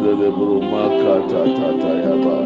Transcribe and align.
masianda 0.00 0.12
le 0.16 0.30
bruma 0.30 0.88
kata 1.02 1.44
tata 1.56 1.92
yaba. 2.04 2.38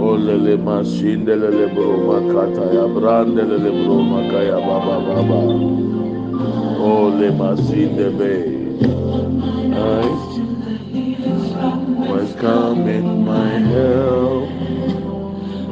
Ole 0.00 0.36
le 0.36 0.56
masinde 0.56 1.36
le 1.36 1.66
bruma 1.74 2.20
kata 2.32 2.72
ya 2.72 2.86
brande 2.88 3.42
le 3.42 3.70
bruma 3.70 4.20
kaya 4.30 4.58
baba 4.60 4.96
baba. 5.06 5.40
Ole 6.80 7.30
masinde 7.32 8.10
be. 8.18 8.34
Was 12.08 12.34
coming 12.36 13.24
my 13.24 13.48
help, 13.72 14.48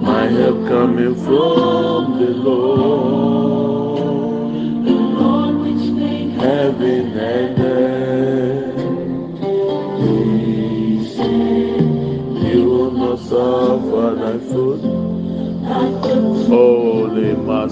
my 0.02 0.26
help 0.26 0.66
coming 0.68 1.14
from 1.14 2.18
the 2.18 2.30
Lord, 2.30 3.21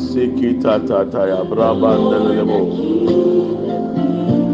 Masiki 0.01 0.61
Tata 0.63 1.05
Taya 1.13 1.45
Brabandelebo. 1.45 2.61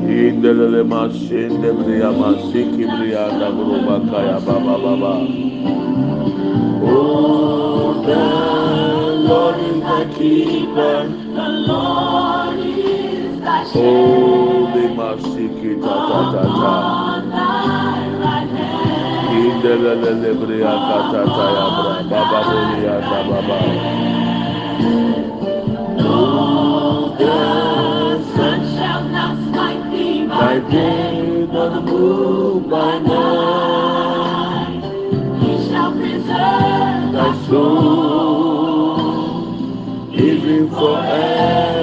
Indelele 0.03 0.83
Mashinde 0.83 1.71
Bria 1.85 2.11
Masiki 2.11 2.85
Bria 2.85 3.31
Dabruba 3.39 3.97
Kaya 4.11 4.41
Baba 4.41 4.77
Baba. 4.83 5.13
Oh, 6.83 8.03
the 8.03 8.23
Lord 9.29 9.59
is 9.61 9.81
the 9.83 10.19
keeper. 10.19 10.97
The 11.07 11.49
Lord 11.71 12.59
is 12.67 13.41
thy 13.41 13.63
shade 13.71 13.73
Holy 13.73 14.87
Masiki 14.99 15.73
Tata 15.81 16.19
Tata. 16.35 16.75
on 16.75 17.31
thy 17.31 18.09
right 18.19 18.51
hand. 18.51 19.63
Indelele 19.63 20.33
Bria 20.45 20.73
Baba 23.07 23.43
Baba. 23.47 24.16
Day, 30.71 31.47
nor 31.53 31.71
the 31.71 31.81
moon 31.81 32.69
by 32.69 32.99
night. 32.99 34.83
he 35.41 35.69
shall 35.69 35.93
preserve 35.93 37.13
thy 37.13 37.47
soul, 37.47 38.99
even 40.15 40.69
forevermore. 40.71 41.76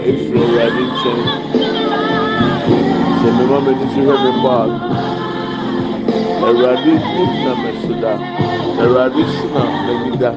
Ready 0.00 0.84
to 1.02 1.12
sɛ 3.22 3.28
mbɔ 4.38 4.52
a 4.52 4.64
awurade 6.46 6.92
nim 7.14 7.32
na 7.44 7.52
mɛsoda 7.62 8.12
awurade 8.82 9.22
so 9.36 9.46
na 9.54 9.62
da 10.20 10.30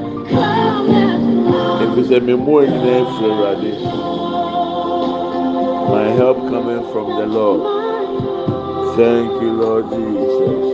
awurade 3.23 3.65
my 5.91 6.07
help 6.17 6.37
coming 6.49 6.83
from 6.91 7.07
the 7.19 7.27
lord. 7.27 7.61
Thank 8.97 9.29
you 9.41 9.51
lord 9.53 9.85
jesus. 9.91 10.65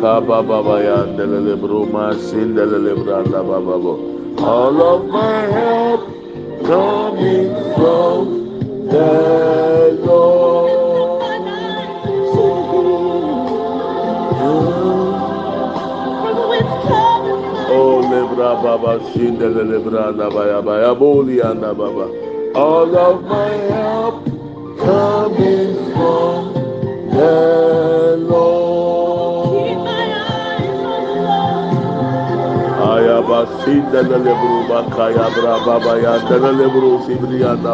Kaba 0.00 0.42
baba 0.42 0.82
ya 0.82 1.04
ndelele 1.04 1.56
bro 1.60 1.84
ma 1.84 2.12
sindelele 2.14 2.94
branda 3.04 3.42
baba 3.42 3.78
bo. 3.78 3.94
All 4.38 4.80
of 4.82 5.06
my 5.10 5.40
help 5.58 6.15
coming 6.66 7.48
from 7.76 8.88
the 8.88 10.00
Lord. 10.02 10.70
Oh, 17.68 18.02
Baba, 18.36 18.78
Baba. 21.74 22.06
All 22.56 22.96
of 22.96 23.22
my 23.24 23.48
help 23.70 24.24
coming 24.78 25.74
from 25.94 26.52
the 27.10 28.16
Lord. 28.28 28.55
Bruba 33.26 34.86
kaya 34.94 35.26
bra 35.34 35.58
baba 35.66 35.98
ya 35.98 36.14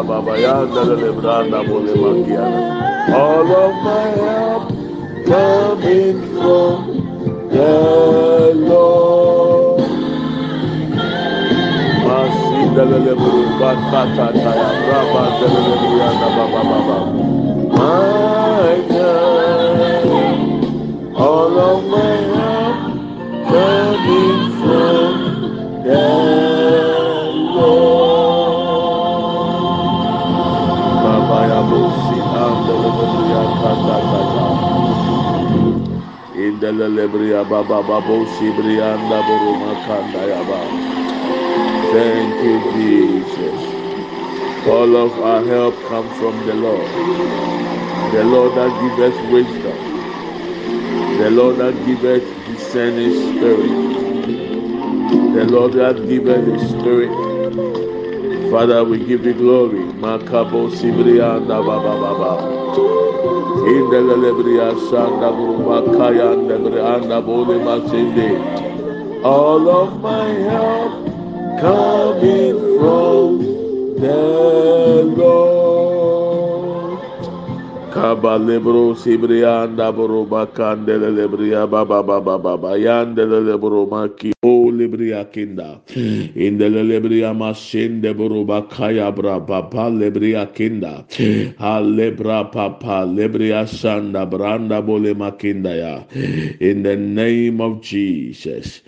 baba 0.03 0.33
ya 0.37 0.65
branda 1.13 1.61
bole. 1.61 1.93
All 3.13 3.45
of 3.53 3.73
my 3.85 4.07
help 4.25 4.63
coming 5.29 6.17
from 6.41 6.77
the 7.53 8.53
Lord. 8.65 9.81
Masindelele 12.01 13.13
bruba 13.13 13.71
kata 13.93 14.27
kaya 14.33 14.69
braba 14.81 15.23
delele 15.37 15.75
bru 15.81 15.97
anda 16.01 16.29
baba 16.37 16.61
baba. 16.69 16.97
My 17.77 18.73
Baba 36.77 37.83
babo. 37.83 38.25
Thank 41.93 42.43
you 42.43 42.73
Jesus. 42.73 43.61
All 44.67 44.95
of 44.95 45.19
our 45.19 45.43
help 45.45 45.75
comes 45.87 46.17
from 46.17 46.45
the 46.47 46.53
Lord. 46.55 46.89
The 48.13 48.23
Lord 48.23 48.55
that 48.55 48.71
gives 48.81 49.15
us 49.15 49.31
wisdom. 49.31 49.77
The 51.19 51.29
Lord 51.29 51.57
that 51.57 51.85
giveth 51.85 52.23
discerning 52.47 53.13
spirit. 53.37 53.93
The 55.33 55.45
Lord 55.45 55.73
that 55.73 56.07
giveth 56.07 56.45
the 56.45 56.59
spirit. 56.69 57.11
Father, 58.51 58.83
we 58.83 58.99
give 59.05 59.25
you 59.25 59.33
glory. 59.33 59.83
Makabo 60.01 60.69
sibriya 60.71 61.37
anda 61.37 61.61
baba 61.61 63.02
baba. 63.63 63.71
Indele 63.71 64.15
lebriya 64.17 64.75
shanda 64.89 65.31
buruba 65.31 65.81
kaya 65.97 66.31
anda 66.31 66.95
anda 66.95 67.21
bole 67.21 67.59
masinde. 67.59 68.29
All 69.23 69.69
of 69.69 70.01
my 70.01 70.29
help 70.29 70.93
coming 71.59 72.59
from 72.79 73.39
the 73.99 75.03
Lord. 75.15 75.53
Kaba 77.93 78.37
lebro 78.39 78.95
sibriya 78.97 79.63
anda 79.63 79.91
buruba 79.93 80.47
kandele 80.47 81.09
lebriya 81.13 81.69
baba 81.69 82.03
baba 82.03 82.37
baba 82.39 82.77
yandele 82.77 83.39
lebro 83.45 83.85
maki 84.73 84.93
o 84.93 85.21
lebriya 85.23 85.31
kinda. 85.31 85.81
Indele 86.35 86.83
lebriya 86.83 87.33
masinde 87.33 88.13
buruba 88.15 88.69
kaya 88.69 89.11
bra 89.11 89.39
baba 89.39 89.89
lebriya 89.89 90.53
kinda. 90.53 91.05
Ha 91.57 91.79
lebra 91.79 92.51
papa 92.51 93.05
lebriya 93.05 93.65
shanda 93.67 94.29
branda 94.29 94.85
bole 94.85 95.13
makinda 95.13 95.75
ya. 95.77 96.03
In 96.59 96.83
the 96.83 96.95
name 96.95 97.61
of 97.61 97.81
Jesus. 97.81 98.81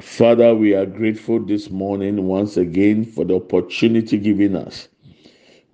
Father, 0.00 0.54
we 0.54 0.74
are 0.74 0.86
grateful 0.86 1.38
this 1.40 1.70
morning 1.70 2.26
once 2.26 2.56
again 2.56 3.04
for 3.04 3.24
the 3.24 3.34
opportunity 3.36 4.16
given 4.16 4.56
us. 4.56 4.88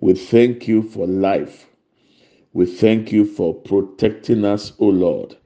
We 0.01 0.13
thank 0.13 0.67
you 0.67 0.83
for 0.83 1.07
life. 1.07 1.67
We 2.53 2.65
thank 2.65 3.11
you 3.11 3.25
for 3.25 3.53
protecting 3.53 4.43
us, 4.43 4.73
O 4.79 4.87
Lord. 4.87 5.37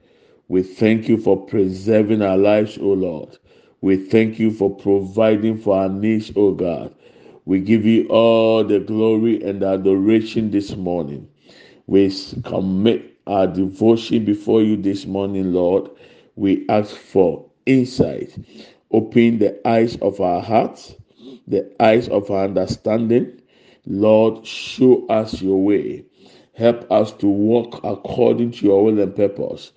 We 0.48 0.62
thank 0.62 1.08
you 1.08 1.16
for 1.16 1.46
preserving 1.46 2.22
our 2.22 2.36
lives, 2.36 2.76
O 2.78 2.88
Lord. 2.88 3.38
We 3.82 3.96
thank 3.96 4.38
you 4.38 4.52
for 4.52 4.70
providing 4.74 5.58
for 5.58 5.76
our 5.76 5.88
needs, 5.88 6.32
O 6.36 6.52
God. 6.52 6.94
We 7.46 7.58
give 7.60 7.84
you 7.84 8.06
all 8.08 8.62
the 8.64 8.78
glory 8.78 9.42
and 9.42 9.62
adoration 9.62 10.52
this 10.52 10.76
morning. 10.76 11.28
We 11.88 12.12
commit 12.44 13.18
our 13.26 13.48
devotion 13.48 14.24
before 14.24 14.62
you 14.62 14.76
this 14.76 15.04
morning, 15.04 15.52
Lord. 15.52 15.90
We 16.36 16.64
ask 16.68 16.94
for 16.94 17.44
insight. 17.66 18.38
Open 18.92 19.38
the 19.40 19.60
eyes 19.68 19.96
of 19.96 20.20
our 20.20 20.40
hearts, 20.40 20.94
the 21.48 21.70
eyes 21.82 22.08
of 22.08 22.30
our 22.30 22.44
understanding. 22.44 23.42
Lord, 23.86 24.46
show 24.46 25.04
us 25.08 25.42
your 25.42 25.60
way. 25.60 26.04
Help 26.54 26.90
us 26.92 27.12
to 27.14 27.26
walk 27.26 27.80
according 27.82 28.52
to 28.52 28.66
your 28.66 28.84
will 28.84 29.00
and 29.00 29.16
purpose. 29.16 29.72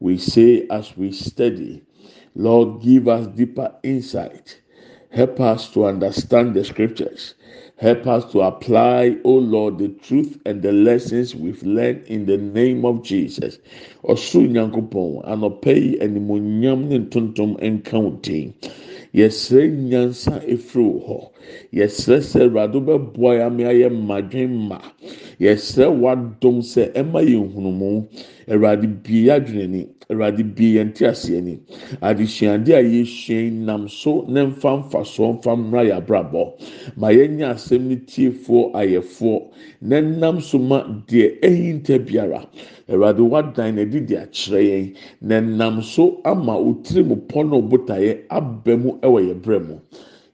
We 0.00 0.16
say 0.16 0.66
as 0.70 0.96
we 0.96 1.12
study, 1.12 1.82
Lord, 2.36 2.82
give 2.82 3.08
us 3.08 3.26
deeper 3.28 3.72
insight. 3.82 4.60
Help 5.10 5.40
us 5.40 5.68
to 5.72 5.84
understand 5.86 6.54
the 6.54 6.64
scriptures. 6.64 7.34
Help 7.76 8.06
us 8.06 8.30
to 8.32 8.40
apply, 8.42 9.16
O 9.24 9.32
Lord, 9.32 9.78
the 9.78 9.88
truth 9.88 10.38
and 10.46 10.62
the 10.62 10.70
lessons 10.70 11.34
we've 11.34 11.62
learned 11.62 12.06
in 12.06 12.26
the 12.26 12.36
name 12.36 12.84
of 12.84 13.02
Jesus. 13.02 13.58
Ɔsoro 14.04 14.46
Nyankopɔn, 14.48 15.24
anɔpɛ 15.26 15.74
yi 15.74 15.98
animonyam 15.98 16.88
ne 16.88 16.98
ntontom 17.00 17.56
nka 17.58 17.98
wo. 18.00 18.20
Yɛsrɛ 19.12 19.62
nyansa 19.88 20.40
efiri 20.46 20.84
wo 20.84 21.00
hɔ. 21.08 21.18
Yɛsrɛ 21.72 22.20
sɛ 22.22 22.40
Awurade 22.46 22.78
bɛboa 22.84 23.34
yɛn 23.38 23.46
ama 23.46 23.62
yɛayɛ 23.62 23.90
mmadwen 23.90 24.50
ma. 24.68 24.78
Yɛsrɛ 25.40 25.86
w'adom 25.98 26.62
sɛ 26.62 26.92
ɛma. 26.94 27.20
Awurade 30.10 30.42
bie 30.42 30.74
yɛn 30.76 30.92
ti 30.92 31.04
aseɛ 31.06 31.40
ni. 31.40 31.54
Adesuade 32.02 32.70
a 32.74 32.82
yɛsua 32.82 33.52
nam 33.52 33.86
so 33.88 34.24
ne 34.28 34.40
nfa 34.46 34.82
nfa 34.82 35.04
so 35.06 35.32
nfa 35.34 35.54
mmra 35.56 35.84
yɛ 35.86 35.96
abrabɔ. 36.02 36.52
Ma 36.96 37.08
yɛnyɛ 37.10 37.46
asɛm 37.54 37.82
ne 37.88 37.96
tiefoɔ 37.96 38.72
ayɛfoɔ. 38.74 39.42
Na 39.82 40.00
nam 40.00 40.40
so 40.40 40.58
ma 40.58 40.82
deɛ 41.06 41.38
ɛhinta 41.40 41.98
biara. 42.04 42.44
Awurade 42.88 43.20
wadan 43.20 43.76
n'adi 43.76 44.00
de 44.04 44.16
akyerɛ 44.16 44.60
yɛn. 44.62 44.94
Na 45.20 45.40
nam 45.40 45.80
so 45.82 46.20
ama 46.24 46.54
otiri 46.58 47.04
mu 47.06 47.14
pɔ 47.16 47.48
na 47.48 47.56
ɔbotaeɛ 47.60 48.18
aba 48.30 48.76
mu 48.76 48.98
ɛwɔ 49.02 49.28
yɛn 49.28 49.40
brɛ 49.40 49.60
mu. 49.68 49.78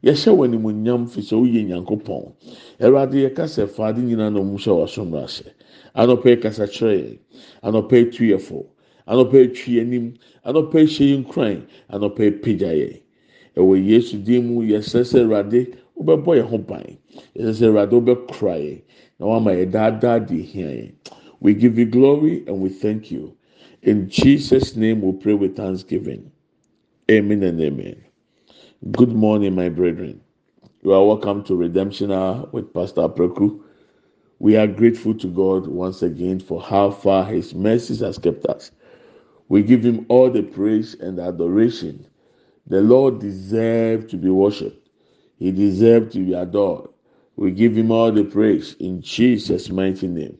Yɛhyɛ 0.02 0.30
wɔ 0.32 0.44
animonyam 0.48 1.06
fi 1.06 1.20
sɛ 1.20 1.36
woyɛ 1.36 1.66
nyankopɔn. 1.68 2.32
Awurade 2.80 3.12
yɛkasa 3.28 3.68
faade 3.68 3.98
nyinaa 3.98 4.32
na 4.32 4.40
ɔmo 4.40 4.56
hyɛ 4.56 4.72
wɔ 4.72 4.88
so 4.88 5.04
mmra 5.04 5.24
ase. 5.24 5.44
Anɔpɛ 5.94 6.40
kasa 6.40 6.64
kyerɛ 6.66 6.96
yɛn. 6.96 7.18
Anɔpɛ 7.62 7.92
yi 7.98 8.04
tu 8.10 8.24
yɛ 8.24 8.40
fo. 8.40 8.64
Anɔpɛ 9.06 9.36
yi 9.42 9.48
twi 9.48 9.72
yɛn 9.74 9.86
anim. 9.86 10.14
Anɔpɛ 10.44 10.78
yi 10.80 10.86
hyɛ 10.86 11.06
yɛn 11.12 11.24
kuran. 11.28 11.62
Anɔpɛ 11.90 12.20
yi 12.24 12.30
pagya 12.30 12.72
yɛn. 12.74 13.00
Ɛwɔ 13.56 13.86
Yesu 13.86 14.18
din 14.24 14.46
mu 14.48 14.62
yɛsrɛ 14.62 15.02
sɛ 15.04 15.20
Awurade 15.24 15.74
wobɛbɔ 15.96 16.30
yɛn 16.38 16.46
ho 16.48 16.58
ban. 16.58 16.98
Yɛsrɛ 17.36 17.52
sɛ 17.54 17.66
Awurade 17.68 17.92
wobɛkora 17.92 18.56
yɛn. 18.60 18.82
Na 19.18 19.26
wama 19.26 19.52
yɛ 19.52 19.70
daadaa 19.70 20.26
de 20.26 20.42
hia. 20.42 20.92
We 21.40 21.54
give 21.54 21.78
you 21.78 21.86
glory 21.86 22.44
and 22.46 22.60
we 22.60 22.68
thank 22.68 23.10
you. 23.10 23.36
In 23.82 24.08
Jesus' 24.08 24.76
name 24.76 25.02
we 25.02 25.12
pray 25.12 25.34
with 25.34 25.56
thanksgiving. 25.56 26.30
Amen 27.10 27.42
and 27.44 27.60
amen. 27.60 27.96
Good 28.92 29.12
morning, 29.12 29.54
my 29.54 29.68
brethren. 29.68 30.20
You 30.82 30.92
are 30.92 31.04
welcome 31.06 31.44
to 31.44 31.56
Redemption 31.56 32.12
Hour 32.12 32.48
with 32.52 32.72
Pastor 32.74 33.08
Preku. 33.08 33.60
We 34.38 34.56
are 34.56 34.66
grateful 34.66 35.14
to 35.14 35.28
God 35.28 35.66
once 35.66 36.02
again 36.02 36.40
for 36.40 36.60
how 36.60 36.90
far 36.90 37.24
His 37.24 37.54
mercies 37.54 38.00
has 38.00 38.18
kept 38.18 38.46
us. 38.46 38.70
We 39.48 39.62
give 39.62 39.84
Him 39.84 40.06
all 40.08 40.30
the 40.30 40.42
praise 40.42 40.94
and 40.94 41.18
adoration. 41.20 42.06
The 42.66 42.80
Lord 42.80 43.20
deserves 43.20 44.06
to 44.10 44.16
be 44.16 44.30
worshipped. 44.30 44.88
He 45.38 45.52
deserves 45.52 46.14
to 46.14 46.24
be 46.24 46.34
adored. 46.34 46.90
We 47.36 47.52
give 47.52 47.76
Him 47.76 47.90
all 47.90 48.12
the 48.12 48.24
praise 48.24 48.74
in 48.80 49.02
Jesus' 49.02 49.70
mighty 49.70 50.08
name. 50.08 50.38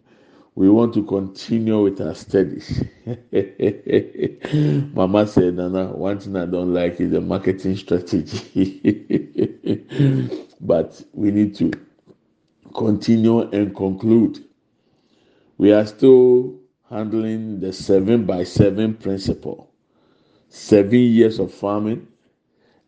We 0.55 0.71
want 0.71 0.95
to 0.95 1.05
continue 1.05 1.83
with 1.83 2.01
our 2.01 2.15
studies. 2.15 2.83
Mama 4.95 5.27
said, 5.27 5.55
Nana, 5.57 5.89
one 5.89 6.19
thing 6.19 6.37
I 6.37 6.47
don't 6.47 6.73
like 6.73 6.99
is 7.01 7.11
the 7.11 7.21
marketing 7.21 7.77
strategy. 7.77 8.41
but 10.61 11.03
we 11.13 11.31
need 11.31 11.55
to 11.57 11.71
continue 12.75 13.43
and 13.51 13.77
conclude. 13.77 14.45
We 15.59 15.73
are 15.73 15.87
still 15.87 16.57
handling 16.91 17.61
the 17.61 17.73
seven 17.73 18.25
by 18.25 18.45
seven 18.45 18.95
principle 18.95 19.71
seven 20.49 20.99
years 21.01 21.39
of 21.39 21.53
farming 21.53 22.07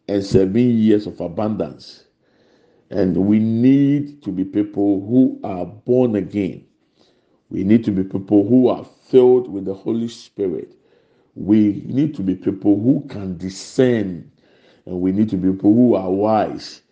and 0.08 0.24
seven 0.24 0.78
years 0.78 1.06
of 1.06 1.20
abundance. 1.20 2.04
And 2.90 3.16
we 3.16 3.38
need 3.38 4.22
to 4.22 4.32
be 4.32 4.44
people 4.44 5.00
who 5.06 5.38
are 5.44 5.66
born 5.66 6.16
again. 6.16 6.64
We 7.50 7.64
need 7.64 7.84
to 7.84 7.90
be 7.90 8.04
people 8.04 8.48
who 8.48 8.68
are 8.68 8.86
filled 9.08 9.50
with 9.52 9.66
the 9.66 9.74
Holy 9.74 10.08
Spirit. 10.08 10.74
We 11.34 11.82
need 11.86 12.14
to 12.16 12.22
be 12.22 12.34
people 12.34 12.80
who 12.80 13.04
can 13.08 13.36
discern 13.36 14.30
and 14.86 15.00
we 15.00 15.12
need 15.12 15.28
to 15.30 15.36
be 15.36 15.50
people 15.52 15.74
who 15.74 15.94
are 15.94 16.10
wise. 16.10 16.82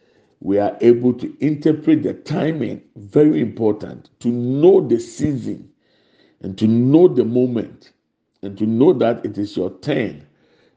We 0.41 0.59
are 0.59 0.77
able 0.83 1.15
to 1.15 1.35
interpret 1.41 2.03
the 2.03 2.13
timing, 2.13 2.83
very 2.97 3.41
important, 3.41 4.11
to 4.21 4.29
know 4.29 4.87
the 4.87 5.01
season 5.01 5.71
and 6.41 6.57
to 6.59 6.67
know 6.67 7.09
the 7.09 7.25
moment 7.25 7.93
and 8.43 8.57
to 8.59 8.67
know 8.67 8.93
that 8.93 9.25
it 9.25 9.39
is 9.39 9.57
your 9.57 9.71
turn. 9.81 10.27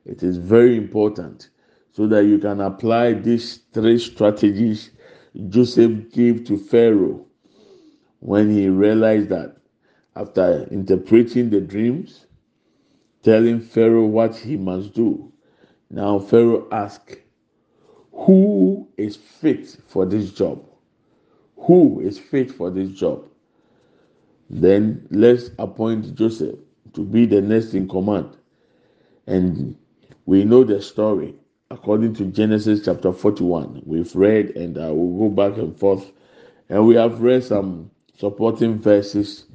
It 0.06 0.24
is 0.24 0.38
very 0.38 0.78
important 0.78 1.50
so 1.92 2.08
that 2.08 2.26
you 2.26 2.40
can 2.40 2.62
apply 2.62 3.14
these 3.14 3.58
three 3.74 4.00
strategies 4.00 4.92
Joseph 5.50 6.12
gave 6.12 6.46
to 6.46 6.58
Pharaoh 6.58 7.26
when 8.20 8.50
he 8.50 8.68
realized 8.68 9.30
that 9.30 9.58
after 10.16 10.68
interpreting 10.72 11.50
the 11.50 11.62
dreams, 11.62 12.26
telling 13.24 13.62
Pharaoh 13.62 14.06
what 14.06 14.36
he 14.36 14.58
must 14.58 14.94
do. 14.94 15.32
Now 15.90 16.20
Pharaoh 16.20 16.68
asked, 16.72 17.18
Who 18.12 18.88
is 18.98 19.16
fit 19.16 19.78
for 19.88 20.06
this 20.06 20.32
job? 20.32 20.66
Who 21.58 22.02
is 22.02 22.20
fit 22.20 22.52
for 22.52 22.70
this 22.70 22.90
job? 22.90 23.26
Then 24.50 25.08
let's 25.12 25.52
appoint 25.60 26.16
Joseph 26.16 26.58
to 26.94 27.04
be 27.04 27.26
the 27.26 27.42
next 27.42 27.74
in 27.74 27.88
command. 27.88 28.36
And 29.28 29.76
we 30.26 30.44
know 30.44 30.64
the 30.64 30.82
story 30.82 31.36
according 31.70 32.16
to 32.16 32.26
Genesis 32.26 32.84
chapter 32.84 33.14
41. 33.14 33.84
We've 33.86 34.16
read 34.16 34.56
and 34.56 34.78
I 34.78 34.90
will 34.90 35.30
go 35.30 35.30
back 35.30 35.58
and 35.58 35.78
forth. 35.78 36.12
And 36.68 36.88
we 36.88 36.96
have 36.96 37.22
read 37.22 37.44
some 37.44 37.92
supporting 38.18 38.80
verses 38.80 39.46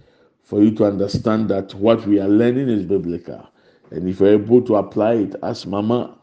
for 0.45 0.63
you 0.63 0.71
to 0.77 0.85
understand 0.85 1.49
that 1.49 1.75
what 1.75 2.07
we 2.07 2.21
are 2.21 2.29
learning 2.29 2.69
is 2.69 2.85
biblical. 2.85 3.49
And 3.91 4.09
if 4.09 4.21
you're 4.21 4.35
able 4.35 4.63
to 4.63 4.77
apply 4.77 5.15
it, 5.15 5.35
as 5.43 5.67
Mama 5.67 6.17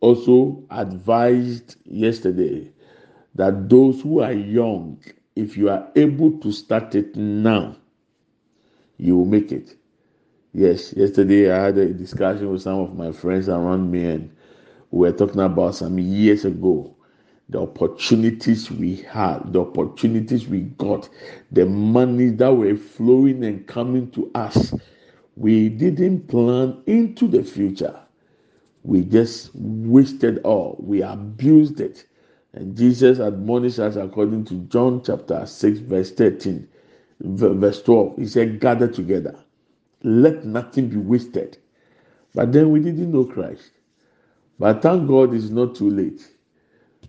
also 0.00 0.62
advised 0.70 1.76
yesterday, 1.84 2.70
that 3.34 3.68
those 3.68 4.00
who 4.00 4.20
are 4.20 4.32
young, 4.32 5.02
if 5.36 5.56
you 5.56 5.68
are 5.68 5.88
able 5.96 6.38
to 6.40 6.52
start 6.52 6.94
it 6.94 7.16
now, 7.16 7.76
you 8.98 9.16
will 9.16 9.26
make 9.26 9.52
it. 9.52 9.76
Yes, 10.52 10.92
yesterday 10.92 11.50
I 11.50 11.64
had 11.64 11.78
a 11.78 11.92
discussion 11.92 12.50
with 12.50 12.62
some 12.62 12.80
of 12.80 12.96
my 12.96 13.12
friends 13.12 13.48
around 13.48 13.90
me, 13.90 14.04
and 14.04 14.30
we 14.90 15.08
were 15.08 15.16
talking 15.16 15.40
about 15.40 15.74
some 15.74 15.98
years 15.98 16.44
ago 16.44 16.94
the 17.48 17.60
opportunities 17.60 18.70
we 18.70 18.96
had, 18.96 19.52
the 19.52 19.60
opportunities 19.60 20.48
we 20.48 20.60
got, 20.60 21.08
the 21.52 21.66
money 21.66 22.30
that 22.30 22.52
were 22.52 22.76
flowing 22.76 23.44
and 23.44 23.66
coming 23.66 24.10
to 24.12 24.30
us. 24.34 24.74
We 25.36 25.68
didn't 25.68 26.28
plan 26.28 26.82
into 26.86 27.28
the 27.28 27.42
future. 27.42 27.98
We 28.82 29.02
just 29.02 29.50
wasted 29.54 30.38
all. 30.44 30.76
We 30.80 31.02
abused 31.02 31.80
it. 31.80 32.06
And 32.52 32.76
Jesus 32.76 33.18
admonished 33.18 33.78
us 33.80 33.96
according 33.96 34.44
to 34.46 34.54
John 34.68 35.02
chapter 35.04 35.44
6, 35.44 35.80
verse 35.80 36.12
13, 36.12 36.68
verse 37.24 37.82
12. 37.82 38.18
He 38.18 38.26
said, 38.26 38.60
Gather 38.60 38.88
together. 38.88 39.36
Let 40.02 40.44
nothing 40.44 40.88
be 40.88 40.98
wasted. 40.98 41.58
But 42.34 42.52
then 42.52 42.70
we 42.70 42.80
didn't 42.80 43.12
know 43.12 43.24
Christ. 43.24 43.72
But 44.58 44.82
thank 44.82 45.08
God 45.08 45.34
it's 45.34 45.50
not 45.50 45.74
too 45.76 45.90
late. 45.90 46.26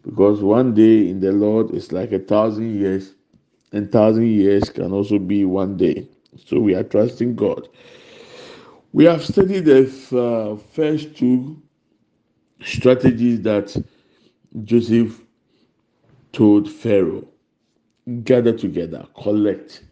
Because 0.03 0.41
one 0.41 0.73
day 0.73 1.09
in 1.09 1.19
the 1.19 1.31
Lord 1.31 1.71
is 1.71 1.91
like 1.91 2.11
a 2.11 2.19
thousand 2.19 2.79
years, 2.79 3.13
and 3.73 3.91
thousand 3.91 4.27
years 4.27 4.69
can 4.69 4.91
also 4.93 5.19
be 5.19 5.45
one 5.45 5.77
day. 5.77 6.07
So 6.45 6.59
we 6.59 6.75
are 6.75 6.83
trusting 6.83 7.35
God. 7.35 7.67
We 8.93 9.05
have 9.05 9.25
studied 9.25 9.65
the 9.65 9.85
uh, 10.17 10.57
first 10.73 11.17
two 11.17 11.61
strategies 12.63 13.41
that 13.41 13.75
Joseph 14.63 15.21
told 16.33 16.71
Pharaoh 16.71 17.27
gather 18.23 18.53
together, 18.53 19.07
collect 19.21 19.84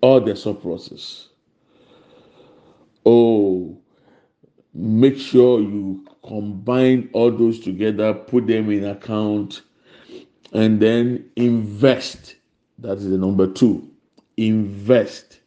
all 0.00 0.20
the 0.20 0.36
surpluses. 0.36 1.28
Oh, 3.06 3.78
make 4.74 5.16
sure 5.16 5.60
you 5.60 6.04
combine 6.26 7.10
all 7.12 7.30
those 7.30 7.60
together, 7.60 8.14
put 8.14 8.46
them 8.46 8.70
in 8.70 8.84
account, 8.84 9.62
and 10.52 10.80
then 10.80 11.30
invest. 11.36 12.36
That 12.78 12.98
is 12.98 13.10
the 13.10 13.18
number 13.18 13.46
two. 13.46 13.90
Invest 14.36 15.38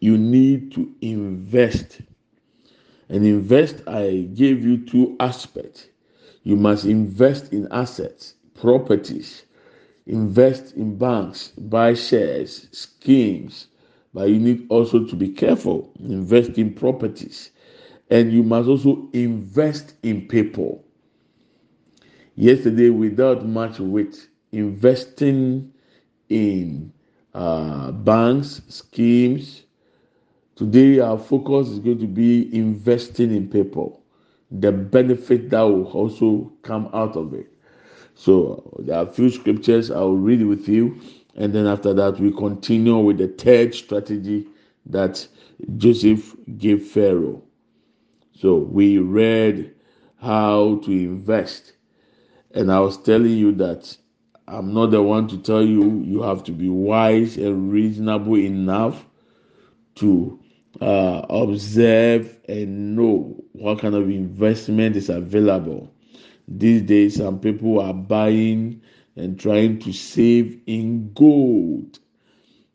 you 0.00 0.16
need 0.16 0.72
to 0.72 0.92
invest. 1.00 2.00
And 3.08 3.24
invest, 3.24 3.82
I 3.88 4.28
gave 4.34 4.64
you 4.64 4.78
two 4.78 5.16
aspects. 5.20 5.86
You 6.42 6.56
must 6.56 6.84
invest 6.84 7.52
in 7.52 7.68
assets, 7.72 8.34
properties, 8.54 9.44
invest 10.06 10.74
in 10.76 10.96
banks, 10.98 11.48
buy 11.58 11.94
shares, 11.94 12.68
schemes. 12.72 13.68
But 14.14 14.30
you 14.30 14.38
need 14.38 14.66
also 14.70 15.04
to 15.04 15.16
be 15.16 15.28
careful, 15.30 15.92
invest 16.00 16.58
in 16.58 16.74
properties. 16.74 17.50
And 18.10 18.32
you 18.32 18.42
must 18.42 18.68
also 18.68 19.08
invest 19.12 19.94
in 20.02 20.28
people. 20.28 20.84
Yesterday, 22.36 22.90
without 22.90 23.46
much 23.46 23.80
weight, 23.80 24.28
investing 24.52 25.72
in 26.28 26.92
uh, 27.34 27.92
banks, 27.92 28.62
schemes, 28.68 29.64
Today, 30.56 31.00
our 31.00 31.18
focus 31.18 31.68
is 31.68 31.80
going 31.80 31.98
to 31.98 32.06
be 32.06 32.54
investing 32.56 33.30
in 33.36 33.46
people, 33.50 34.02
the 34.50 34.72
benefit 34.72 35.50
that 35.50 35.60
will 35.60 35.84
also 35.92 36.50
come 36.62 36.88
out 36.94 37.14
of 37.14 37.34
it. 37.34 37.52
So, 38.16 38.74
there 38.82 38.98
are 38.98 39.06
a 39.08 39.12
few 39.12 39.30
scriptures 39.30 39.90
I 39.90 40.00
will 40.00 40.16
read 40.16 40.42
with 40.42 40.68
you, 40.68 40.98
and 41.36 41.52
then 41.52 41.66
after 41.66 41.92
that, 41.94 42.18
we 42.18 42.32
continue 42.32 42.96
with 42.98 43.18
the 43.18 43.28
third 43.28 43.74
strategy 43.74 44.48
that 44.86 45.26
Joseph 45.76 46.34
gave 46.56 46.86
Pharaoh. 46.86 47.42
So, 48.32 48.56
we 48.56 48.98
read 48.98 49.74
how 50.20 50.80
to 50.84 50.90
invest, 50.90 51.74
and 52.52 52.72
I 52.72 52.80
was 52.80 52.96
telling 52.96 53.32
you 53.36 53.52
that 53.56 53.96
I'm 54.48 54.72
not 54.72 54.92
the 54.92 55.02
one 55.02 55.28
to 55.28 55.38
tell 55.38 55.62
you 55.64 56.00
you 56.02 56.22
have 56.22 56.42
to 56.44 56.52
be 56.52 56.70
wise 56.70 57.36
and 57.36 57.70
reasonable 57.70 58.36
enough 58.38 59.04
to 59.96 60.40
uh, 60.80 61.26
observe 61.28 62.36
and 62.48 62.96
know 62.96 63.36
what 63.52 63.80
kind 63.80 63.94
of 63.94 64.08
investment 64.08 64.96
is 64.96 65.10
available. 65.10 65.90
These 66.48 66.82
days, 66.82 67.16
some 67.16 67.40
people 67.40 67.80
are 67.80 67.94
buying 67.94 68.82
and 69.16 69.38
trying 69.38 69.78
to 69.80 69.92
save 69.92 70.60
in 70.66 71.12
gold. 71.12 71.98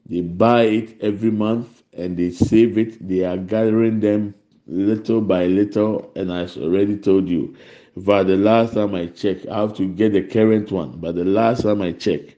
They 0.06 0.22
buy 0.22 0.64
it 0.64 1.02
every 1.02 1.32
month 1.32 1.84
and 1.94 2.18
they 2.18 2.32
save 2.32 2.78
it. 2.78 3.08
They 3.08 3.24
are 3.24 3.38
gathering 3.38 4.00
them 4.02 4.36
little 4.68 5.22
by 5.22 5.46
little. 5.46 6.12
And 6.16 6.34
I 6.34 6.48
already 6.48 6.98
told 6.98 7.30
you, 7.30 7.56
for 8.04 8.24
the 8.24 8.38
last 8.38 8.74
time 8.74 8.96
I 8.96 9.08
checked, 9.08 9.48
I 9.48 9.62
have 9.62 9.76
to 9.78 9.88
get 9.88 10.14
the 10.14 10.24
current 10.24 10.72
one. 10.72 11.00
But 11.00 11.16
the 11.16 11.26
last 11.26 11.64
time 11.64 11.82
I 11.82 11.94
checked, 11.94 12.36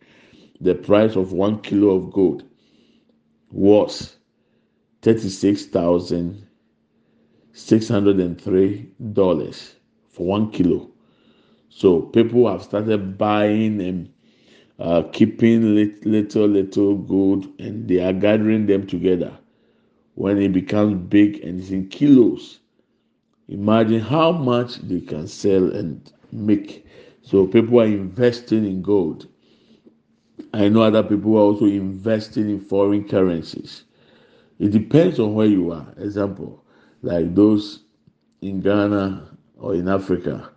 the 0.61 0.75
price 0.75 1.15
of 1.15 1.33
one 1.33 1.61
kilo 1.61 1.95
of 1.95 2.11
gold 2.11 2.43
was 3.51 4.17
thirty-six 5.01 5.65
thousand 5.65 6.47
six 7.53 7.87
hundred 7.87 8.19
and 8.19 8.39
three 8.39 8.91
dollars 9.13 9.75
for 10.09 10.25
one 10.25 10.51
kilo. 10.51 10.92
So 11.75 12.01
people 12.01 12.47
have 12.49 12.61
started 12.63 13.17
buying 13.17 13.81
and 13.81 14.09
uh, 14.79 15.03
keeping 15.11 15.73
little 15.75 16.47
little 16.47 16.97
gold, 16.97 17.47
and 17.59 17.87
they 17.87 17.99
are 17.99 18.13
gathering 18.13 18.67
them 18.67 18.85
together. 18.85 19.37
When 20.15 20.37
it 20.39 20.53
becomes 20.53 21.09
big 21.09 21.43
and 21.43 21.59
it's 21.59 21.71
in 21.71 21.87
kilos, 21.89 22.59
imagine 23.47 23.99
how 24.01 24.31
much 24.31 24.77
they 24.81 25.01
can 25.01 25.27
sell 25.27 25.71
and 25.71 26.11
make. 26.31 26.85
So 27.23 27.47
people 27.47 27.81
are 27.81 27.85
investing 27.85 28.65
in 28.65 28.83
gold. 28.83 29.27
I 30.53 30.69
know 30.69 30.83
other 30.83 31.03
people 31.03 31.35
are 31.37 31.41
also 31.41 31.65
investing 31.65 32.49
in 32.49 32.59
foreign 32.59 33.07
currencies. 33.07 33.83
It 34.59 34.71
depends 34.71 35.19
on 35.19 35.33
where 35.33 35.47
you 35.47 35.71
are. 35.71 35.87
Example, 35.97 36.63
like 37.01 37.33
those 37.33 37.83
in 38.41 38.61
Ghana 38.61 39.37
or 39.57 39.73
in 39.73 39.87
Africa, 39.87 40.52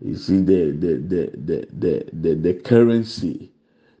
you 0.00 0.14
see 0.16 0.38
the 0.42 0.72
the 0.72 0.96
the 0.96 1.30
the 1.36 1.66
the, 1.72 2.10
the, 2.12 2.34
the 2.34 2.54
currency, 2.54 3.52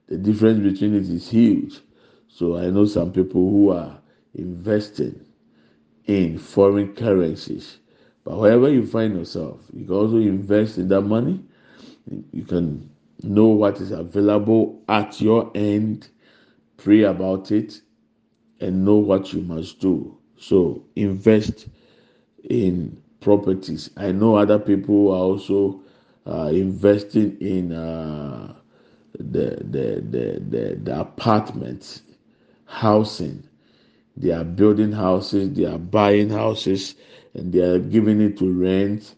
the 0.06 0.16
difference 0.16 0.60
between 0.60 0.94
it 0.94 1.08
is 1.08 1.28
huge. 1.30 1.80
So 2.28 2.56
I 2.56 2.70
know 2.70 2.84
some 2.84 3.12
people 3.12 3.50
who 3.50 3.70
are 3.70 4.00
investing 4.34 5.24
in 6.06 6.38
foreign 6.38 6.94
currencies. 6.94 7.78
But 8.24 8.38
wherever 8.38 8.70
you 8.70 8.86
find 8.86 9.16
yourself, 9.16 9.60
you 9.72 9.86
can 9.86 9.94
also 9.94 10.16
invest 10.16 10.78
in 10.78 10.88
that 10.88 11.02
money. 11.02 11.42
You 12.32 12.44
can 12.44 12.90
know 13.22 13.46
what 13.46 13.80
is 13.80 13.90
available 13.90 14.82
at 14.88 15.20
your 15.20 15.50
end, 15.54 16.08
pray 16.76 17.02
about 17.02 17.50
it, 17.50 17.80
and 18.60 18.84
know 18.84 18.96
what 18.96 19.32
you 19.32 19.42
must 19.42 19.80
do. 19.80 20.16
So 20.38 20.84
invest 20.96 21.68
in 22.44 23.02
properties. 23.20 23.90
I 23.96 24.12
know 24.12 24.36
other 24.36 24.58
people 24.58 25.12
are 25.12 25.18
also 25.18 25.82
uh, 26.28 26.50
investing 26.52 27.36
in 27.40 27.72
uh, 27.72 28.54
the, 29.18 29.58
the, 29.62 30.02
the, 30.10 30.40
the, 30.48 30.80
the 30.82 31.00
apartments, 31.00 32.02
housing. 32.66 33.44
They 34.16 34.30
are 34.32 34.44
building 34.44 34.92
houses, 34.92 35.52
they 35.54 35.64
are 35.64 35.78
buying 35.78 36.30
houses, 36.30 36.94
and 37.34 37.52
they 37.52 37.60
are 37.60 37.78
giving 37.78 38.20
it 38.20 38.38
to 38.38 38.52
rent. 38.52 39.14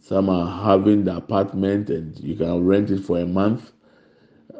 Some 0.00 0.28
are 0.30 0.64
having 0.64 1.04
the 1.04 1.16
apartment 1.16 1.90
and 1.90 2.18
you 2.20 2.36
can 2.36 2.64
rent 2.66 2.90
it 2.90 3.00
for 3.00 3.18
a 3.18 3.26
month. 3.26 3.72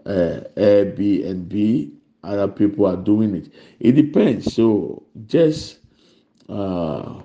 Uh, 0.07 0.40
Airbnb, 0.57 1.93
other 2.23 2.49
people 2.49 2.87
are 2.87 2.97
doing 2.97 3.35
it. 3.35 3.52
It 3.81 3.93
depends. 3.93 4.52
So 4.52 5.02
just 5.26 5.78
uh, 6.49 7.21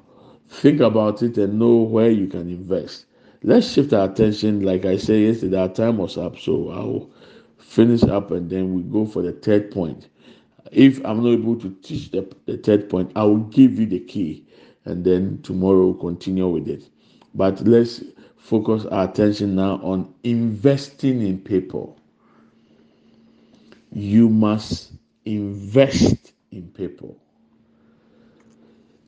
think 0.49 0.81
about 0.81 1.21
it 1.23 1.37
and 1.37 1.59
know 1.59 1.77
where 1.77 2.09
you 2.11 2.27
can 2.27 2.49
invest. 2.49 3.05
Let's 3.43 3.71
shift 3.71 3.91
our 3.93 4.09
attention. 4.09 4.61
Like 4.61 4.85
I 4.85 4.97
said 4.97 5.21
yesterday, 5.21 5.57
our 5.59 5.69
time 5.69 5.97
was 5.97 6.17
up, 6.17 6.39
so 6.39 6.69
I'll 6.69 7.09
finish 7.57 8.03
up 8.03 8.31
and 8.31 8.49
then 8.49 8.73
we 8.73 8.83
go 8.83 9.05
for 9.05 9.21
the 9.21 9.33
third 9.33 9.69
point. 9.71 10.07
If 10.71 11.03
I'm 11.05 11.23
not 11.23 11.31
able 11.33 11.57
to 11.57 11.75
teach 11.81 12.11
the, 12.11 12.27
the 12.45 12.57
third 12.57 12.89
point, 12.89 13.11
I 13.15 13.23
will 13.23 13.37
give 13.39 13.77
you 13.79 13.85
the 13.85 13.99
key 13.99 14.45
and 14.85 15.03
then 15.03 15.41
tomorrow 15.43 15.87
we'll 15.87 15.93
continue 15.95 16.47
with 16.47 16.67
it. 16.67 16.83
But 17.35 17.61
let's 17.61 18.03
focus 18.37 18.85
our 18.85 19.05
attention 19.09 19.55
now 19.55 19.79
on 19.83 20.13
investing 20.23 21.21
in 21.21 21.39
people. 21.39 21.97
You 23.91 24.29
must 24.29 24.93
invest 25.25 26.33
in 26.51 26.69
people. 26.69 27.17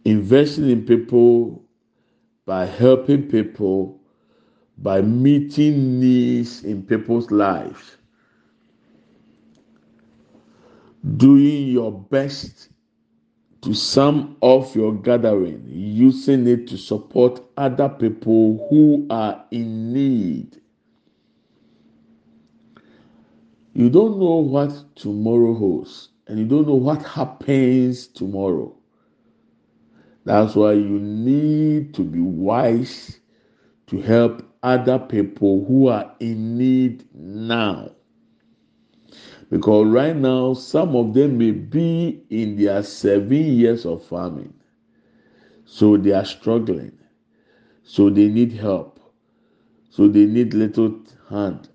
Investing 0.03 0.69
in 0.69 0.85
people 0.85 1.63
by 2.45 2.65
helping 2.65 3.23
people, 3.29 3.99
by 4.77 5.01
meeting 5.01 5.99
needs 5.99 6.63
in 6.63 6.83
people's 6.83 7.31
lives, 7.31 7.97
doing 11.17 11.67
your 11.67 11.91
best 11.91 12.69
to 13.61 13.73
sum 13.73 14.37
off 14.41 14.75
your 14.75 14.93
gathering, 14.93 15.63
using 15.67 16.47
it 16.47 16.67
to 16.67 16.77
support 16.77 17.41
other 17.57 17.89
people 17.89 18.67
who 18.69 19.07
are 19.09 19.43
in 19.51 19.91
need. 19.91 20.61
You 23.73 23.89
don't 23.89 24.19
know 24.19 24.37
what 24.37 24.95
tomorrow 24.95 25.53
holds, 25.53 26.09
and 26.27 26.39
you 26.39 26.45
don't 26.45 26.67
know 26.67 26.75
what 26.75 27.01
happens 27.03 28.07
tomorrow. 28.07 28.75
That's 30.25 30.55
why 30.55 30.73
you 30.73 30.99
need 30.99 31.93
to 31.95 32.03
be 32.03 32.19
wise 32.19 33.19
to 33.87 34.01
help 34.01 34.43
other 34.65 34.97
people 34.97 35.63
who 35.63 35.87
are 35.89 36.11
in 36.19 36.57
need 36.57 37.07
now. 37.13 37.91
Because 39.51 39.87
right 39.87 40.15
now, 40.15 40.55
some 40.55 40.95
of 40.95 41.13
them 41.13 41.37
may 41.37 41.51
be 41.51 42.23
in 42.31 42.57
their 42.57 42.81
seven 42.81 43.45
years 43.45 43.85
of 43.85 44.03
farming. 44.03 44.55
So 45.65 45.97
they 45.97 46.13
are 46.13 46.25
struggling. 46.25 46.97
So 47.83 48.09
they 48.09 48.27
need 48.27 48.53
help. 48.53 48.99
So 49.91 50.07
they 50.07 50.25
need 50.25 50.55
little 50.55 50.99
hand. 51.29 51.69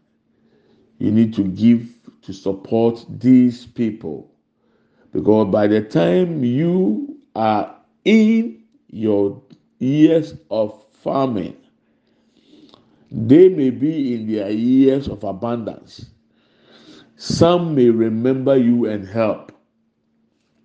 You 0.98 1.12
need 1.12 1.32
to 1.34 1.44
give 1.44 1.88
to 2.22 2.32
support 2.32 3.06
these 3.08 3.66
people. 3.66 4.32
Because 5.12 5.52
by 5.52 5.68
the 5.68 5.80
time 5.80 6.42
you 6.42 7.20
are 7.36 7.72
in 8.04 8.64
your 8.88 9.40
years 9.78 10.34
of 10.50 10.84
farming, 11.04 11.56
they 13.10 13.48
may 13.48 13.70
be 13.70 14.14
in 14.14 14.30
their 14.32 14.50
years 14.50 15.08
of 15.08 15.24
abundance. 15.24 16.06
Some 17.16 17.74
may 17.74 17.90
remember 17.90 18.56
you 18.56 18.86
and 18.86 19.06
help. 19.06 19.52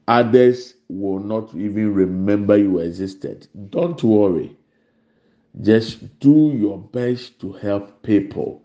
Others 0.08 0.76
will 0.88 1.20
not 1.20 1.54
even 1.56 1.94
remember 1.94 2.58
you 2.58 2.80
existed. 2.80 3.48
Don't 3.70 4.02
worry. 4.04 4.56
Just 5.62 6.20
do 6.20 6.52
your 6.56 6.78
best 6.80 7.40
to 7.42 7.54
help 7.54 8.04
people. 8.04 8.64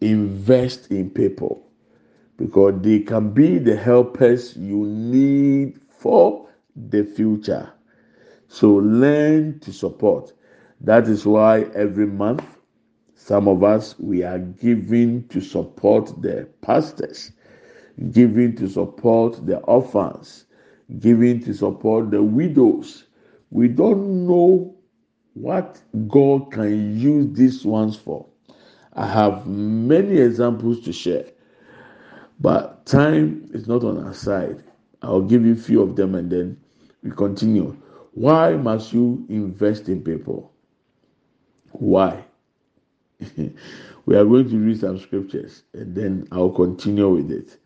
Invest 0.00 0.90
in 0.90 1.10
people 1.10 1.66
because 2.36 2.80
they 2.82 3.00
can 3.00 3.30
be 3.30 3.58
the 3.58 3.76
helpers 3.76 4.56
you 4.56 4.86
need 4.86 5.80
for 5.90 6.48
the 6.76 7.02
future. 7.04 7.70
So 8.46 8.74
learn 8.74 9.58
to 9.60 9.72
support. 9.72 10.32
That 10.80 11.08
is 11.08 11.26
why 11.26 11.62
every 11.74 12.06
month 12.06 12.57
some 13.28 13.46
of 13.46 13.62
us, 13.62 13.94
we 13.98 14.22
are 14.22 14.38
giving 14.38 15.28
to 15.28 15.42
support 15.42 16.22
the 16.22 16.48
pastors, 16.62 17.30
giving 18.10 18.56
to 18.56 18.66
support 18.66 19.44
the 19.44 19.58
orphans, 19.64 20.46
giving 20.98 21.42
to 21.44 21.52
support 21.52 22.10
the 22.10 22.22
widows. 22.22 23.04
We 23.50 23.68
don't 23.68 24.26
know 24.26 24.74
what 25.34 25.78
God 26.08 26.50
can 26.52 26.98
use 26.98 27.36
these 27.36 27.66
ones 27.66 27.96
for. 27.96 28.24
I 28.94 29.06
have 29.06 29.46
many 29.46 30.16
examples 30.16 30.80
to 30.86 30.92
share, 30.94 31.26
but 32.40 32.86
time 32.86 33.50
is 33.52 33.68
not 33.68 33.84
on 33.84 34.02
our 34.06 34.14
side. 34.14 34.64
I'll 35.02 35.20
give 35.20 35.44
you 35.44 35.52
a 35.52 35.56
few 35.56 35.82
of 35.82 35.96
them 35.96 36.14
and 36.14 36.32
then 36.32 36.58
we 37.02 37.10
continue. 37.10 37.76
Why 38.12 38.56
must 38.56 38.94
you 38.94 39.26
invest 39.28 39.90
in 39.90 40.00
people? 40.02 40.50
Why? 41.72 42.24
we 44.06 44.16
are 44.16 44.24
going 44.24 44.48
to 44.50 44.58
read 44.58 44.80
some 44.80 44.98
scriptures 44.98 45.62
and 45.74 45.94
then 45.94 46.28
I'll 46.32 46.50
continue 46.50 47.08
with 47.08 47.30
it. 47.30 47.58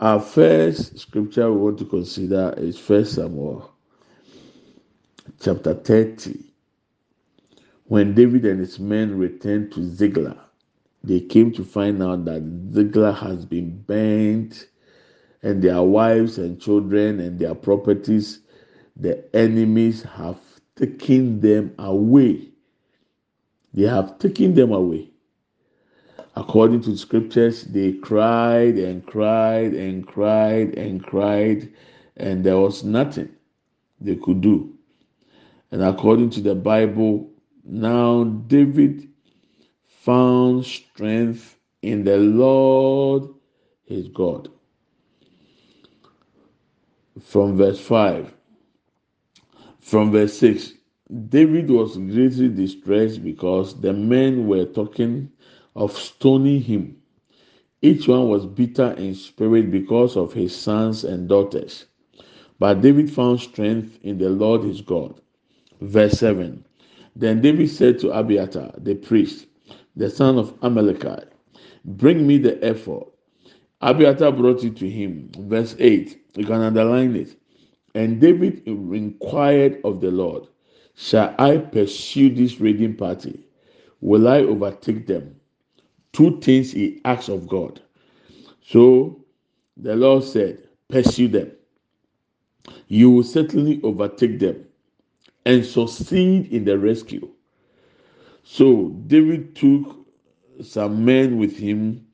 Our 0.00 0.20
first 0.20 0.98
scripture 0.98 1.52
we 1.52 1.60
want 1.60 1.78
to 1.78 1.84
consider 1.84 2.54
is 2.56 2.78
First 2.78 3.14
Samuel 3.14 3.70
chapter 5.40 5.74
30. 5.74 6.38
When 7.84 8.14
David 8.14 8.46
and 8.46 8.60
his 8.60 8.78
men 8.78 9.18
returned 9.18 9.72
to 9.72 9.84
Ziklag, 9.84 10.38
they 11.02 11.20
came 11.20 11.52
to 11.52 11.64
find 11.64 12.02
out 12.02 12.24
that 12.26 12.42
Ziklag 12.72 13.16
has 13.16 13.44
been 13.44 13.82
burnt 13.82 14.68
and 15.42 15.62
their 15.62 15.82
wives 15.82 16.38
and 16.38 16.60
children 16.60 17.20
and 17.20 17.38
their 17.38 17.54
properties, 17.54 18.40
the 18.96 19.24
enemies 19.34 20.02
have 20.02 20.38
taken 20.76 21.40
them 21.40 21.74
away. 21.78 22.49
They 23.72 23.84
have 23.86 24.18
taken 24.18 24.54
them 24.54 24.72
away. 24.72 25.10
According 26.36 26.82
to 26.82 26.90
the 26.90 26.96
scriptures, 26.96 27.64
they 27.64 27.92
cried 27.92 28.78
and 28.78 29.04
cried 29.04 29.74
and 29.74 30.06
cried 30.06 30.76
and 30.78 31.02
cried, 31.02 31.72
and 32.16 32.44
there 32.44 32.58
was 32.58 32.84
nothing 32.84 33.30
they 34.00 34.16
could 34.16 34.40
do. 34.40 34.72
And 35.70 35.82
according 35.82 36.30
to 36.30 36.40
the 36.40 36.54
Bible, 36.54 37.30
now 37.64 38.24
David 38.24 39.08
found 39.86 40.64
strength 40.64 41.58
in 41.82 42.04
the 42.04 42.16
Lord 42.16 43.28
his 43.84 44.08
God. 44.08 44.48
From 47.22 47.56
verse 47.56 47.80
5, 47.80 48.32
from 49.80 50.10
verse 50.10 50.38
6, 50.38 50.72
David 51.10 51.70
was 51.70 51.96
greatly 51.96 52.48
distressed 52.48 53.24
because 53.24 53.80
the 53.80 53.92
men 53.92 54.46
were 54.46 54.64
talking 54.66 55.30
of 55.74 55.92
stoning 55.92 56.62
him. 56.62 57.02
Each 57.82 58.06
one 58.08 58.28
was 58.28 58.46
bitter 58.46 58.92
in 58.92 59.14
spirit 59.14 59.70
because 59.70 60.16
of 60.16 60.32
his 60.34 60.54
sons 60.54 61.04
and 61.04 61.28
daughters. 61.28 61.86
But 62.58 62.82
David 62.82 63.10
found 63.10 63.40
strength 63.40 63.98
in 64.02 64.18
the 64.18 64.30
Lord 64.30 64.62
his 64.62 64.82
God. 64.82 65.20
Verse 65.80 66.12
7 66.12 66.64
Then 67.16 67.40
David 67.40 67.70
said 67.70 67.98
to 68.00 68.12
Abiathar, 68.12 68.74
the 68.78 68.94
priest, 68.94 69.46
the 69.96 70.10
son 70.10 70.38
of 70.38 70.54
Amalekah, 70.62 71.24
Bring 71.84 72.26
me 72.26 72.38
the 72.38 72.64
ephod. 72.68 73.06
Abiathar 73.80 74.32
brought 74.32 74.62
it 74.62 74.76
to 74.76 74.88
him. 74.88 75.30
Verse 75.38 75.74
8, 75.78 76.20
you 76.36 76.44
can 76.44 76.60
underline 76.60 77.16
it. 77.16 77.36
And 77.94 78.20
David 78.20 78.62
inquired 78.66 79.80
of 79.84 80.00
the 80.00 80.10
Lord. 80.12 80.46
Shall 81.02 81.34
I 81.38 81.56
pursue 81.56 82.28
this 82.28 82.60
raiding 82.60 82.94
party? 82.94 83.40
Will 84.02 84.28
I 84.28 84.40
overtake 84.40 85.06
them? 85.06 85.40
Two 86.12 86.38
things 86.40 86.72
he 86.72 87.00
asks 87.06 87.30
of 87.30 87.48
God. 87.48 87.80
So 88.62 89.24
the 89.78 89.96
Lord 89.96 90.24
said, 90.24 90.68
Pursue 90.90 91.28
them. 91.28 91.52
You 92.88 93.10
will 93.10 93.22
certainly 93.22 93.80
overtake 93.82 94.40
them 94.40 94.66
and 95.46 95.64
succeed 95.64 96.52
in 96.52 96.66
the 96.66 96.78
rescue. 96.78 97.30
So 98.44 98.90
David 99.06 99.56
took 99.56 100.06
some 100.62 101.02
men 101.02 101.38
with 101.38 101.56
him, 101.56 102.06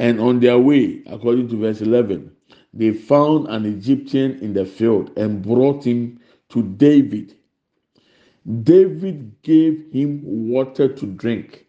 and 0.00 0.20
on 0.20 0.40
their 0.40 0.58
way, 0.58 1.02
according 1.06 1.48
to 1.48 1.56
verse 1.56 1.80
11, 1.80 2.30
they 2.74 2.92
found 2.92 3.48
an 3.48 3.64
Egyptian 3.64 4.38
in 4.40 4.52
the 4.52 4.66
field 4.66 5.16
and 5.16 5.40
brought 5.42 5.82
him 5.82 6.20
to 6.50 6.62
David 6.62 7.34
David 8.48 9.42
gave 9.42 9.92
him 9.92 10.22
water 10.48 10.88
to 10.88 11.06
drink 11.06 11.66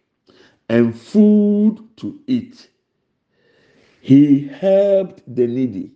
and 0.68 0.98
food 0.98 1.78
to 1.96 2.18
eat. 2.26 2.70
He 4.00 4.48
helped 4.48 5.22
the 5.26 5.46
needy. 5.46 5.92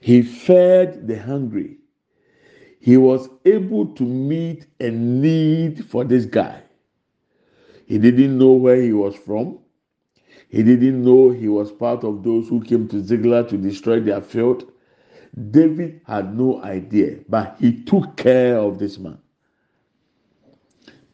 He 0.00 0.22
fed 0.22 1.06
the 1.06 1.18
hungry. 1.18 1.78
He 2.80 2.96
was 2.96 3.28
able 3.44 3.86
to 3.94 4.02
meet 4.02 4.66
a 4.80 4.90
need 4.90 5.84
for 5.84 6.04
this 6.04 6.24
guy. 6.24 6.62
He 7.86 7.98
didn't 7.98 8.38
know 8.38 8.52
where 8.52 8.80
he 8.80 8.92
was 8.92 9.14
from. 9.14 9.58
He 10.48 10.62
didn't 10.64 11.04
know 11.04 11.30
he 11.30 11.48
was 11.48 11.70
part 11.70 12.02
of 12.02 12.24
those 12.24 12.48
who 12.48 12.60
came 12.62 12.88
to 12.88 13.02
Ziklag 13.02 13.48
to 13.50 13.56
destroy 13.58 14.00
their 14.00 14.20
field. 14.20 14.72
David 15.50 16.00
had 16.06 16.36
no 16.36 16.62
idea, 16.62 17.18
but 17.28 17.56
he 17.60 17.84
took 17.84 18.16
care 18.16 18.58
of 18.58 18.78
this 18.78 18.98
man. 18.98 19.18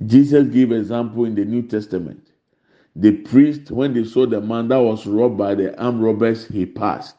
Jesus 0.04 0.48
gave 0.48 0.72
example 0.72 1.24
in 1.24 1.34
the 1.34 1.44
New 1.44 1.62
Testament. 1.62 2.28
The 2.94 3.12
priest, 3.12 3.70
when 3.70 3.94
they 3.94 4.04
saw 4.04 4.26
the 4.26 4.40
man 4.40 4.68
that 4.68 4.78
was 4.78 5.06
robbed 5.06 5.38
by 5.38 5.54
the 5.54 5.78
armed 5.80 6.02
robbers, 6.02 6.46
he 6.46 6.66
passed. 6.66 7.16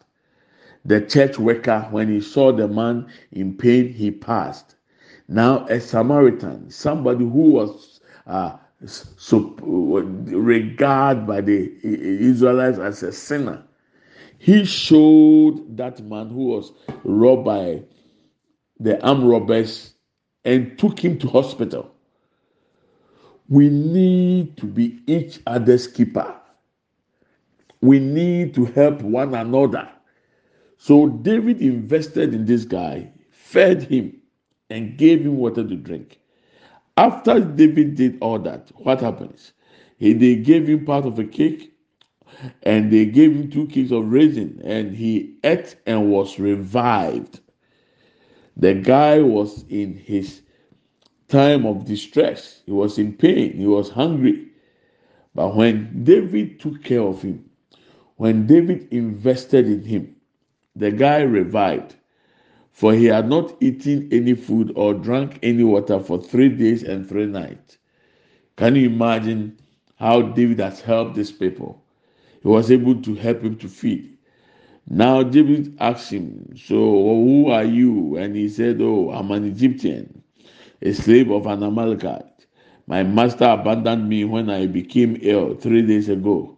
The 0.86 1.02
church 1.02 1.38
worker, 1.38 1.88
when 1.92 2.08
he 2.08 2.22
saw 2.22 2.52
the 2.52 2.68
man 2.68 3.08
in 3.32 3.56
pain, 3.58 3.92
he 3.92 4.12
passed. 4.12 4.76
Now, 5.28 5.66
a 5.68 5.80
Samaritan, 5.80 6.70
somebody 6.70 7.26
who 7.26 7.52
was 7.52 8.00
uh, 8.26 8.58
so 8.86 9.56
regarded 9.60 11.28
by 11.28 11.42
the 11.42 11.74
Israelites 11.84 12.80
as 12.80 13.04
a 13.04 13.12
sinner, 13.12 13.64
he 14.38 14.66
showed 14.66 15.78
that 15.78 16.00
man 16.04 16.30
who 16.30 16.46
was 16.46 16.72
robbed 17.04 17.46
by 17.46 17.84
the 18.80 19.04
armed 19.06 19.24
robbers 19.24 19.94
and 20.46 20.78
took 20.78 21.04
him 21.04 21.18
to 21.20 21.28
hospital. 21.28 21.92
We 23.50 23.70
need 23.70 24.58
to 24.58 24.66
be 24.66 25.00
each 25.08 25.40
other's 25.48 25.88
keeper. 25.88 26.36
We 27.82 28.00
need 28.00 28.54
to 28.56 28.66
help 28.66 29.02
one 29.02 29.34
another. 29.36 29.90
So 30.78 31.08
David 31.08 31.62
invested 31.62 32.34
in 32.34 32.46
this 32.46 32.66
guy, 32.66 33.12
fed 33.32 33.84
him, 33.84 34.22
and 34.70 34.98
gave 34.98 35.22
him 35.22 35.38
water 35.38 35.64
to 35.68 35.76
drink. 35.76 36.20
After 36.98 37.40
David 37.40 37.96
did 37.96 38.18
all 38.22 38.40
that, 38.40 38.72
what 38.78 39.02
happens? 39.02 39.54
He, 39.98 40.14
they 40.14 40.36
gave 40.36 40.68
him 40.68 40.86
part 40.86 41.06
of 41.06 41.18
a 41.20 41.24
cake 41.24 41.74
and 42.64 42.92
they 42.92 43.06
gave 43.06 43.34
him 43.36 43.50
two 43.50 43.68
cakes 43.68 43.92
of 43.92 44.12
raisin 44.12 44.62
and 44.64 44.96
he 44.96 45.36
ate 45.44 45.76
and 45.86 46.12
was 46.12 46.40
revived. 46.40 47.40
The 48.58 48.74
guy 48.76 49.22
was 49.22 49.64
in 49.70 49.96
his 49.96 50.42
time 51.28 51.66
of 51.66 51.86
distress. 51.86 52.62
He 52.66 52.72
was 52.72 52.98
in 52.98 53.14
pain. 53.14 53.54
He 53.58 53.68
was 53.68 53.90
hungry. 53.90 54.48
But 55.36 55.56
when 55.56 56.04
David 56.04 56.60
took 56.60 56.84
care 56.84 57.02
of 57.02 57.22
him, 57.22 57.50
when 58.16 58.48
David 58.48 58.88
invested 58.92 59.68
in 59.68 59.84
him, 59.84 60.16
the 60.76 60.92
guy 60.92 61.22
revived. 61.22 61.96
For 62.72 62.94
he 62.94 63.06
had 63.06 63.28
not 63.28 63.56
eaten 63.60 64.08
any 64.12 64.36
food 64.36 64.72
or 64.76 64.94
drank 64.94 65.40
any 65.44 65.64
water 65.64 66.00
for 66.00 66.22
three 66.22 66.50
days 66.50 66.84
and 66.84 67.08
three 67.08 67.26
nights. 67.26 67.78
Can 68.56 68.76
you 68.76 68.88
imagine 68.90 69.58
how 69.96 70.22
David 70.22 70.60
has 70.60 70.82
helped 70.82 71.16
these 71.16 71.32
people? 71.32 71.82
He 72.42 72.48
was 72.48 72.72
able 72.72 73.02
to 73.02 73.16
help 73.16 73.42
him 73.42 73.58
to 73.58 73.68
feed. 73.68 74.18
Now 74.88 75.24
David 75.24 75.76
asked 75.80 76.12
him, 76.14 76.54
So 76.56 76.76
who 76.76 77.50
are 77.50 77.66
you? 77.66 78.16
And 78.18 78.36
he 78.36 78.48
said, 78.48 78.80
Oh, 78.80 79.10
I'm 79.12 79.32
an 79.32 79.46
Egyptian 79.46 80.17
a 80.82 80.94
slave 80.94 81.32
of 81.32 81.46
an 81.48 81.64
Amalekite. 81.64 82.46
My 82.88 83.04
master 83.04 83.46
abandoned 83.46 84.08
me 84.08 84.24
when 84.26 84.50
I 84.50 84.68
became 84.68 85.18
ill 85.22 85.56
three 85.56 85.82
days 85.82 86.10
ago. 86.10 86.58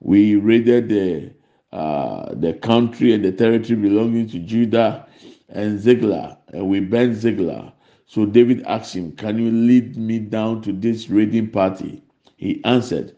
We 0.00 0.36
raided 0.36 0.88
the 0.88 1.32
uh, 1.72 2.34
the 2.34 2.52
country 2.54 3.14
and 3.14 3.24
the 3.24 3.32
territory 3.32 3.78
belonging 3.80 4.28
to 4.28 4.38
Judah 4.40 5.06
and 5.48 5.78
Ziklag, 5.80 6.36
and 6.52 6.68
we 6.68 6.80
burned 6.80 7.16
Ziklag. 7.16 7.72
So 8.06 8.26
David 8.26 8.62
asked 8.64 8.94
him, 8.94 9.12
"Can 9.12 9.38
you 9.38 9.50
lead 9.50 9.96
me 9.96 10.18
down 10.18 10.60
to 10.62 10.72
this 10.72 11.08
raiding 11.08 11.48
party?" 11.50 12.02
He 12.36 12.62
answered, 12.64 13.14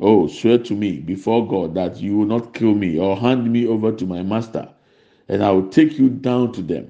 "Oh, 0.00 0.26
swear 0.26 0.58
to 0.58 0.74
me 0.74 0.98
before 1.00 1.46
God 1.46 1.74
that 1.74 2.00
you 2.02 2.16
will 2.16 2.26
not 2.26 2.54
kill 2.54 2.74
me 2.74 2.98
or 2.98 3.16
hand 3.16 3.52
me 3.52 3.66
over 3.66 3.92
to 3.92 4.06
my 4.06 4.22
master, 4.22 4.68
and 5.28 5.44
I 5.44 5.52
will 5.52 5.68
take 5.68 5.98
you 5.98 6.08
down 6.08 6.52
to 6.54 6.62
them." 6.62 6.88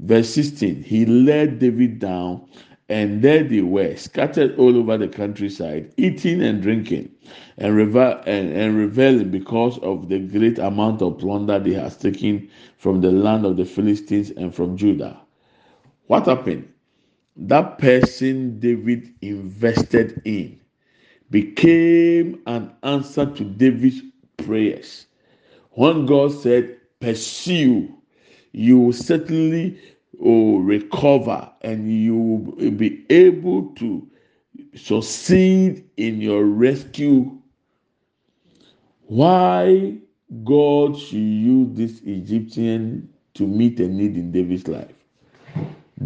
Verse 0.00 0.30
16 0.30 0.82
He 0.82 1.06
led 1.06 1.58
David 1.60 1.98
down, 2.00 2.46
and 2.88 3.22
there 3.22 3.44
they 3.44 3.62
were, 3.62 3.96
scattered 3.96 4.58
all 4.58 4.76
over 4.76 4.98
the 4.98 5.08
countryside, 5.08 5.92
eating 5.96 6.42
and 6.42 6.62
drinking, 6.62 7.10
and, 7.58 7.76
revel- 7.76 8.20
and, 8.26 8.52
and 8.52 8.76
reveling 8.76 9.30
because 9.30 9.78
of 9.78 10.08
the 10.08 10.18
great 10.20 10.58
amount 10.58 11.02
of 11.02 11.18
plunder 11.18 11.58
they 11.58 11.74
had 11.74 11.98
taken 12.00 12.48
from 12.78 13.00
the 13.00 13.10
land 13.12 13.46
of 13.46 13.56
the 13.56 13.64
Philistines 13.64 14.30
and 14.32 14.54
from 14.54 14.76
Judah. 14.76 15.20
What 16.06 16.26
happened? 16.26 16.68
That 17.36 17.78
person 17.78 18.60
David 18.60 19.14
invested 19.22 20.22
in 20.24 20.60
became 21.30 22.42
an 22.46 22.72
answer 22.82 23.26
to 23.26 23.44
David's 23.44 24.02
prayers. 24.38 25.06
When 25.72 26.06
God 26.06 26.32
said, 26.32 26.78
Pursue 27.00 27.94
you 28.54 28.78
will 28.78 28.92
certainly 28.92 29.76
oh, 30.24 30.58
recover 30.58 31.50
and 31.62 31.92
you 31.92 32.14
will 32.16 32.70
be 32.70 33.04
able 33.10 33.64
to 33.74 34.08
succeed 34.76 35.84
in 35.96 36.20
your 36.20 36.44
rescue. 36.44 37.36
Why 39.06 39.96
God 40.44 40.96
should 40.96 41.18
use 41.18 41.76
this 41.76 42.00
Egyptian 42.04 43.08
to 43.34 43.46
meet 43.46 43.80
a 43.80 43.88
need 43.88 44.16
in 44.16 44.30
David's 44.30 44.68
life? 44.68 44.94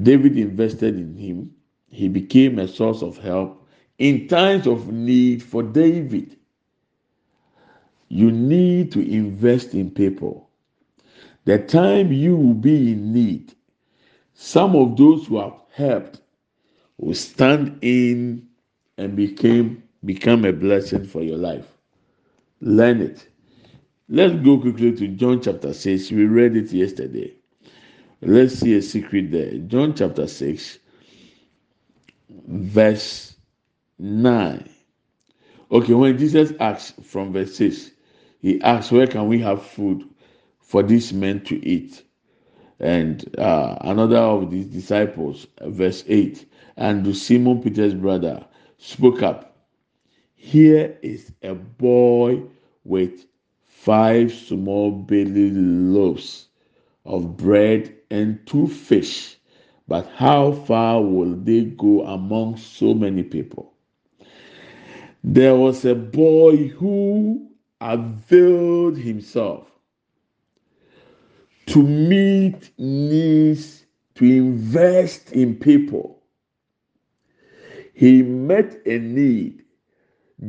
David 0.02 0.38
invested 0.38 0.96
in 0.96 1.16
him. 1.16 1.54
He 1.90 2.08
became 2.08 2.58
a 2.58 2.66
source 2.68 3.02
of 3.02 3.18
help 3.18 3.66
in 3.98 4.26
times 4.26 4.66
of 4.66 4.90
need 4.90 5.42
for 5.42 5.62
David. 5.62 6.37
You 8.08 8.30
need 8.30 8.90
to 8.92 9.00
invest 9.06 9.74
in 9.74 9.90
people. 9.90 10.47
The 11.48 11.58
time 11.61 12.12
you 12.12 12.37
will 12.37 12.52
be 12.52 12.92
in 12.92 13.14
need, 13.14 13.54
some 14.34 14.76
of 14.76 14.98
those 14.98 15.28
who 15.28 15.38
have 15.38 15.54
helped 15.72 16.20
will 16.98 17.14
stand 17.14 17.78
in 17.80 18.46
and 18.98 19.16
became 19.16 19.82
become 20.04 20.44
a 20.44 20.52
blessing 20.52 21.06
for 21.06 21.22
your 21.22 21.38
life. 21.38 21.66
Learn 22.61 23.00
it. 23.00 23.26
Let's 24.11 24.34
go 24.44 24.58
quickly 24.58 24.92
to 24.96 25.08
John 25.08 25.40
chapter 25.40 25.72
6. 25.72 26.11
We 26.11 26.26
read 26.26 26.54
it 26.54 26.70
yesterday. 26.70 27.32
Let's 28.20 28.56
see 28.56 28.76
a 28.76 28.82
secret 28.82 29.30
there. 29.30 29.52
John 29.52 29.94
chapter 29.94 30.26
6, 30.26 30.78
verse 32.28 33.37
9. 33.98 34.68
Okay, 35.72 35.94
when 35.94 36.18
Jesus 36.18 36.52
asks 36.61 36.92
from 37.02 37.32
verse 37.32 37.56
6, 37.56 37.92
he 38.42 38.61
asks, 38.61 38.92
Where 38.92 39.06
can 39.06 39.28
we 39.28 39.40
have 39.40 39.62
food? 39.62 40.06
For 40.68 40.83
these 40.83 41.14
men 41.14 41.40
to 41.40 41.66
eat. 41.66 42.04
And 42.78 43.24
uh, 43.38 43.78
another 43.81 44.18
of 44.18 44.50
these 44.50 44.66
disciples, 44.66 45.46
verse 45.62 46.04
8, 46.07 46.46
and 46.76 47.16
Simon 47.16 47.62
Peter's 47.62 47.94
brother 47.94 48.46
spoke 48.76 49.22
up. 49.22 49.57
Here 50.35 50.98
is 51.00 51.33
a 51.42 51.54
boy 51.54 52.42
with 52.85 53.24
five 53.64 54.31
small 54.31 54.90
belly 54.92 55.50
loaves 55.50 56.48
of 57.07 57.38
bread 57.38 57.94
and 58.11 58.46
two 58.46 58.68
fish. 58.68 59.38
But 59.88 60.07
how 60.16 60.52
far 60.52 61.02
will 61.02 61.35
they 61.35 61.64
go 61.64 62.04
among 62.04 62.59
so 62.59 62.92
many 62.92 63.22
people? 63.22 63.72
There 65.24 65.57
was 65.57 65.87
a 65.87 65.94
boy 65.94 66.68
who 66.68 67.48
availed 67.81 68.98
himself 68.98 69.77
to 71.68 71.83
meet 71.83 72.70
needs, 72.78 73.85
to 74.14 74.24
invest 74.24 75.33
in 75.33 75.54
people. 75.54 76.22
He 77.92 78.22
met 78.22 78.81
a 78.87 78.98
need. 78.98 79.64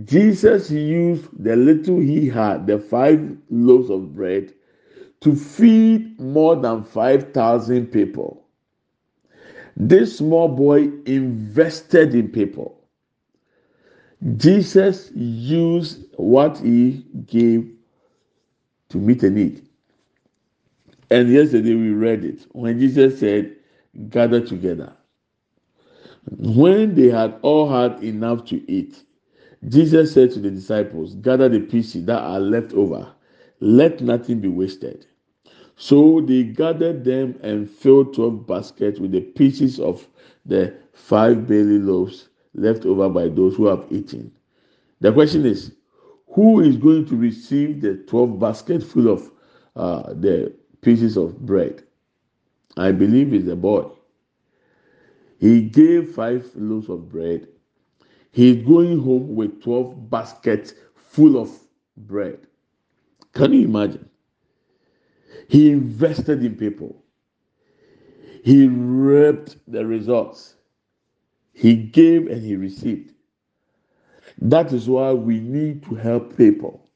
Jesus 0.06 0.72
used 0.72 1.28
the 1.44 1.56
little 1.56 2.00
he 2.00 2.30
had, 2.30 2.68
the 2.68 2.80
five 2.80 3.36
loaves 3.50 3.90
of 3.90 4.16
bread, 4.16 4.54
to 5.22 5.36
feed 5.36 6.20
more 6.20 6.56
than 6.56 6.84
5,000 6.84 7.88
people. 7.88 8.46
This 9.76 10.18
small 10.18 10.48
boy 10.48 10.90
invested 11.06 12.16
in 12.16 12.30
people. 12.30 12.80
Jesus 14.38 15.12
used 15.16 16.06
what 16.16 16.60
he 16.60 17.06
gave 17.26 17.70
to 18.90 18.98
meet 18.98 19.24
a 19.24 19.30
need. 19.30 19.69
And 21.12 21.30
yesterday 21.30 21.76
we 21.76 21.92
read 21.92 22.24
it 22.24 22.46
when 22.52 22.80
Jesus 22.80 23.20
said, 23.20 23.56
gather 24.10 24.46
together. 24.46 24.94
When 26.38 26.96
they 26.96 27.10
had 27.10 27.40
all 27.42 27.70
had 27.70 28.04
enough 28.04 28.46
to 28.46 28.72
eat, 28.72 29.04
Jesus 29.68 30.14
said 30.14 30.32
to 30.32 30.40
the 30.40 30.52
disciples, 30.52 31.16
Gather 31.16 31.50
the 31.50 31.60
pieces 31.60 32.06
that 32.06 32.22
are 32.22 32.40
left 32.40 32.74
over, 32.74 33.12
let 33.60 34.02
nothing 34.02 34.40
be 34.40 34.48
wasted. 34.48 35.06
So 35.76 36.22
they 36.22 36.44
gathered 36.44 37.04
them 37.04 37.40
and 37.42 37.70
filled 37.70 38.14
12 38.14 38.46
baskets 38.46 39.00
with 39.00 39.12
the 39.12 39.22
pieces 39.22 39.80
of 39.80 40.08
the 40.46 40.74
five 40.94 41.48
barley 41.48 41.80
loaves 41.80 42.30
left 42.54 42.86
over 42.86 43.10
by 43.10 43.30
those 43.30 43.56
who 43.56 43.66
have 43.68 43.86
eaten. 43.90 44.32
The 45.00 45.12
question 45.14 45.46
is, 45.46 45.72
who 46.28 46.60
is 46.60 46.78
going 46.78 47.06
to 47.08 47.16
receive 47.16 47.82
the 47.82 47.96
12 47.96 48.40
baskets 48.40 48.86
full 48.86 49.08
of 49.08 49.32
uh, 49.76 50.14
the 50.14 50.54
pieces 50.82 51.18
of 51.18 51.40
bread? 51.46 51.84
I 52.78 52.92
believe 52.92 53.34
it's 53.34 53.48
a 53.50 53.56
boy. 53.56 53.90
He 55.40 55.62
gave 55.62 56.14
five 56.14 56.50
loaves 56.56 56.90
of 56.90 57.10
bread. 57.10 57.48
He's 58.32 58.66
going 58.66 59.00
home 59.00 59.36
with 59.36 59.62
12 59.64 60.10
baskets 60.10 60.74
full 60.96 61.38
of 61.38 61.52
bread. 61.98 62.40
Can 63.34 63.54
you 63.54 63.66
imagine? 63.66 64.10
He 65.48 65.72
invested 65.72 66.44
in 66.44 66.56
people. 66.56 67.04
He 68.44 68.68
reaped 68.68 69.58
the 69.68 69.86
results. 69.86 70.56
He 71.54 71.76
gave 71.76 72.28
and 72.28 72.44
he 72.44 72.56
received. 72.56 73.14
That 74.42 74.72
is 74.72 74.88
why 74.88 75.12
we 75.14 75.40
need 75.40 75.84
to 75.84 75.96
help 75.96 76.38
people. 76.38 76.90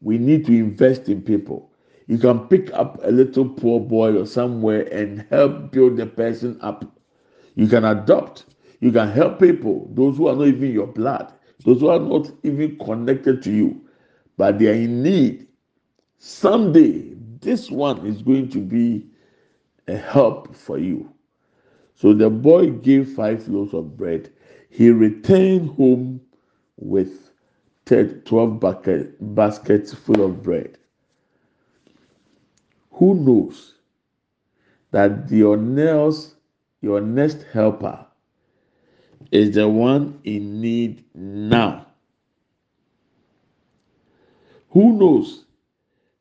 We 0.00 0.18
need 0.18 0.46
to 0.46 0.52
invest 0.52 1.08
in 1.08 1.22
people. 1.22 1.70
You 2.06 2.18
can 2.18 2.46
pick 2.48 2.72
up 2.72 3.00
a 3.02 3.10
little 3.10 3.48
poor 3.48 3.80
boy 3.80 4.16
or 4.16 4.26
somewhere 4.26 4.82
and 4.92 5.26
help 5.30 5.72
build 5.72 5.96
the 5.96 6.06
person 6.06 6.58
up. 6.60 6.84
You 7.54 7.66
can 7.66 7.84
adopt. 7.84 8.44
You 8.80 8.92
can 8.92 9.08
help 9.10 9.40
people, 9.40 9.90
those 9.94 10.16
who 10.18 10.28
are 10.28 10.36
not 10.36 10.46
even 10.48 10.70
your 10.70 10.86
blood, 10.86 11.32
those 11.64 11.80
who 11.80 11.88
are 11.88 11.98
not 11.98 12.30
even 12.42 12.78
connected 12.78 13.42
to 13.44 13.50
you, 13.50 13.80
but 14.36 14.58
they 14.58 14.68
are 14.68 14.74
in 14.74 15.02
need. 15.02 15.48
Someday 16.18 17.14
this 17.40 17.70
one 17.70 18.06
is 18.06 18.22
going 18.22 18.48
to 18.50 18.58
be 18.58 19.06
a 19.88 19.96
help 19.96 20.54
for 20.54 20.78
you. 20.78 21.12
So 21.94 22.12
the 22.12 22.28
boy 22.28 22.70
gave 22.70 23.08
five 23.14 23.48
loaves 23.48 23.72
of 23.72 23.96
bread. 23.96 24.30
He 24.68 24.90
returned 24.90 25.70
home 25.70 26.20
with 26.76 27.30
12 27.86 28.60
bucket, 28.60 29.34
baskets 29.34 29.94
full 29.94 30.24
of 30.24 30.42
bread. 30.42 30.76
Who 32.96 33.14
knows 33.14 33.74
that 34.90 35.30
your 35.30 35.58
next, 35.58 36.36
your 36.80 37.02
next 37.02 37.44
helper 37.52 38.06
is 39.30 39.54
the 39.54 39.68
one 39.68 40.18
in 40.24 40.62
need 40.62 41.04
now? 41.14 41.86
Who 44.70 44.98
knows 44.98 45.44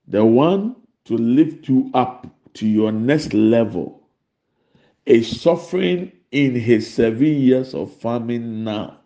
the 0.08 0.26
one 0.26 0.76
to 1.06 1.18
lift 1.18 1.70
you 1.70 1.92
up 1.94 2.28
to 2.56 2.68
your 2.68 2.92
next 2.92 3.34
level 3.34 4.02
is 5.06 5.42
suffering 5.42 6.12
in 6.32 6.56
his 6.56 6.94
seven 6.94 7.26
years 7.26 7.74
of 7.74 7.94
famine 7.94 8.66
now. 8.66 9.00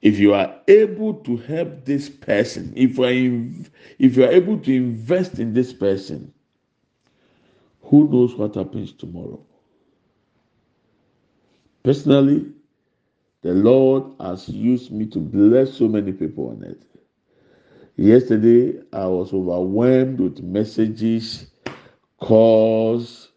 If 0.00 0.18
you 0.18 0.34
are 0.34 0.60
able 0.68 1.14
to 1.14 1.36
help 1.38 1.84
this 1.84 2.08
person, 2.08 2.72
if 2.76 2.98
you 2.98 3.04
are, 3.04 3.66
if 3.98 4.16
you 4.16 4.24
are 4.24 4.32
able 4.32 4.58
to 4.58 4.72
invest 4.72 5.38
in 5.38 5.54
this 5.54 5.72
person, 5.72 6.32
who 7.92 8.08
knows 8.08 8.34
what 8.36 8.54
happens 8.54 8.90
tomorrow? 8.94 9.38
Personally, 11.82 12.46
the 13.42 13.52
Lord 13.52 14.04
has 14.18 14.48
used 14.48 14.90
me 14.90 15.04
to 15.08 15.18
bless 15.18 15.74
so 15.74 15.88
many 15.88 16.12
people 16.12 16.48
on 16.48 16.64
earth. 16.64 16.86
Yesterday, 17.96 18.80
I 18.94 19.04
was 19.08 19.34
overwhelmed 19.34 20.20
with 20.20 20.42
messages, 20.42 21.50
calls, 22.18 23.28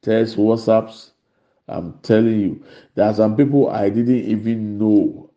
texts, 0.00 0.36
WhatsApps. 0.36 1.10
I'm 1.68 1.92
telling 1.98 2.40
you, 2.40 2.64
there 2.94 3.04
are 3.04 3.14
some 3.14 3.36
people 3.36 3.68
I 3.68 3.90
didn't 3.90 4.24
even 4.24 4.78
know. 4.78 5.30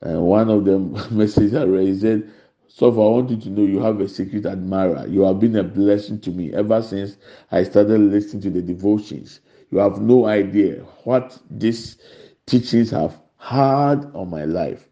And 0.00 0.22
one 0.22 0.48
of 0.48 0.64
them 0.64 0.96
message 1.14 1.52
I 1.52 1.64
read 1.64 2.00
said, 2.00 2.30
So 2.74 2.88
I 2.88 2.90
want 2.90 3.28
you 3.28 3.36
to 3.36 3.50
know 3.50 3.62
you 3.64 3.80
have 3.80 4.00
a 4.00 4.08
secret 4.08 4.46
admirer. 4.46 5.06
You 5.06 5.20
have 5.22 5.38
been 5.38 5.56
a 5.56 5.62
blessing 5.62 6.18
to 6.20 6.30
me 6.30 6.54
ever 6.54 6.80
since 6.82 7.18
I 7.50 7.64
started 7.64 8.00
listening 8.00 8.42
to 8.44 8.50
the 8.50 8.62
devotions. 8.62 9.40
You 9.70 9.78
have 9.78 10.00
no 10.00 10.24
idea 10.26 10.76
what 11.04 11.38
these 11.50 11.98
teachings 12.46 12.90
have 12.90 13.20
had 13.36 14.10
on 14.14 14.30
my 14.30 14.46
life 14.46 14.88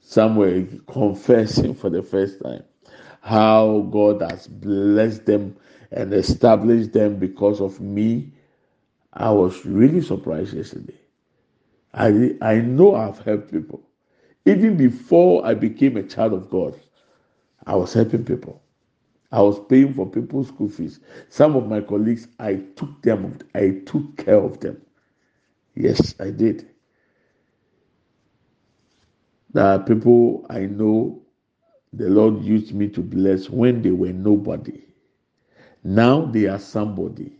somewhere 0.00 0.64
confessing 0.86 1.74
for 1.74 1.90
the 1.90 2.04
first 2.04 2.40
time 2.40 2.62
how 3.20 3.80
God 3.90 4.22
has 4.22 4.46
blessed 4.46 5.26
them 5.26 5.56
and 5.90 6.14
established 6.14 6.92
them 6.92 7.16
because 7.16 7.60
of 7.60 7.80
me. 7.80 8.32
I 9.12 9.30
was 9.30 9.66
really 9.66 10.02
surprised 10.02 10.54
yesterday. 10.54 11.00
I, 11.94 12.36
I 12.40 12.56
know 12.58 12.94
I've 12.94 13.18
helped 13.20 13.50
people. 13.50 13.82
Even 14.46 14.76
before 14.76 15.44
I 15.44 15.54
became 15.54 15.96
a 15.96 16.02
child 16.04 16.32
of 16.32 16.48
God, 16.48 16.78
I 17.66 17.76
was 17.76 17.92
helping 17.94 18.24
people. 18.24 18.62
I 19.32 19.42
was 19.42 19.58
paying 19.68 19.94
for 19.94 20.10
people's 20.10 20.48
school 20.48 20.68
fees. 20.68 21.00
Some 21.28 21.56
of 21.56 21.68
my 21.68 21.80
colleagues, 21.80 22.28
I 22.38 22.56
took 22.76 23.02
them, 23.02 23.38
I 23.54 23.82
took 23.86 24.16
care 24.16 24.40
of 24.40 24.60
them. 24.60 24.80
Yes, 25.74 26.14
I 26.20 26.30
did. 26.30 26.70
There 29.52 29.64
are 29.66 29.80
people 29.80 30.46
I 30.50 30.60
know 30.66 31.22
the 31.92 32.08
Lord 32.10 32.42
used 32.44 32.74
me 32.74 32.88
to 32.90 33.00
bless 33.02 33.50
when 33.50 33.82
they 33.82 33.92
were 33.92 34.12
nobody. 34.12 34.84
Now 35.84 36.26
they 36.26 36.46
are 36.46 36.58
somebody. 36.58 37.38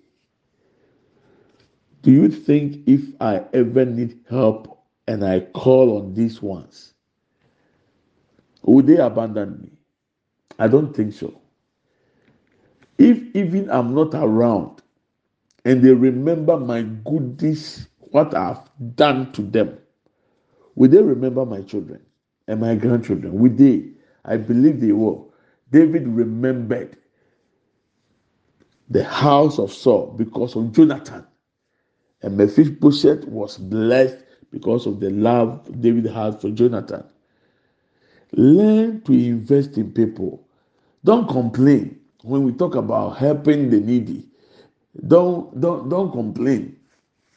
Do 2.02 2.12
you 2.12 2.28
think 2.28 2.87
if 2.87 3.02
I 3.20 3.44
ever 3.54 3.84
need 3.84 4.20
help 4.30 4.84
and 5.08 5.24
I 5.24 5.40
call 5.40 5.98
on 5.98 6.14
these 6.14 6.42
ones, 6.42 6.94
would 8.62 8.87
they 8.87 8.96
abandon 8.98 9.60
me? 9.62 9.73
I 10.59 10.68
don't 10.68 10.94
think 10.94 11.14
so. 11.14 11.40
If 12.98 13.22
even 13.35 13.70
I'm 13.70 13.94
not 13.94 14.14
around 14.14 14.83
and 15.64 15.83
they 15.83 15.92
remember 15.92 16.59
my 16.59 16.83
goodness, 16.83 17.88
what 17.98 18.35
I've 18.35 18.61
done 18.96 19.33
to 19.33 19.42
them, 19.42 19.78
Will 20.76 20.90
they 20.90 21.02
remember 21.02 21.44
my 21.46 21.62
children 21.62 22.00
and 22.48 22.61
my 22.61 22.74
grandchildren? 22.74 23.38
Will 23.38 23.52
they? 23.54 23.85
I 24.24 24.37
believe 24.37 24.80
they 24.80 24.92
will. 24.92 25.33
David 25.70 26.09
remembered 26.09 26.96
the 28.90 29.04
house 29.04 29.59
of 29.59 29.72
Saul 29.72 30.14
because 30.16 30.57
of 30.57 30.72
Jonathan. 30.72 31.26
And 32.22 32.37
Mephibosheth 32.37 33.24
was 33.26 33.59
blessed 33.59 34.18
because 34.50 34.87
of 34.87 35.00
the 35.00 35.11
love 35.11 35.68
David 35.80 36.07
had 36.07 36.40
for 36.40 36.50
Jonathan. 36.50 37.04
Learn 38.37 39.01
to 39.03 39.12
invest 39.12 39.79
in 39.79 39.92
people. 39.92 40.47
Don't 41.05 41.29
complain 41.29 42.01
when 42.23 42.42
we 42.42 42.53
talk 42.53 42.75
about 42.75 43.16
helping 43.18 43.70
the 43.70 43.79
needy. 43.81 44.27
Don't 45.07 45.61
don't 45.61 45.88
don't 45.88 46.11
complain 46.11 46.77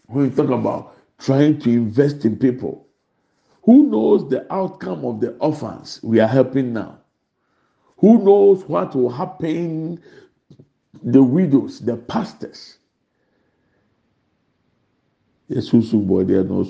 when 0.07 0.29
we 0.29 0.35
talk 0.35 0.49
about 0.49 0.95
trying 1.19 1.59
to 1.59 1.69
invest 1.69 2.25
in 2.25 2.37
people. 2.37 2.87
Who 3.63 3.89
knows 3.89 4.29
the 4.29 4.51
outcome 4.51 5.05
of 5.05 5.19
the 5.19 5.31
orphans 5.37 5.99
we 6.01 6.19
are 6.19 6.27
helping 6.27 6.73
now? 6.73 6.99
Who 7.97 8.23
knows 8.23 8.63
what 8.65 8.95
will 8.95 9.09
happen? 9.09 10.01
The 11.03 11.21
widows, 11.21 11.79
the 11.79 11.97
pastors. 11.97 12.77
Yesusu 15.49 16.05
boy, 16.07 16.23
they 16.23 16.35
are 16.35 16.43
no 16.43 16.63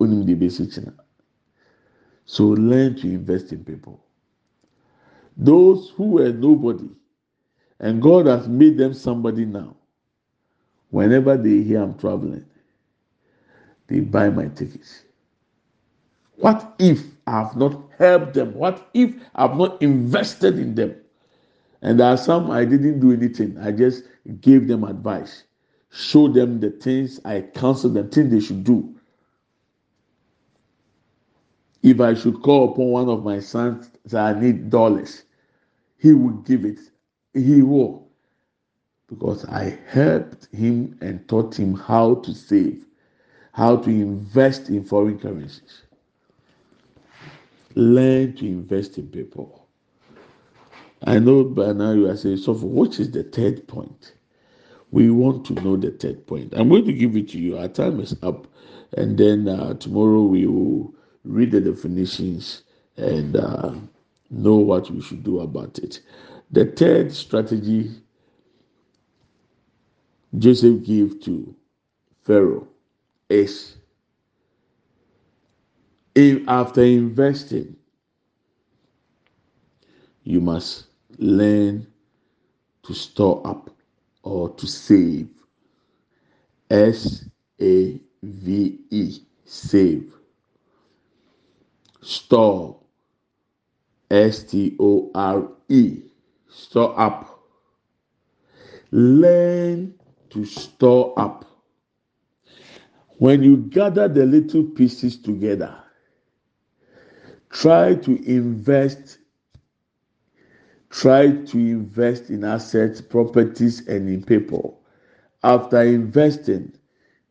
Onim 0.00 0.26
de 0.26 0.34
So 2.26 2.48
learn 2.48 2.96
to 2.96 3.08
invest 3.08 3.52
in 3.52 3.64
people. 3.64 4.04
Those 5.36 5.90
who 5.90 6.10
were 6.10 6.32
nobody, 6.32 6.90
and 7.80 8.02
God 8.02 8.26
has 8.26 8.48
made 8.48 8.78
them 8.78 8.94
somebody 8.94 9.44
now. 9.46 9.76
Whenever 10.90 11.36
they 11.36 11.62
hear 11.62 11.82
I'm 11.82 11.98
traveling, 11.98 12.46
they 13.88 14.00
buy 14.00 14.30
my 14.30 14.48
tickets. 14.48 15.04
What 16.36 16.74
if 16.78 17.04
I 17.26 17.42
have 17.42 17.56
not 17.56 17.80
helped 17.98 18.34
them? 18.34 18.54
What 18.54 18.88
if 18.94 19.14
I 19.34 19.42
have 19.48 19.56
not 19.56 19.80
invested 19.82 20.58
in 20.58 20.74
them? 20.74 20.96
And 21.82 22.00
there 22.00 22.08
are 22.08 22.16
some 22.16 22.50
I 22.50 22.64
didn't 22.64 23.00
do 23.00 23.12
anything. 23.12 23.58
I 23.58 23.72
just 23.72 24.04
gave 24.40 24.68
them 24.68 24.84
advice, 24.84 25.44
showed 25.92 26.34
them 26.34 26.60
the 26.60 26.70
things 26.70 27.20
I 27.24 27.42
counseled 27.42 27.94
them, 27.94 28.10
things 28.10 28.32
they 28.32 28.40
should 28.40 28.64
do. 28.64 28.95
If 31.82 32.00
I 32.00 32.14
should 32.14 32.42
call 32.42 32.72
upon 32.72 32.88
one 32.90 33.08
of 33.08 33.24
my 33.24 33.40
sons 33.40 33.90
that 34.06 34.36
I 34.36 34.40
need 34.40 34.70
dollars, 34.70 35.24
he 35.98 36.12
will 36.12 36.38
give 36.42 36.64
it. 36.64 36.78
He 37.34 37.62
will. 37.62 38.08
Because 39.08 39.44
I 39.44 39.78
helped 39.88 40.48
him 40.52 40.98
and 41.00 41.26
taught 41.28 41.58
him 41.58 41.74
how 41.74 42.16
to 42.16 42.34
save 42.34 42.86
how 43.56 43.74
to 43.74 43.88
invest 43.88 44.68
in 44.68 44.84
foreign 44.84 45.18
currencies. 45.18 45.84
Learn 47.74 48.34
to 48.36 48.44
invest 48.46 48.98
in 48.98 49.08
people. 49.08 49.66
I 51.04 51.18
know 51.18 51.42
by 51.42 51.72
now 51.72 51.92
you 51.92 52.06
are 52.10 52.16
saying, 52.18 52.36
so 52.36 52.52
which 52.52 53.00
is 53.00 53.10
the 53.12 53.22
third 53.22 53.66
point? 53.66 54.12
We 54.90 55.10
want 55.10 55.46
to 55.46 55.54
know 55.54 55.78
the 55.78 55.90
third 55.90 56.26
point. 56.26 56.52
I'm 56.54 56.68
going 56.68 56.84
to 56.84 56.92
give 56.92 57.16
it 57.16 57.30
to 57.30 57.38
you. 57.38 57.56
Our 57.56 57.68
time 57.68 57.98
is 57.98 58.14
up. 58.22 58.46
And 58.94 59.16
then 59.16 59.48
uh, 59.48 59.72
tomorrow 59.74 60.20
we 60.22 60.44
will 60.46 60.94
read 61.26 61.52
the 61.52 61.60
definitions 61.60 62.62
and 62.96 63.36
uh, 63.36 63.74
know 64.30 64.56
what 64.56 64.90
we 64.90 65.02
should 65.02 65.24
do 65.24 65.40
about 65.40 65.78
it. 65.78 66.00
The 66.52 66.66
third 66.66 67.12
strategy 67.12 67.90
Joseph 70.38 70.84
gave 70.84 71.20
to 71.22 71.54
Pharaoh 72.24 72.68
is 73.28 73.76
if 76.14 76.42
after 76.48 76.82
investing, 76.82 77.76
you 80.24 80.40
must 80.40 80.86
learn 81.18 81.86
to 82.84 82.94
store 82.94 83.46
up 83.46 83.70
or 84.22 84.50
to 84.56 84.66
save. 84.66 85.28
S 86.70 87.26
A 87.60 88.00
V 88.22 88.80
E, 88.90 89.18
save. 89.44 90.15
Store, 92.06 92.78
S 94.12 94.44
T 94.44 94.76
O 94.78 95.10
R 95.12 95.48
E, 95.68 96.02
store 96.48 96.98
up. 97.00 97.40
Learn 98.92 99.92
to 100.30 100.44
store 100.44 101.18
up. 101.18 101.44
When 103.18 103.42
you 103.42 103.56
gather 103.56 104.06
the 104.06 104.24
little 104.24 104.62
pieces 104.62 105.20
together, 105.20 105.76
try 107.50 107.96
to 107.96 108.24
invest 108.24 109.18
try 110.90 111.32
to 111.32 111.58
invest 111.58 112.30
in 112.30 112.44
assets 112.44 113.00
properties 113.00 113.88
and 113.88 114.08
in 114.08 114.22
people 114.22 114.80
after 115.42 115.82
investing 115.82 116.72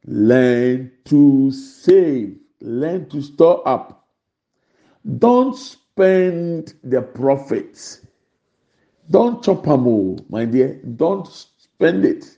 learn 0.06 0.92
to 1.06 1.50
save 1.52 2.38
learn 2.60 3.08
to 3.10 3.22
store 3.22 3.66
up 3.66 4.05
don't 5.18 5.56
spend 5.56 6.74
the 6.84 7.02
profits. 7.02 8.02
Don't 9.10 9.44
chop 9.44 9.68
o 9.68 10.18
my 10.30 10.46
dear. 10.46 10.82
Don't 10.96 11.28
spend 11.28 12.06
it. 12.06 12.38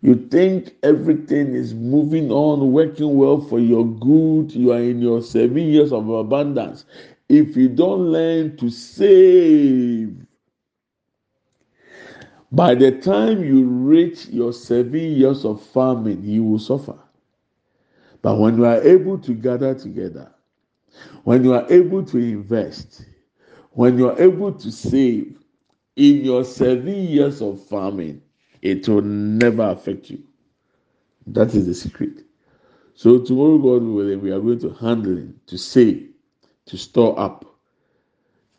You 0.00 0.16
think 0.16 0.74
everything 0.82 1.54
is 1.54 1.74
moving 1.74 2.32
on 2.32 2.72
working 2.72 3.16
well 3.16 3.40
for 3.40 3.60
your 3.60 3.86
good 3.86 4.52
you 4.52 4.72
are 4.72 4.80
in 4.80 5.00
your 5.00 5.22
seven 5.22 5.58
years 5.58 5.92
of 5.92 6.08
abundance. 6.08 6.84
If 7.28 7.56
you 7.56 7.68
don't 7.68 8.10
learn 8.10 8.56
to 8.56 8.68
save 8.70 10.26
by 12.50 12.74
the 12.74 12.92
time 12.92 13.44
you 13.44 13.64
reach 13.64 14.26
your 14.28 14.52
seven 14.52 15.00
years 15.00 15.44
of 15.44 15.62
farming, 15.62 16.22
you 16.24 16.44
will 16.44 16.58
suffer. 16.58 16.98
But 18.20 18.38
when 18.38 18.58
you 18.58 18.66
are 18.66 18.82
able 18.82 19.18
to 19.18 19.32
gather 19.34 19.74
together, 19.74 20.32
when 21.24 21.44
you 21.44 21.54
are 21.54 21.66
able 21.70 22.04
to 22.04 22.18
invest, 22.18 23.04
when 23.70 23.98
you 23.98 24.10
are 24.10 24.20
able 24.20 24.52
to 24.52 24.70
save 24.70 25.38
in 25.96 26.24
your 26.24 26.44
seven 26.44 26.94
years 26.94 27.40
of 27.40 27.64
farming, 27.66 28.22
it 28.60 28.88
will 28.88 29.02
never 29.02 29.62
affect 29.62 30.10
you. 30.10 30.22
That 31.26 31.54
is 31.54 31.66
the 31.66 31.74
secret. 31.74 32.24
So 32.94 33.18
tomorrow, 33.18 33.58
God 33.58 33.82
willing, 33.82 34.20
we 34.20 34.30
are 34.30 34.40
going 34.40 34.60
to 34.60 34.70
handle 34.74 35.18
it, 35.18 35.46
to 35.48 35.58
save, 35.58 36.10
to 36.66 36.76
store 36.76 37.18
up, 37.18 37.44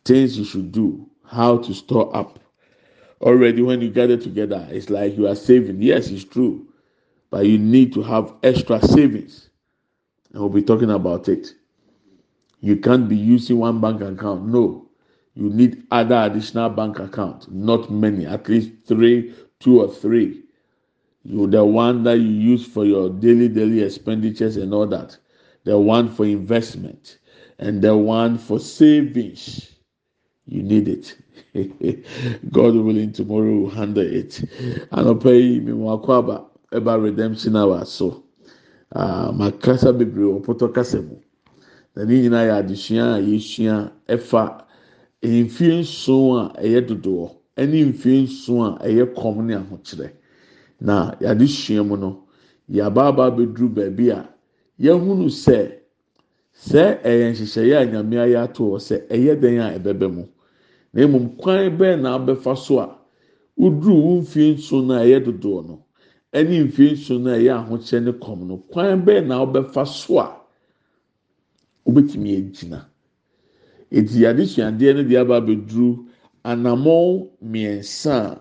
things 0.04 0.36
you 0.36 0.44
should 0.44 0.72
do, 0.72 1.08
how 1.24 1.58
to 1.58 1.72
store 1.72 2.14
up 2.14 2.38
already 3.24 3.62
when 3.62 3.80
you 3.80 3.90
gather 3.90 4.16
together, 4.16 4.68
it's 4.70 4.90
like 4.90 5.16
you 5.16 5.26
are 5.26 5.34
saving. 5.34 5.80
Yes, 5.82 6.08
it's 6.08 6.24
true, 6.24 6.68
but 7.30 7.46
you 7.46 7.58
need 7.58 7.92
to 7.94 8.02
have 8.02 8.34
extra 8.42 8.80
savings. 8.82 9.48
And 10.32 10.40
we'll 10.42 10.50
be 10.50 10.62
talking 10.62 10.90
about 10.90 11.28
it. 11.28 11.54
You 12.64 12.78
can't 12.78 13.10
be 13.10 13.16
using 13.16 13.58
one 13.58 13.78
bank 13.82 14.00
account. 14.00 14.46
No, 14.46 14.88
you 15.34 15.50
need 15.50 15.82
other 15.90 16.14
additional 16.16 16.70
bank 16.70 16.98
account. 16.98 17.52
Not 17.52 17.90
many, 17.90 18.24
at 18.24 18.48
least 18.48 18.70
three, 18.86 19.34
two 19.60 19.82
or 19.82 19.92
three. 19.92 20.44
You 21.24 21.46
the 21.46 21.62
one 21.62 22.04
that 22.04 22.16
you 22.20 22.24
use 22.26 22.66
for 22.66 22.86
your 22.86 23.10
daily 23.10 23.48
daily 23.48 23.82
expenditures 23.82 24.56
and 24.56 24.72
all 24.72 24.86
that. 24.86 25.14
The 25.64 25.78
one 25.78 26.08
for 26.08 26.24
investment 26.24 27.18
and 27.58 27.82
the 27.82 27.94
one 27.98 28.38
for 28.38 28.58
savings. 28.58 29.70
You 30.46 30.62
need 30.62 30.88
it. 30.88 31.16
God 32.50 32.76
willing, 32.76 33.12
tomorrow 33.12 33.56
will 33.58 33.70
handle 33.70 34.06
it. 34.06 34.40
Mu 34.90 35.84
akɔ 35.98 36.08
aba 36.18 36.46
ɛba 36.72 37.02
redemption 37.02 37.56
hour 37.56 37.84
so. 37.84 38.24
Uh, 38.92 39.32
makasa 39.32 39.92
bebree 39.92 40.32
wɔ 40.32 40.42
pɔtɔ 40.46 40.74
kasa. 40.74 41.04
Na 41.96 42.04
ne 42.04 42.14
nyinaa 42.22 42.44
yɛ 42.48 42.54
adesua 42.60 43.04
a 43.14 43.20
yɛsua 43.20 43.92
ɛfa 44.08 44.42
mfie 45.22 45.80
nson 45.80 46.36
a 46.38 46.60
ɛyɛ 46.62 46.80
dodoɔ 46.88 47.30
ɛne 47.56 47.86
mfie 47.92 48.22
nson 48.24 48.76
a 48.80 48.84
ɛyɛ 48.88 49.14
kɔm 49.14 49.46
ne 49.46 49.54
ahokyerɛ. 49.54 50.10
Na 50.80 51.14
yɛadesua 51.20 51.86
mu 51.86 51.96
no, 51.96 52.10
yɛaba 52.70 53.08
aba 53.08 53.26
abɛduru 53.30 53.68
baabi 53.74 54.10
a 54.10 54.28
yɛhunu 54.80 55.26
sɛ 55.30 55.78
sɛ 56.54 57.00
ɛyɛ 57.02 57.30
nhyehyɛeɛ 57.32 57.76
a 57.82 57.86
nyame 57.86 58.16
ayɛ 58.24 58.36
ato 58.42 58.64
hɔ 58.70 58.78
sɛ 58.78 58.96
ɛyɛ 59.08 59.40
dɛn 59.40 59.58
a 59.60 59.78
ɛbɛbɛ 59.78 60.06
mu. 60.14 60.24
na 60.92 61.06
mmom 61.06 61.36
kwan 61.36 61.76
bɛn 61.78 62.00
na 62.02 62.18
abɛfa 62.18 62.56
so 62.56 62.78
a 62.80 62.88
woduru 63.58 63.94
wo 64.02 64.20
mfie 64.22 64.54
nso 64.54 64.80
no 64.84 64.94
a 64.94 65.04
ɛyɛ 65.04 65.24
dodoɔ 65.24 65.66
no 65.66 65.84
ɛne 66.32 66.64
mfie 66.68 66.92
nso 66.92 67.18
no 67.20 67.30
a 67.30 67.38
ɛyɛ 67.38 67.52
ahokyɛ 67.66 68.02
ne 68.04 68.12
kɔm 68.12 68.46
no 68.46 68.56
kwan 68.70 69.02
bɛn 69.04 69.26
na 69.26 69.44
wobɛfa 69.44 69.86
so 69.86 70.18
a 70.18 70.43
wobɛtumi 71.84 72.30
agyina. 72.38 72.78
Eti 73.90 74.26
adesuadeɛ 74.26 74.90
no 74.96 75.02
deɛ 75.08 75.18
aba 75.20 75.34
abɛduru 75.40 75.88
anammɔn 76.44 77.28
mmiɛnsa 77.42 78.14
a 78.14 78.40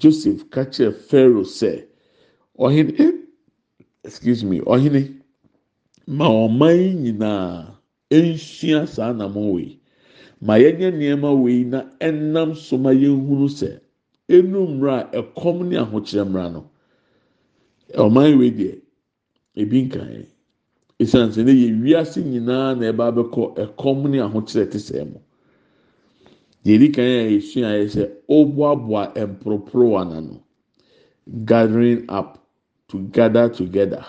joseph 0.00 0.50
ka 0.50 0.64
kyerɛ 0.64 1.44
sɛ 1.58 1.86
ɔhene 2.58 2.92
excuse 4.04 4.42
me 4.44 4.60
ɔhene 4.60 5.02
ma 6.06 6.26
ɔman 6.28 7.00
nyinaa 7.02 7.76
nsua 8.10 8.86
saa 8.88 9.10
anammɔn 9.12 9.52
wei. 9.54 9.80
ma 10.40 10.54
yɛnyɛ 10.58 10.88
nneɛma 10.92 11.30
wei 11.42 11.64
na 11.64 11.80
ɛnam 12.00 12.56
so 12.56 12.78
ma 12.78 12.90
yɛnhunu 12.90 13.48
sɛ 13.48 13.80
enu 14.28 14.66
mmra 14.66 15.10
ɛkɔm 15.12 15.68
ne 15.68 15.76
ahokyerɛ 15.76 16.24
mmra 16.28 16.52
no. 16.52 16.70
Ɔman 17.94 18.38
wei 18.38 18.50
deɛ 18.50 18.80
ebi 19.56 19.82
nkan 19.86 20.26
esan 21.02 21.30
sɛ 21.32 21.40
ne 21.44 21.52
yɛ 21.52 21.68
wiase 21.82 22.20
nyinaa 22.22 22.74
na 22.78 22.84
ɛba 22.92 23.04
abɛkɔ 23.10 23.42
ɛkɔm 23.62 24.10
ne 24.10 24.18
ahokyerɛ 24.20 24.70
te 24.70 24.78
sɛ 24.78 25.04
mo. 25.10 25.20
Deɛ 26.64 26.74
edi 26.74 26.88
kan 26.92 27.04
yɛ 27.04 27.36
esua 27.38 27.70
yɛ 27.80 27.86
sɛ 27.94 28.02
ɔboaboa 28.28 29.02
mporoporowa 29.30 30.02
n'ano 30.10 30.36
gathering 31.44 32.04
up 32.08 32.38
to 32.88 32.98
gather 33.16 33.48
together. 33.48 34.04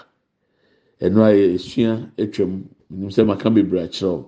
Ɛno 1.01 1.19
a 1.23 1.31
yɛ 1.31 1.55
esua 1.55 2.11
atwam 2.17 2.63
nim 2.89 3.09
sɛ 3.09 3.25
maka 3.25 3.49
bebree 3.49 3.83
akyerɛw. 3.87 4.25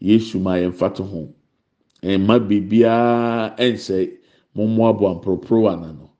yesu 0.00 0.38
ma 0.40 0.54
yɛn 0.56 0.72
fa 0.74 0.88
to 0.88 1.02
ho. 1.04 1.28
Mma 2.02 2.38
biribiara 2.40 3.54
nsɛ 3.58 4.10
mo 4.54 4.66
mmoaboa 4.66 5.20
mporoporowa 5.20 5.76
n'ano 5.76 6.10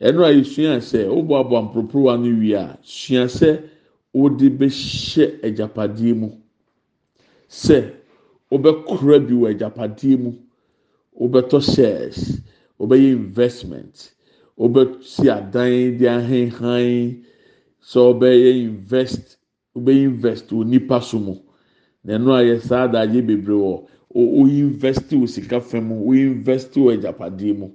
ɛno 0.00 0.24
a 0.24 0.32
yɛsua 0.32 0.80
sɛ 0.80 1.06
woboaboa 1.08 1.62
mporoporowa 1.70 2.18
no 2.18 2.38
wie 2.40 2.52
a 2.54 2.78
sua 2.82 3.24
sɛ 3.26 3.62
wode 4.14 4.48
bɛhyɛ 4.58 5.24
agyapadeɛ 5.46 6.14
mu. 6.20 6.28
Sɛ 7.48 7.78
wobɛkora 8.50 9.18
bi 9.26 9.34
wɔ 9.34 9.46
agyapadeɛ 9.52 10.16
mu. 10.22 10.32
Wobɛtɔ 11.20 11.58
shares 11.74 12.40
wobɛyɛ 12.78 13.10
investment 13.12 14.12
wobɛsi 14.58 15.28
adan 15.30 15.98
de 15.98 16.06
ahenhan 16.06 17.24
sɛ 17.82 17.98
wobɛyɛ 18.08 18.50
invest 18.64 19.36
wobɛyɛ 19.74 20.04
invest 20.04 20.46
wɔ 20.50 20.64
nipa 20.66 21.00
so 21.02 21.18
mu. 21.18 21.34
na 22.04 22.14
ɛno 22.18 22.32
a 22.34 22.42
yɛ 22.42 22.60
saa 22.60 22.84
adagye 22.86 23.22
bebree 23.22 23.56
wɔ 23.56 23.86
o 24.14 24.46
investi 24.46 25.16
wɔ 25.16 25.26
sika 25.28 25.60
fam 25.60 25.90
o 25.92 26.12
investi 26.12 26.78
wɔ 26.80 26.94
agyapadeɛ 26.94 27.56
mu. 27.58 27.70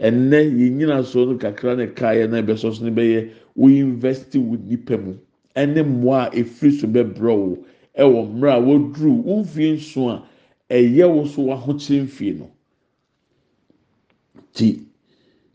Ɛnɛ 0.00 0.38
yɛn 0.56 1.04
so 1.04 1.24
no 1.26 1.36
kakra 1.36 1.76
ne 1.76 1.86
kaayɛ 1.88 2.30
na 2.30 2.40
ɛbɛsɔ 2.40 2.72
so 2.74 2.84
no 2.84 2.90
bɛyɛ 2.90 3.30
o 3.56 3.68
investi 3.68 4.38
wɔ 4.38 4.58
nipa 4.64 4.96
mu 4.96 5.18
ɛne 5.56 5.82
mmoa 5.84 6.26
a 6.28 6.30
efiri 6.36 6.72
so 6.80 6.86
bɛbrɛ 6.86 7.30
o 7.32 7.58
ɛwɔ 7.98 8.20
mmerɛ 8.32 8.52
a 8.52 8.60
wɔduru 8.60 9.22
wɔn 9.24 9.40
mfie 9.44 9.72
nso 9.76 10.08
a 10.08 10.22
ɛyɛ 10.70 11.04
wɔ 11.14 11.26
so 11.28 11.42
wɔahokyere 11.42 12.02
mfie 12.04 12.32
no. 12.38 12.50
Ti 14.54 14.80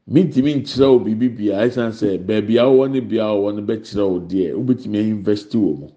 mintimi 0.10 0.54
nkyerɛ 0.62 0.88
wo 0.92 1.00
biribi 1.00 1.28
bia 1.38 1.56
ɛsan 1.66 1.92
sɛ 1.92 2.18
beebi 2.26 2.58
a 2.58 2.64
wɔwɔ 2.66 2.92
ne 2.92 3.00
bea 3.00 3.26
a 3.26 3.34
wɔwɔ 3.34 3.56
no 3.56 3.62
bɛkyerɛ 3.62 4.10
wo 4.10 4.20
deɛ 4.20 4.54
wobɛtumi 4.54 5.00
invest 5.10 5.52
wɔ 5.54 5.80
mu. 5.80 5.88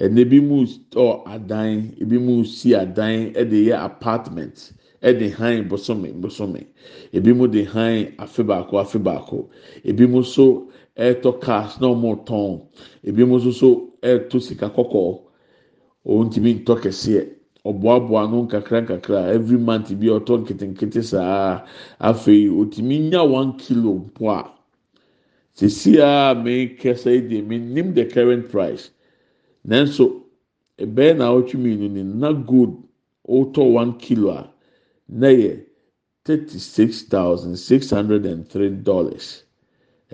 Ɛna 0.00 0.18
ebi 0.20 0.40
mu 0.40 0.66
tɔ 0.90 1.22
adan 1.26 1.92
ebi 2.00 2.18
mu 2.18 2.44
si 2.44 2.74
adan 2.74 3.32
ɛde 3.34 3.58
yɛ 3.68 3.84
apartment 3.84 4.72
ɛde 5.02 5.30
han 5.32 5.68
bosome 5.68 6.12
bosome. 6.20 6.64
Ebi 7.12 7.32
mu 7.36 7.46
de 7.48 7.64
han 7.64 8.06
afe 8.18 8.42
baako 8.46 8.78
afe 8.80 8.98
baako. 9.02 9.48
Ebi 9.84 10.06
mu 10.08 10.20
nso 10.20 10.68
ɛretɔ 10.96 11.40
cars 11.40 11.80
na 11.80 11.88
wɔn 11.88 12.24
tɔn 12.26 12.60
ebi 13.04 13.24
mu 13.24 13.36
nso 13.38 13.52
so 13.52 13.68
ɛreto 14.02 14.40
sika 14.40 14.68
kɔkɔɔ 14.68 15.20
wɔn 16.06 16.26
ntumi 16.28 16.50
ntɔ 16.64 16.74
kɛseɛ 16.82 17.22
ɔboaboa 17.64 18.30
no 18.30 18.42
nkakra 18.46 18.80
nkakra 18.84 19.32
every 19.34 19.56
month 19.58 19.88
bi 19.98 20.06
ɔtɔ 20.06 20.44
nketenkete 20.44 21.02
saa 21.02 21.64
afei 22.00 22.48
otumi 22.48 23.10
nya 23.10 23.24
one 23.24 23.56
kilo 23.56 23.94
mpo 23.94 24.28
a 24.30 24.50
sisi 25.56 25.98
a 25.98 26.34
mi 26.34 26.68
kɛse 26.76 27.06
yi 27.14 27.20
de 27.28 27.42
mi 27.42 27.58
nim 27.58 27.94
the 27.94 28.04
current 28.04 28.50
price. 28.50 28.90
Nanso 29.66 30.22
ɛbɛyɛ 30.78 31.16
na 31.16 31.30
ɔtwi 31.32 31.56
mmienu 31.58 31.90
ni 31.90 32.02
na 32.02 32.32
gold 32.32 32.76
ɔtɔ 33.28 33.72
one 33.72 33.92
kilo 33.98 34.30
a 34.30 34.50
na 35.08 35.28
yɛ 35.28 35.60
thirty 36.24 36.58
six 36.58 37.02
thousand 37.02 37.56
six 37.56 37.90
hundred 37.90 38.26
and 38.26 38.46
three 38.48 38.68
dollars 38.68 39.43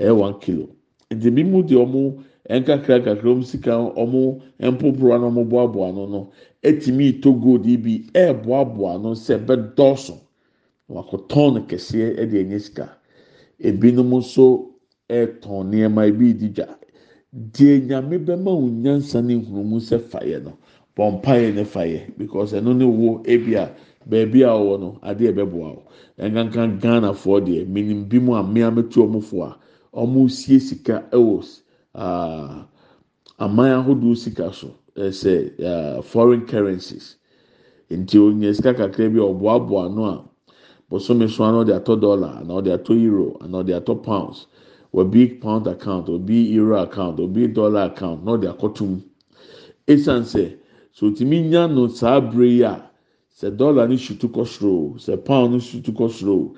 ɛyɛ 0.00 0.16
one 0.18 0.34
kilo. 0.40 0.68
Nti 1.10 1.30
bi 1.34 1.42
mu 1.44 1.62
de 1.62 1.74
ɔmo 1.74 2.22
nkakra 2.50 2.98
nkakra 3.00 3.30
ɔmo 3.32 3.44
sika 3.44 3.70
ɔmo 4.02 4.40
mpoporowa 4.60 5.20
na 5.20 5.26
ɔmo 5.28 5.44
boaboa 5.48 5.92
no 5.94 6.06
no 6.06 6.30
etimi 6.62 7.20
to 7.22 7.32
gold 7.34 7.66
yi 7.66 7.76
bi 7.76 8.04
ɛɛboaboa 8.14 9.00
no 9.02 9.10
sɛ 9.14 9.38
ɛbɛdɔɔso 9.44 10.14
wakɔtɔn 10.90 11.54
no 11.54 11.60
kɛseɛ 11.68 12.16
ɛde 12.18 12.36
ɛnyɛ 12.44 12.60
sika. 12.60 12.88
Ebinom 13.62 14.10
nso 14.18 14.70
ɛɛtɔn 15.08 15.66
nneɛma 15.70 16.08
ebi 16.08 16.32
di 16.38 16.48
dwa 16.48 16.66
deɛ 17.34 17.86
nyame 17.88 18.18
bɛma 18.24 18.50
wo 18.60 18.68
nyansa 18.68 19.20
ne 19.22 19.34
nhunumu 19.36 19.78
sɛ 19.80 19.98
fayɛ 20.00 20.42
no 20.44 20.52
bɔmpaeɛ 20.96 21.54
ne 21.54 21.64
fayɛ 21.64 22.16
because 22.18 22.52
ɛno 22.52 22.74
ne 22.76 22.84
wo 22.84 23.20
ebi 23.26 23.54
a 23.54 23.70
beebi 24.08 24.42
a 24.42 24.48
ɔwɔ 24.48 24.80
no 24.80 24.98
adeɛ 25.02 25.32
ɛbɛboa 25.34 25.74
wo. 25.76 25.82
Ɛnkankan 26.18 26.80
ghanafoɔ 26.80 27.40
deɛ 27.46 27.66
minim 27.68 28.04
bi 28.08 28.18
mu 28.18 28.34
a 28.34 28.42
mmea 28.42 28.70
metu 28.74 29.02
ɔmo 29.06 29.22
fo 29.22 29.42
a 29.42 29.56
ɔmo 29.94 30.30
sie 30.30 30.58
sika 30.60 31.04
ɛwɔ 31.12 31.44
aa 31.94 32.66
aman 33.38 33.70
ahodoɔ 33.82 34.16
sika 34.16 34.52
so. 34.52 34.74
Ɛsɛ 34.96 36.02
foreign 36.04 36.46
currencies. 36.46 37.16
Nti 37.90 38.18
onye 38.18 38.54
sika 38.54 38.74
kakra 38.74 39.08
bi 39.12 39.18
a 39.18 39.22
ɔboaboa 39.22 39.94
no 39.94 40.04
a 40.04 40.24
bosome 40.90 41.28
so 41.28 41.44
ano 41.44 41.64
ɔde 41.64 41.72
atɔ 41.80 42.00
dollar 42.00 42.38
ana 42.40 42.54
ɔde 42.54 42.70
atɔ 42.78 43.00
euro 43.02 43.36
ana 43.40 43.62
ɔde 43.62 43.80
atɔ 43.80 44.02
pounds. 44.02 44.46
Obi 44.92 45.26
pound 45.28 45.66
account 45.68 46.08
obi 46.08 46.50
euro 46.52 46.82
account 46.82 47.20
obi 47.20 47.46
dollar 47.46 47.84
account 47.86 48.24
na 48.24 48.32
ɔde 48.36 48.52
akɔtum 48.56 49.00
esan 49.86 50.22
sɛ 50.22 50.56
so 50.92 51.06
otumi 51.10 51.48
nya 51.48 51.66
no 51.68 51.86
saa 51.88 52.20
bere 52.20 52.46
yi 52.46 52.62
a 52.62 52.90
sɛ 53.40 53.56
dollar 53.56 53.86
no 53.88 53.94
sutu 53.94 54.28
kɔ 54.28 54.44
soro 54.46 54.94
sɛ 54.98 55.24
pound 55.24 55.52
no 55.52 55.58
sutu 55.58 55.92
kɔ 55.92 56.10
soro 56.10 56.54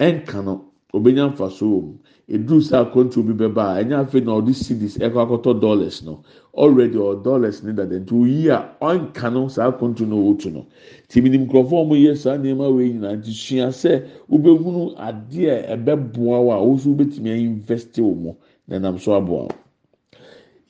ɛnka 0.00 0.44
no 0.44 0.64
obenya 0.92 1.28
nfa 1.32 1.50
so 1.50 1.66
wɔ 1.66 1.82
mu 1.82 1.94
eduru 2.28 2.60
sɛ 2.60 2.76
akɔntu 2.84 3.22
bi 3.26 3.32
bɛba 3.32 3.62
a 3.72 3.80
ɛnyɛ 3.82 3.96
afei 4.04 4.20
na 4.24 4.32
ɔde 4.36 4.52
cedis 4.52 4.98
ɛkɔ 4.98 5.18
akɔtɔ 5.24 5.60
dollars 5.60 6.02
no 6.04 6.22
already 6.54 6.96
ɔ 6.98 7.22
dollars 7.22 7.62
ne 7.62 7.72
dada 7.72 7.96
nti 7.98 8.12
oyi 8.14 8.48
a 8.50 8.58
ɔnka 8.82 9.32
no 9.32 9.48
saa 9.48 9.70
akɔntu 9.72 10.06
no 10.06 10.16
ɔwɔtu 10.16 10.52
no 10.52 10.66
tìmí 11.08 11.30
ni 11.30 11.38
nkurɔfoɔ 11.38 11.80
a 11.80 11.88
wɔyɛ 11.88 12.16
saa 12.16 12.36
nneɛma 12.36 12.68
wei 12.74 12.92
nyinaa 12.92 13.16
nti 13.16 13.32
sua 13.32 13.68
sɛ 13.72 14.04
wobɛhunu 14.30 14.94
adeɛ 14.98 15.68
ɛbɛboa 15.72 16.38
wo 16.44 16.52
a 16.52 16.62
woso 16.64 16.90
wobɛtumi 16.94 17.30
invest 17.40 17.94
wɔ 17.96 18.14
mu 18.14 18.34
na 18.68 18.78
nam 18.78 18.98
so 18.98 19.14
aboa 19.14 19.44
wo 19.44 19.48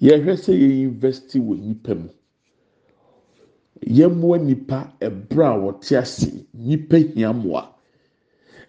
yɛhwɛ 0.01 0.35
sɛ 0.39 0.53
yɛ 0.55 0.83
invest 0.85 1.35
wɔ 1.35 1.59
nipa 1.59 1.95
mu 1.97 2.09
yɛmmoa 3.85 4.39
nipa 4.45 4.93
ɛbrɛ 5.01 5.45
a 5.45 5.59
wɔte 5.59 5.99
ase 5.99 6.45
nipa 6.55 6.99
hia 6.99 7.33
mmoa 7.33 7.67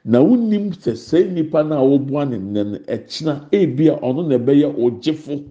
na 0.05 0.19
wonim 0.21 0.71
sɛ 0.71 0.93
sɛ 0.95 1.31
nipa 1.33 1.63
no 1.63 1.75
a 1.77 1.83
wɔboa 1.97 2.29
ne 2.29 2.37
nnɛ 2.37 2.63
no 2.71 2.77
ɛkyina 2.87 3.47
ebi 3.51 3.87
a 3.89 3.95
ɔno 3.99 4.27
na 4.27 4.35
ɛbɛyɛ 4.37 4.67
ɔgyefo 4.75 5.43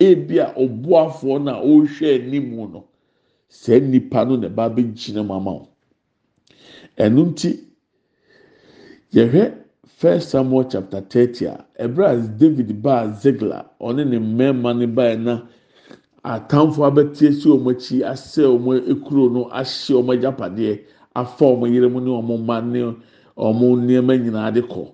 ebi 0.00 0.38
a 0.40 0.52
ɔboafoɔ 0.54 1.42
no 1.44 1.52
ɔrehwɛ 1.62 2.14
anim 2.24 2.56
no 2.72 2.84
sɛ 3.50 3.80
nipa 3.82 4.24
no 4.24 4.36
na 4.36 4.48
ɛba 4.48 4.64
abɛgyina 4.70 5.22
mu 5.26 5.34
ama 5.34 5.52
wo. 5.52 5.68
Ɛno 6.98 7.24
nti 7.30 7.60
yɛhwɛ 9.12 9.52
first 9.84 10.30
samuel 10.30 10.64
chapter 10.64 11.00
thirty 11.02 11.44
a 11.46 11.64
ɛbrɛ 11.78 12.38
david 12.38 12.82
baa 12.82 13.06
zigla 13.20 13.66
ɔne 13.80 14.06
ne 14.08 14.18
mmarima 14.18 14.72
no 14.78 14.86
baa 14.86 15.14
na 15.16 15.42
atamfo 16.24 16.84
abɛtie 16.88 17.32
si 17.34 17.48
wɔn 17.48 17.68
akyi 17.74 18.02
asɛ 18.02 18.44
wɔn 18.48 18.88
ekuro 18.88 19.28
no 19.30 19.44
ahyɛ 19.52 19.92
wɔn 20.02 20.16
agyapadeɛ 20.18 20.80
afa 21.14 21.44
wɔn 21.44 21.72
yere 21.72 21.88
mu 21.88 22.00
ne 22.00 22.10
wɔn 22.10 22.40
mma 22.40 22.60
ne 22.64 22.96
wɔn 23.36 23.80
nneɛma 23.84 24.16
nyinaa 24.16 24.50
de 24.54 24.62
kɔ 24.62 24.92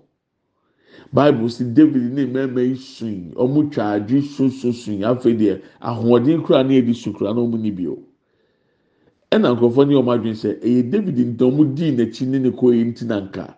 bible 1.12 1.48
si 1.48 1.64
david 1.64 2.12
ne 2.12 2.26
mmarima 2.26 2.62
yi 2.62 2.76
sun 2.76 3.32
wɔn 3.34 3.70
twa 3.70 3.84
adwi 3.96 4.22
sunsunsun 4.22 5.02
afei 5.04 5.34
deɛ 5.36 5.60
ahoɔden 5.80 6.42
kura 6.42 6.62
ne 6.64 6.80
yɛde 6.80 6.94
su 6.94 7.10
na 7.20 7.32
wɔn 7.32 7.60
ni 7.60 7.70
bi 7.70 7.86
o. 7.86 7.98
Ɛna 9.30 9.54
nkurɔfoɔ 9.54 9.86
ne 9.88 9.94
wɔn 9.94 10.14
adwene 10.18 10.34
sɛ 10.36 10.60
ɛyɛ 10.60 10.90
david 10.90 11.18
nta 11.18 11.44
wɔn 11.44 11.74
di 11.74 11.90
n'akyi 11.92 12.26
ne 12.26 12.38
ne 12.38 12.50
kɔ 12.50 12.74
yi 12.74 12.84
nti 12.84 13.04
na 13.06 13.20
nka. 13.20 13.54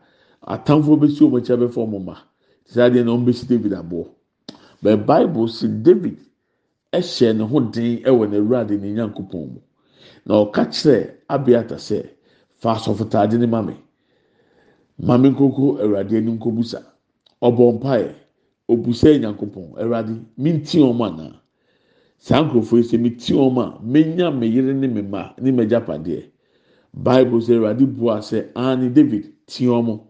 Atamfo 0.47 0.97
bɛsi 0.99 1.21
wɔn 1.25 1.41
akyi 1.41 1.53
abɛfa 1.57 1.81
wɔn 1.81 2.03
mma 2.03 2.17
saa 2.67 2.89
deɛ 2.91 3.05
na 3.05 3.13
wɔn 3.13 3.25
bɛsi 3.25 3.47
david 3.49 3.73
aboɔ 3.73 4.07
bɛ 4.83 5.07
bible 5.07 5.49
si 5.49 5.69
david 5.69 6.19
ɛhyɛ 6.93 7.37
ne 7.37 7.45
ho 7.45 7.61
den 7.61 7.99
ɛwɔ 8.03 8.29
n'awurade 8.31 8.81
ne 8.81 8.93
nyankopɔn 8.93 9.49
mu. 9.53 9.61
Na 10.27 10.35
ɔka 10.45 10.67
kyerɛ 10.71 11.11
abiata 11.29 11.77
sɛ 11.77 12.05
fa 12.59 12.75
asɔfotaade 12.75 13.39
ne 13.39 13.47
ma 13.47 13.63
maame 14.99 15.31
nkoko 15.31 15.79
awurade 15.83 16.17
anim 16.19 16.39
kobusa 16.39 16.83
ɔbɔ 17.43 17.73
mpaeɛ. 17.75 18.15
Obusa 18.69 19.19
nyankopɔn. 19.19 19.77
Awurade 19.81 20.15
minti 20.39 20.79
wɔn 20.79 21.01
anaa 21.07 21.41
saa 22.19 22.43
nkurɔfoɔ 22.43 22.77
yi 22.79 22.83
sɛ 22.83 22.99
mi 23.01 23.11
ti 23.11 23.35
wɔn 23.35 23.59
a 23.59 23.79
menya 23.83 24.31
me 24.31 24.47
yere 24.47 24.73
ne 24.73 24.87
me 24.87 25.03
ma 25.03 25.35
ne 25.39 25.51
me 25.51 25.67
gyapadeɛ 25.67 26.25
bible 26.95 27.41
sɛ 27.41 27.57
awurade 27.57 27.85
bua 27.87 28.19
sɛ 28.21 28.51
ani 28.55 28.89
david 28.89 29.33
ti 29.47 29.67
wɔn 29.67 30.01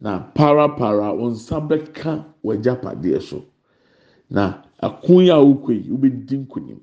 na 0.00 0.18
parapara 0.34 1.12
wɔn 1.14 1.30
nsa 1.32 1.60
bɛka 1.60 2.24
wɔ 2.44 2.60
gyapadeɛ 2.62 3.20
so. 3.22 3.44
Na 4.30 4.62
ako 4.80 5.20
yi 5.20 5.30
a 5.30 5.36
wokɔ 5.36 5.70
yi 5.84 5.90
wobɛdi 5.90 6.36
nkonim. 6.46 6.80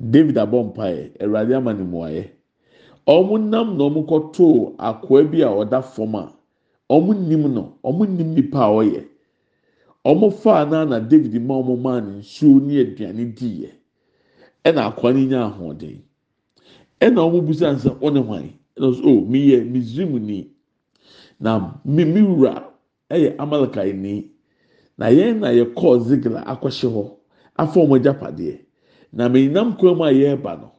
David 0.00 0.34
abɔ 0.36 0.72
mpaeɛ. 0.74 1.12
Awurade 1.20 1.54
ama 1.54 1.72
ne 1.74 1.84
mmuayɛ 1.84 2.28
wɔn 3.06 3.50
nam 3.50 3.76
na 3.78 3.84
wɔn 3.84 4.06
kɔtoo 4.06 4.74
akoa 4.78 5.24
bi 5.30 5.42
a 5.42 5.48
ɔda 5.48 5.82
fam 5.82 6.14
a 6.14 6.32
wɔn 6.88 7.28
nim 7.28 7.54
no 7.54 7.76
wɔn 7.82 8.08
nim 8.16 8.34
nipa 8.34 8.58
a 8.64 8.68
ɔyɛ. 8.70 9.04
Wɔn 10.04 10.32
faa 10.32 10.64
na 10.64 10.98
david 11.00 11.42
ma 11.42 11.54
wɔn 11.54 11.80
maa 11.80 12.00
ne 12.00 12.18
nsuo 12.20 12.60
ne 12.60 12.80
aduane 12.80 13.34
diiɛ 13.34 13.70
ɛna 14.64 14.86
akoa 14.92 15.12
no 15.12 15.20
nya 15.20 15.44
ahoɔden. 15.50 15.98
Ɛna 17.00 17.20
wɔn 17.32 17.46
busa 17.46 17.72
nsa 17.74 17.90
ɔne 18.00 18.20
hwan? 18.24 18.50
Ɛna 18.76 18.86
ɔsɛ 18.92 19.04
o 19.06 19.20
mi 19.26 19.38
yɛ 19.50 19.64
misrim 19.70 20.18
ni. 20.20 20.50
Na 21.40 21.72
mi 21.84 22.04
mi 22.04 22.20
wura 22.22 22.64
ɛyɛ 23.10 23.36
amalekai 23.38 23.92
ni. 23.94 24.30
Na 24.98 25.06
yɛn 25.08 25.38
na 25.40 25.48
yɛkɔɔ 25.48 26.00
zigla 26.04 26.44
akɔhyɛ 26.44 26.88
hɔ 26.92 27.10
afa 27.56 27.80
wɔn 27.80 27.98
agyapadeɛ. 28.00 28.58
Na 29.12 29.28
mɛnam 29.28 29.78
kwan 29.78 29.96
mu 29.96 30.04
a 30.04 30.12
yɛreba 30.12 30.60
no 30.60 30.72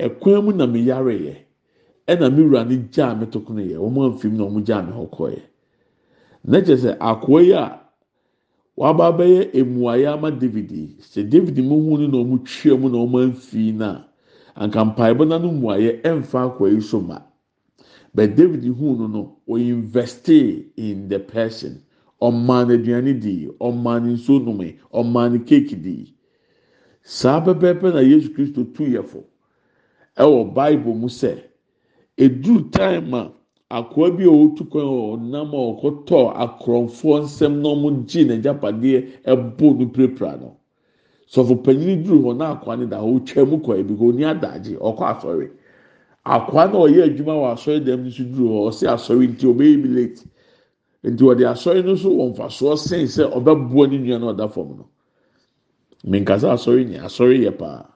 ɛkwan 0.00 0.44
mu 0.44 0.52
na 0.52 0.66
meyare 0.66 1.14
yɛ 1.18 1.34
ɛna 2.08 2.30
me 2.34 2.42
wura 2.42 2.64
ne 2.64 2.76
gyaa 2.92 3.14
me 3.18 3.26
to 3.26 3.40
kono 3.40 3.60
yɛ. 3.62 3.76
Wɔn 3.76 4.12
amfim 4.12 4.32
na 4.36 4.44
wɔn 4.44 4.64
gyaa 4.64 4.82
me 4.86 4.92
hɔ 4.92 5.10
kɔɛ. 5.10 5.40
Na 6.44 6.58
kyerɛ 6.60 6.76
sɛ 6.82 6.98
akoa 6.98 7.42
yi 7.42 7.52
a 7.52 7.80
waba 8.76 9.08
abɛyɛ 9.12 9.52
emuayɛ 9.52 10.12
ama 10.14 10.30
david 10.30 10.70
yi. 10.72 10.96
Sɛ 11.00 11.28
david 11.28 11.58
mu 11.58 11.76
hu 11.82 11.98
no 11.98 12.06
na 12.06 12.18
wɔn 12.24 12.44
twia 12.44 12.76
mu 12.80 12.88
na 12.88 12.98
wɔn 12.98 13.30
amfi 13.32 13.72
na 13.74 14.04
anka 14.56 14.84
mpaebɔ 14.94 15.28
na 15.28 15.38
no 15.38 15.50
muayɛ 15.52 16.00
ɛmfa 16.02 16.46
akoa 16.56 16.70
yi 16.72 16.80
so 16.80 17.00
ma. 17.00 17.18
But 18.14 18.34
david 18.36 18.64
hu 18.64 18.96
no 18.96 19.06
no 19.06 19.36
o 19.46 19.54
investe 19.56 20.66
in 20.76 21.08
the 21.08 21.18
person. 21.18 21.82
Ɔmaa 22.22 22.66
no 22.68 22.76
aduane 22.78 23.20
di 23.20 23.48
ɔmaa 23.60 24.02
no 24.02 24.14
nsuo 24.16 24.42
nome 24.44 24.74
ɔmaa 24.92 25.32
no 25.32 25.38
keeki 25.44 25.76
di 25.82 26.14
saa 27.02 27.40
pɛpɛɛpɛ 27.44 27.92
na 27.94 28.00
yesu 28.00 28.28
kristo 28.34 28.64
tu 28.74 28.84
yɛ 28.84 29.04
fo 29.04 29.24
ɛwɔ 30.16 30.52
bible 30.54 30.94
mu 30.94 31.06
sɛ 31.08 31.47
eduru 32.18 32.70
time 32.70 33.14
a 33.14 33.30
akoa 33.70 34.10
bi 34.10 34.24
a 34.24 34.30
otu 34.30 34.64
kwan 34.64 34.84
a 34.84 34.88
ɔnam 35.16 35.50
a 35.54 35.60
ɔkɔtɔ 35.70 36.34
akorɔmfoɔ 36.44 37.16
nsɛm 37.22 37.54
na 37.62 37.68
wɔn 37.68 38.06
gye 38.08 38.24
n'agyapadeɛ 38.24 39.06
ɛbɔ 39.24 39.78
no 39.78 39.86
pirapira 39.86 40.40
no. 40.40 40.56
Sɔfo 41.30 41.62
panyin 41.62 42.02
duru 42.02 42.22
hɔ 42.22 42.36
na 42.36 42.54
akoa 42.56 42.76
no 42.78 42.86
da 42.86 42.98
hɔ 42.98 43.16
otwa 43.16 43.46
mu 43.48 43.56
kɔ 43.58 43.78
ebi 43.80 43.94
ko 43.96 44.06
oni 44.08 44.24
adagye 44.24 44.76
ɔkɔ 44.78 45.02
asɔre. 45.14 45.50
Akoa 46.26 46.66
na 46.72 46.78
ɔyɛ 46.78 47.02
adwuma 47.06 47.34
wɔ 47.38 47.52
asɔre 47.54 47.80
dɛm 47.86 48.00
nso 48.06 48.24
duru 48.24 48.48
hɔ 48.48 48.68
ɔsi 48.68 48.84
asɔre 48.88 49.26
nti 49.28 49.46
ɔbɛyɛ 49.46 49.82
bi 49.82 49.88
late 49.88 50.24
nti 51.04 51.22
ɔde 51.22 51.44
asɔre 51.46 51.84
no 51.84 51.94
so 51.94 52.10
wɔ 52.10 52.34
mfasoɔ 52.34 52.76
sen 52.78 53.06
sɛ 53.06 53.30
ɔbɛboa 53.30 53.90
ne 53.90 53.98
nua 53.98 54.18
no 54.18 54.32
ɔda 54.34 54.50
fam 54.50 54.68
no. 54.76 54.88
Minkasa 56.04 56.50
asɔre 56.54 56.84
nyɛ 56.84 56.98
asɔre 57.04 57.38
yɛ 57.46 57.56
paa. 57.56 57.86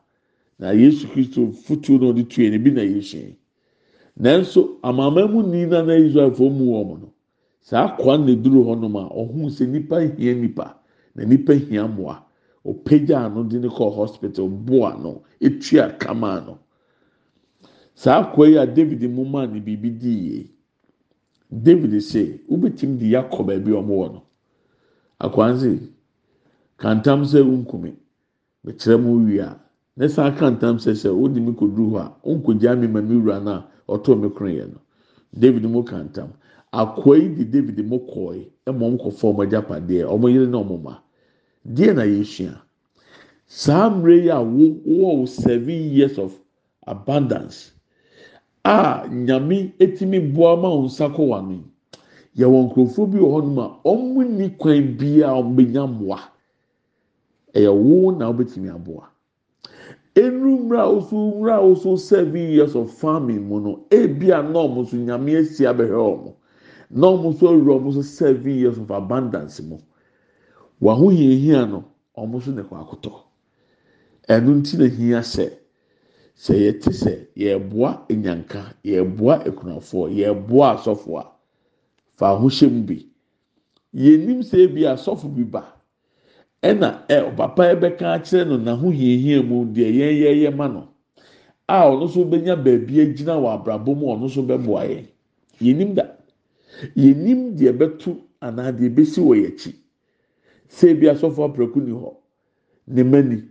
Na 0.60 0.70
yesu 0.70 1.08
kristo 1.08 1.50
futuo 1.50 1.98
na 1.98 2.12
ɔde 2.12 2.28
tue 2.28 2.50
ne 2.50 2.58
bi 2.58 2.70
na 2.70 2.82
yɛhyɛ 2.82 3.34
nanso 4.16 4.78
amaama 4.82 5.26
mu 5.26 5.42
na 5.42 5.82
na 5.82 5.94
israelfoɔ 5.96 6.50
mu 6.50 6.64
wɔn 6.72 7.00
no 7.00 7.12
saa 7.60 7.96
kwan 7.96 8.26
na 8.26 8.32
eduru 8.32 8.64
hɔnom 8.64 8.96
a 8.96 9.08
ɔhun 9.14 9.48
sɛ 9.50 9.66
nipa 9.68 10.00
hia 10.00 10.34
nipa 10.34 10.76
na 11.14 11.24
nipa 11.24 11.54
hia 11.54 11.86
mmoa. 11.88 12.22
Ɔpagya 12.64 13.26
ano 13.26 13.42
de 13.44 13.58
ne 13.58 13.68
kɔ 13.68 13.94
hospital 13.94 14.48
boa 14.48 14.96
no 14.96 15.22
etua 15.40 15.98
kama 15.98 16.40
no 16.46 16.58
saa 17.94 18.22
akwa 18.22 18.48
yi 18.48 18.56
a 18.56 18.66
david 18.66 19.02
mu 19.10 19.24
maa 19.24 19.46
ne 19.46 19.60
biribi 19.60 19.90
di 19.98 20.10
yie 20.10 20.50
david 21.50 21.92
sɛ 21.94 22.40
wobɛtumi 22.48 22.98
de 22.98 23.06
yakɔ 23.10 23.44
baabi 23.46 23.70
a 23.72 23.80
wɔn 23.80 23.88
wɔ 23.88 24.12
no 24.12 24.22
akwanze 25.20 25.88
kantam 26.78 27.22
sɛ 27.24 27.42
nkumi 27.42 27.94
bɛkyerɛ 28.66 29.00
mu 29.02 29.24
wia. 29.26 29.58
Ne 29.96 30.08
san 30.08 30.34
kantam 30.36 30.76
sɛ 30.78 30.94
sɛ 30.94 31.10
wodi 31.10 31.40
mi 31.40 31.52
kɔ 31.52 31.74
duru 31.74 31.90
hɔ 31.90 31.98
a 32.00 32.28
nkogya 32.34 32.76
mi 32.78 32.86
ma 32.86 33.00
mi 33.00 33.16
wura 33.16 33.40
na 33.42 33.64
ɔtɔ 33.88 34.20
mi 34.20 34.28
koro 34.30 34.48
yɛ 34.50 34.66
no. 34.72 34.78
David 35.34 35.64
mu 35.64 35.82
kantam 35.82 36.28
akwa 36.72 37.16
yi 37.16 37.28
de 37.28 37.44
david 37.44 37.84
mu 37.86 37.98
yi 38.34 38.50
ɛma 38.66 38.78
wɔn 38.80 38.98
kɔ 38.98 39.10
fɔ 39.12 39.34
wɔn 39.34 39.46
agyapadeɛ 39.46 40.04
wɔn 40.06 40.32
yere 40.32 40.46
na 40.46 40.58
wɔn 40.58 40.82
ma. 40.82 40.98
Deɛ 41.66 41.94
na 41.94 42.02
yɛsua 42.02 42.60
saa 43.46 43.90
mmerɛ 43.90 44.22
yi 44.24 44.28
a 44.30 44.40
wo 44.42 45.14
wɔ 45.20 45.28
seven 45.28 45.92
years 45.92 46.18
of 46.18 46.32
abundance 46.86 47.72
a 48.64 49.06
nyame 49.10 49.72
etimi 49.78 50.20
boa 50.34 50.56
ma 50.56 50.68
wɔn 50.68 50.84
nsa 50.86 51.08
kɔ 51.08 51.22
wɔn 51.28 51.38
ano 51.38 51.64
yɛwɔ 52.36 52.58
nkurɔfoɔ 52.70 53.10
bi 53.10 53.18
wɔ 53.18 53.28
hɔnom 53.42 53.58
a 53.58 53.88
wɔn 53.88 54.30
ni 54.38 54.48
kwan 54.50 54.96
biara 54.96 55.32
a 55.38 55.42
wɔn 55.42 55.54
bɛnya 55.56 55.86
mmoa. 55.88 56.20
Ɛyɛ 57.54 57.72
wo 57.74 58.10
na 58.10 58.32
wɔbɛtumi 58.32 58.74
aboa. 58.74 59.11
Enu 60.14 60.58
mmerɛ 60.58 60.78
a 60.80 60.90
woso 60.92 61.16
mmerɛ 61.16 62.74
a 62.74 62.86
farming 62.86 63.48
mu 63.48 63.60
no 63.60 63.84
ebi 63.90 64.30
a 64.30 64.42
na 64.42 64.60
wɔn 64.60 64.82
nso 64.84 64.96
nyame 64.96 65.32
esi 65.40 65.64
abɛhwɛ 65.64 65.96
wɔn 65.96 66.34
na 66.90 67.06
wɔn 67.08 67.32
nso 67.34 67.46
awura 67.48 67.74
wɔn 67.80 67.88
nso 67.92 68.02
seven 68.02 68.50
years 68.58 68.78
of 68.78 68.90
abundance 68.90 69.60
mu 69.62 69.78
wɔn 70.82 70.96
ho 70.98 71.08
hiahia 71.08 71.66
no 71.70 71.84
wɔn 72.16 72.30
nso 72.30 72.52
na 72.52 72.62
ɛkɔ 72.62 72.76
akotɔ 72.82 73.12
ɛno 74.28 74.54
nti 74.60 74.76
na 74.78 74.86
hia 74.86 75.20
sɛ 75.22 75.50
sɛ 76.36 76.54
yɛte 76.60 76.92
sɛ 76.92 77.26
yɛreboa 77.36 78.04
enyanka 78.08 78.74
yɛreboa 78.84 79.44
ekunafoɔ 79.46 80.10
yɛreboa 80.12 80.74
asɔfoɔ 80.76 81.20
a 81.20 81.26
fa 82.16 82.36
ho 82.36 82.48
hyɛ 82.48 82.68
mu 82.70 82.82
bi 82.84 83.06
yɛnim 83.94 84.42
sɛ 84.42 84.58
ebi 84.68 84.82
asɔfo 84.84 85.28
bi 85.34 85.42
ba 85.44 85.81
ɛna 86.62 87.04
ɛ 87.08 87.36
papa 87.36 87.62
yɛ 87.68 87.74
bɛka 87.80 88.06
akyerɛ 88.16 88.48
no 88.48 88.56
n'aho 88.58 88.90
hiahia 88.90 89.42
mu 89.42 89.64
deɛ 89.66 89.88
yɛn 89.98 90.14
yɛyɛ 90.22 90.54
ma 90.56 90.68
no 90.68 90.88
a 91.68 91.86
ɔno 91.88 92.04
nso 92.06 92.24
bɛnya 92.24 92.56
baabi 92.56 93.00
agyina 93.00 93.34
wɔ 93.42 93.48
abrabɔ 93.56 93.94
mu 93.96 94.06
ɔno 94.14 94.24
nso 94.26 94.42
bɛboa 94.42 94.82
yɛn 94.90 95.06
yɛnim 95.60 95.94
da. 95.94 96.04
Yɛnim 96.96 97.56
deɛ 97.56 97.72
bɛto 97.78 98.16
anaa 98.40 98.72
deɛ 98.72 98.88
bɛsi 98.94 99.20
wɔ 99.20 99.34
yɛn 99.42 99.52
akyi. 99.52 99.72
Sɛ 100.68 101.10
asɔfo 101.12 101.40
apɛrɛko 101.48 101.78
ni 101.84 101.92
hɔ 101.92 102.14
ne 102.88 103.02
mma 103.02 103.22
ni 103.22 103.42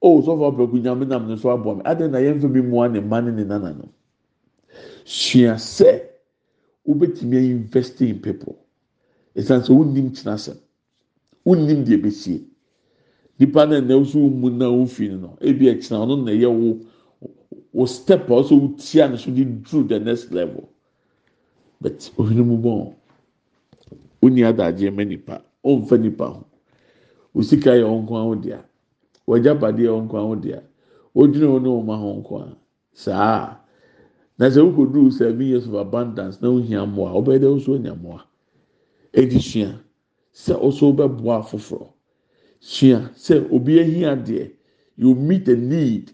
o 0.00 0.20
sɔfo 0.22 0.44
apɛrɛko 0.50 0.82
nyame 0.82 1.06
nam 1.08 1.28
ne 1.28 1.36
so 1.36 1.50
aboa 1.50 1.74
mi 1.76 1.82
na 1.82 2.18
yɛn 2.18 2.40
fɛ 2.40 2.48
mi 2.50 2.60
mua 2.60 2.88
ne 2.88 3.00
mma 3.00 3.20
ne 3.24 3.30
ne 3.32 3.44
nana 3.44 3.72
no? 3.72 3.88
Sua 5.04 5.54
sɛ 5.56 6.02
wobɛtumi 6.86 7.50
invest 7.50 8.00
in 8.02 8.18
people. 8.20 8.56
Esan 9.34 9.60
sɛ 9.62 9.70
wonnim 9.74 10.10
kyena 10.10 10.36
sɛm 10.36 10.56
wonnim 11.46 11.84
deɛ 11.84 11.96
bɛsie 12.02 12.44
nipa 13.38 13.66
na 13.66 13.76
ɛna 13.80 13.94
nso 14.00 14.18
mu 14.18 14.50
na 14.50 14.66
wofi 14.68 15.08
no 15.08 15.16
no 15.16 15.30
ebi 15.40 15.66
ɛkyena 15.72 15.96
ɔno 16.04 16.24
na 16.24 16.32
ɛyɛ 16.32 16.48
wo 16.50 16.80
wo 17.72 17.86
step 17.86 18.28
a 18.30 18.34
ɔsɛ 18.34 18.54
wotia 18.60 19.08
ne 19.10 19.16
so 19.16 19.30
de 19.30 19.44
through 19.64 19.84
the 19.84 19.98
next 20.00 20.32
level. 20.32 20.68
But 21.80 22.10
ohun 22.18 22.40
mu 22.46 22.56
bɔn 22.58 22.94
wonni 24.22 24.42
adagye 24.42 24.90
ma 24.90 25.04
nipa 25.04 25.42
ɔnfa 25.64 26.00
nipa 26.00 26.26
ho 26.26 26.44
osika 27.34 27.70
yɛ 27.76 27.84
ɔnko 27.84 28.12
aho 28.16 28.34
dea 28.34 28.64
wɔgya 29.28 29.54
padeɛ 29.60 29.88
ɔnko 30.00 30.14
aho 30.16 30.34
dea 30.36 30.62
wɔn 31.14 31.30
ne 31.36 31.46
wɔn 31.68 31.84
ma 31.84 31.96
ho 31.96 32.36
a 32.40 32.56
saa 32.92 33.56
na 34.38 34.46
sɛ 34.48 34.60
wokɔduru 34.64 35.12
seven 35.12 35.40
years 35.46 35.66
of 35.66 35.74
abundance 35.74 36.40
na 36.40 36.48
ohia 36.48 36.86
mmoa 36.86 37.12
ɔbɛyɛ 37.12 37.38
dɛ 37.40 37.48
ɔso 37.56 37.78
nya 37.80 37.94
mmoa 37.94 38.22
edi 39.12 39.38
sua 39.40 39.78
sɛ 40.42 40.54
ɔso 40.66 40.92
bɛboa 40.98 41.36
foforɔ 41.48 41.88
sua 42.60 42.98
sɛ 43.24 43.34
obi 43.54 43.80
ahia 43.80 44.12
deɛ 44.16 44.52
you 44.96 45.14
meet 45.14 45.44
the 45.44 45.56
need. 45.56 46.10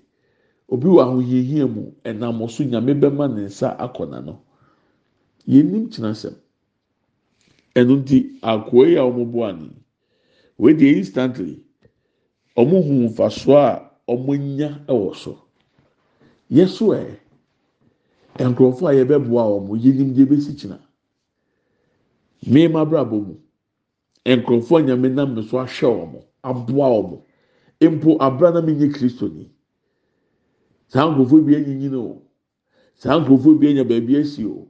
Obi 0.68 0.86
wɔ 0.88 1.00
ahohiahia 1.02 1.66
mu 1.68 1.92
ɛnam 2.04 2.40
ɔso 2.44 2.64
nyame 2.64 2.92
bɛma 3.00 3.28
ne 3.34 3.42
nsa 3.46 3.76
akɔ 3.78 4.02
n'ano. 4.08 4.40
Yɛnim 5.46 5.88
kyena 5.92 6.12
sɛm. 6.14 6.34
Ɛno 7.76 7.94
nti 8.02 8.38
akoa 8.42 8.86
yi 8.88 8.96
a 8.96 9.02
wɔn 9.04 9.30
bo 9.30 9.44
ani 9.44 9.70
wei 10.58 10.74
deɛ 10.74 10.96
instantly 10.96 11.62
wɔn 12.56 12.70
hu 12.86 12.92
nfasoɔ 13.08 13.56
a 14.08 14.12
wɔn 14.16 14.40
anya 14.40 14.84
ɛwɔ 14.88 15.14
so. 15.14 15.38
Yɛ 16.50 16.66
so 16.68 16.86
ɛ 16.96 17.18
nkurɔfoɔ 18.38 18.88
a 18.88 18.94
yɛbɛboa 19.04 19.68
wɔn 19.68 19.78
yɛnim 19.80 20.14
deɛ 20.14 20.26
bɛsi 20.26 20.56
kyena. 20.58 20.78
Mmarima 22.46 22.80
abrabɔ 22.80 23.20
mu. 23.26 23.34
Nkurɔfoɔ 24.26 24.78
a 24.78 24.82
nyame 24.82 25.08
nam 25.14 25.34
ne 25.34 25.42
so 25.42 25.58
ahwɛ 25.58 25.88
wɔn 25.88 26.22
aboa 26.42 26.88
wɔn 26.88 27.20
mpo 27.92 28.16
abira 28.20 28.52
na 28.52 28.60
mi 28.60 28.72
nye 28.74 28.88
kristoni 28.88 29.48
saa 30.88 31.08
nkurɔfoɔ 31.10 31.44
bi 31.46 31.54
anyinyini 31.56 31.96
o. 31.96 32.22
Saa 32.96 33.18
nkurɔfoɔ 33.18 33.58
bi 33.58 33.68
anya 33.68 33.84
baabi 33.84 34.16
asi 34.20 34.44
o. 34.46 34.68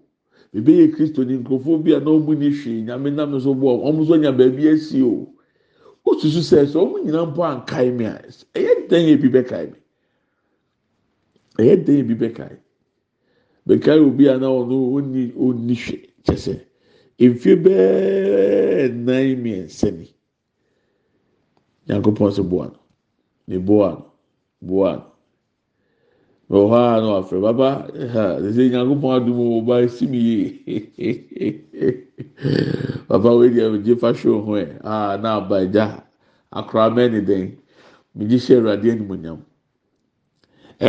Ebi 0.54 0.72
yɛ 0.78 0.94
kristoni 0.94 1.38
nkurɔfoɔ 1.42 1.82
bi 1.82 1.92
a 1.92 2.00
na 2.00 2.10
wɔn 2.10 2.38
ni 2.38 2.48
hwee 2.50 2.82
nyame 2.84 3.10
nam 3.14 3.32
ne 3.32 3.40
so 3.40 3.54
boɔ 3.54 3.82
wɔn 3.82 3.96
nso 4.00 4.14
anya 4.14 4.32
baabi 4.32 4.68
asi 4.72 5.02
o. 5.02 5.28
Osusu 6.06 6.40
sɛ 6.40 6.64
sɛ 6.66 6.78
wɔn 6.80 7.04
nyinaa 7.04 7.26
mpo 7.26 7.42
ankae 7.44 7.90
mi 7.92 8.04
a 8.04 8.22
ɛyɛ 8.54 8.88
dan 8.88 9.02
yɛ 9.04 9.20
bi 9.20 9.28
bɛkae 9.28 9.66
mi 9.72 9.78
ɛyɛ 11.58 11.84
dan 11.84 11.96
yɛ 11.96 12.06
bi 12.08 12.14
bɛkae? 12.14 12.56
Bɛkae 13.68 14.00
obi 14.06 14.26
a 14.28 14.38
na 14.38 14.46
ɔno 14.46 14.76
ɔni 14.96 15.32
ɔni 15.34 15.74
hwee 15.76 16.08
kyɛ 16.24 16.36
sɛ 16.36 16.54
mfie 17.28 17.56
bɛɛ 17.56 18.88
nan 18.92 19.36
mmiɛnsa 19.36 19.90
ni. 19.98 20.06
Nyankopɔn 21.86 22.30
sɛ 22.32 22.42
boa 22.48 22.66
no. 22.66 22.78
Ne 23.48 23.58
boa 23.58 23.90
no. 23.90 24.04
Boa 24.60 24.92
no. 24.96 25.04
Wɔ 26.50 26.68
hɔ 26.70 26.76
a 26.76 27.00
na 27.00 27.06
wafrɛ 27.14 27.40
baba 27.40 27.68
ha 28.12 28.22
sɛ 28.40 28.70
nyankopɔn 28.70 29.12
adum 29.16 29.38
wɔ 29.38 29.64
ba 29.66 29.74
esi 29.82 30.06
mi 30.08 30.18
yie. 30.18 30.48
Papa 33.08 33.28
wei 33.36 33.50
deɛ 33.50 33.82
gye 33.84 33.94
fa 33.96 34.12
hwɛ 34.12 34.44
ho 34.44 34.52
ɛ. 34.52 34.78
A 34.84 35.18
na 35.22 35.36
aba 35.36 35.56
agya 35.56 36.04
akora 36.52 36.90
mɛn 36.90 37.10
ne 37.12 37.20
dɛn? 37.20 37.56
Megye 38.16 38.38
hyɛ 38.38 38.56
awurade 38.58 38.90
animonyam 38.90 39.38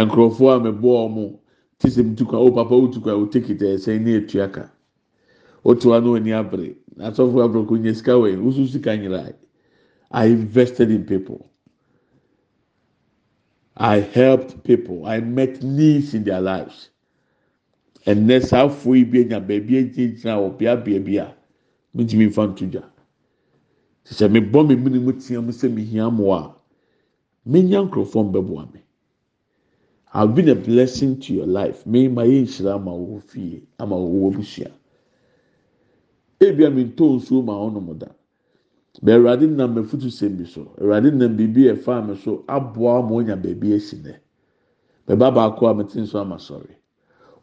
nkurɔfoɔ 0.02 0.52
a 0.56 0.60
meboa 0.60 1.08
wɔn 1.08 1.38
ti 1.80 1.88
sɛ 1.90 2.04
mutukwa 2.04 2.40
o 2.40 2.52
papa 2.52 2.76
o 2.76 2.88
tukwa 2.88 3.14
o 3.14 3.26
tekita 3.28 3.66
ɛsɛn 3.76 4.02
ne 4.02 4.16
etuaka. 4.20 4.72
Ka 5.64 5.70
o 5.70 5.74
to 5.76 5.93
ano 5.93 6.16
ani 6.16 6.32
abere 6.32 6.76
asɔfo 6.99 7.43
abere 7.43 7.66
ko 7.68 7.76
nye 7.78 7.93
sika 7.93 8.11
yi 8.11 8.36
o 8.38 8.51
so 8.51 8.66
sika 8.66 8.97
nyina 8.97 9.34
I 10.14 10.26
invested 10.28 10.91
in 10.91 11.05
people. 11.05 11.49
I 13.76 13.99
helped 13.99 14.64
people. 14.64 15.07
I 15.07 15.20
met 15.22 15.64
needs 15.64 16.14
in 16.14 16.24
their 16.24 16.39
lives. 16.39 16.89
And 18.05 18.30
that's 18.30 18.51
how 18.51 18.70
free 18.70 19.03
be 19.03 19.26
nya 19.26 19.45
baby 19.45 19.86
gyina 19.86 20.38
wɔ 20.38 20.57
bea 20.57 20.76
bea 20.76 20.99
bi 20.99 21.11
a 21.14 21.34
mentumi 21.95 22.28
nfa 22.28 22.47
nto 22.53 22.70
dwa. 22.70 22.84
Sɛ 24.05 24.30
mebɔ 24.30 24.68
me 24.68 24.76
mene 24.76 24.99
mu 24.99 25.14
tea 25.14 25.41
mu 25.41 25.51
sɛ 25.51 25.74
mehia 25.74 26.11
mo 26.14 26.32
a 26.34 26.55
menya 27.47 27.82
nkurɔfoɔ 27.89 28.32
mbɛboa 28.32 28.74
me. 28.74 28.82
I've 30.14 30.36
been 30.36 30.49
a 30.49 30.55
blessing 30.55 31.20
to 31.22 31.34
your 31.34 31.47
life. 31.47 31.88
Me 31.88 32.07
ma 32.07 32.22
yɛ 32.22 32.43
nhyira 32.43 32.76
ama 32.76 32.91
wɔ 32.91 33.24
fie 33.24 33.64
ama. 33.80 33.95
ebia 36.48 36.70
mi 36.70 36.84
ntɔ 36.86 37.16
nsuo 37.18 37.44
ma 37.44 37.54
ɔnom 37.54 37.98
da. 37.98 38.08
Bɛn 39.02 39.16
awurade 39.16 39.48
nam 39.48 39.76
afutu 39.78 40.08
sɛm 40.10 40.38
bi 40.38 40.46
so. 40.46 40.72
Awurade 40.80 41.12
nam 41.14 41.36
biribi 41.36 41.70
a 41.70 41.76
ɛfa 41.76 42.08
mi 42.08 42.16
so 42.16 42.44
aboa 42.48 43.02
ma 43.02 43.16
onya 43.16 43.36
baabi 43.36 43.74
esi 43.74 43.98
nɛ 43.98 44.14
bɛba 45.08 45.34
baako 45.34 45.68
a 45.68 45.74
mi 45.74 45.84
nso 45.84 46.20
ama 46.20 46.36
sɔre 46.38 46.70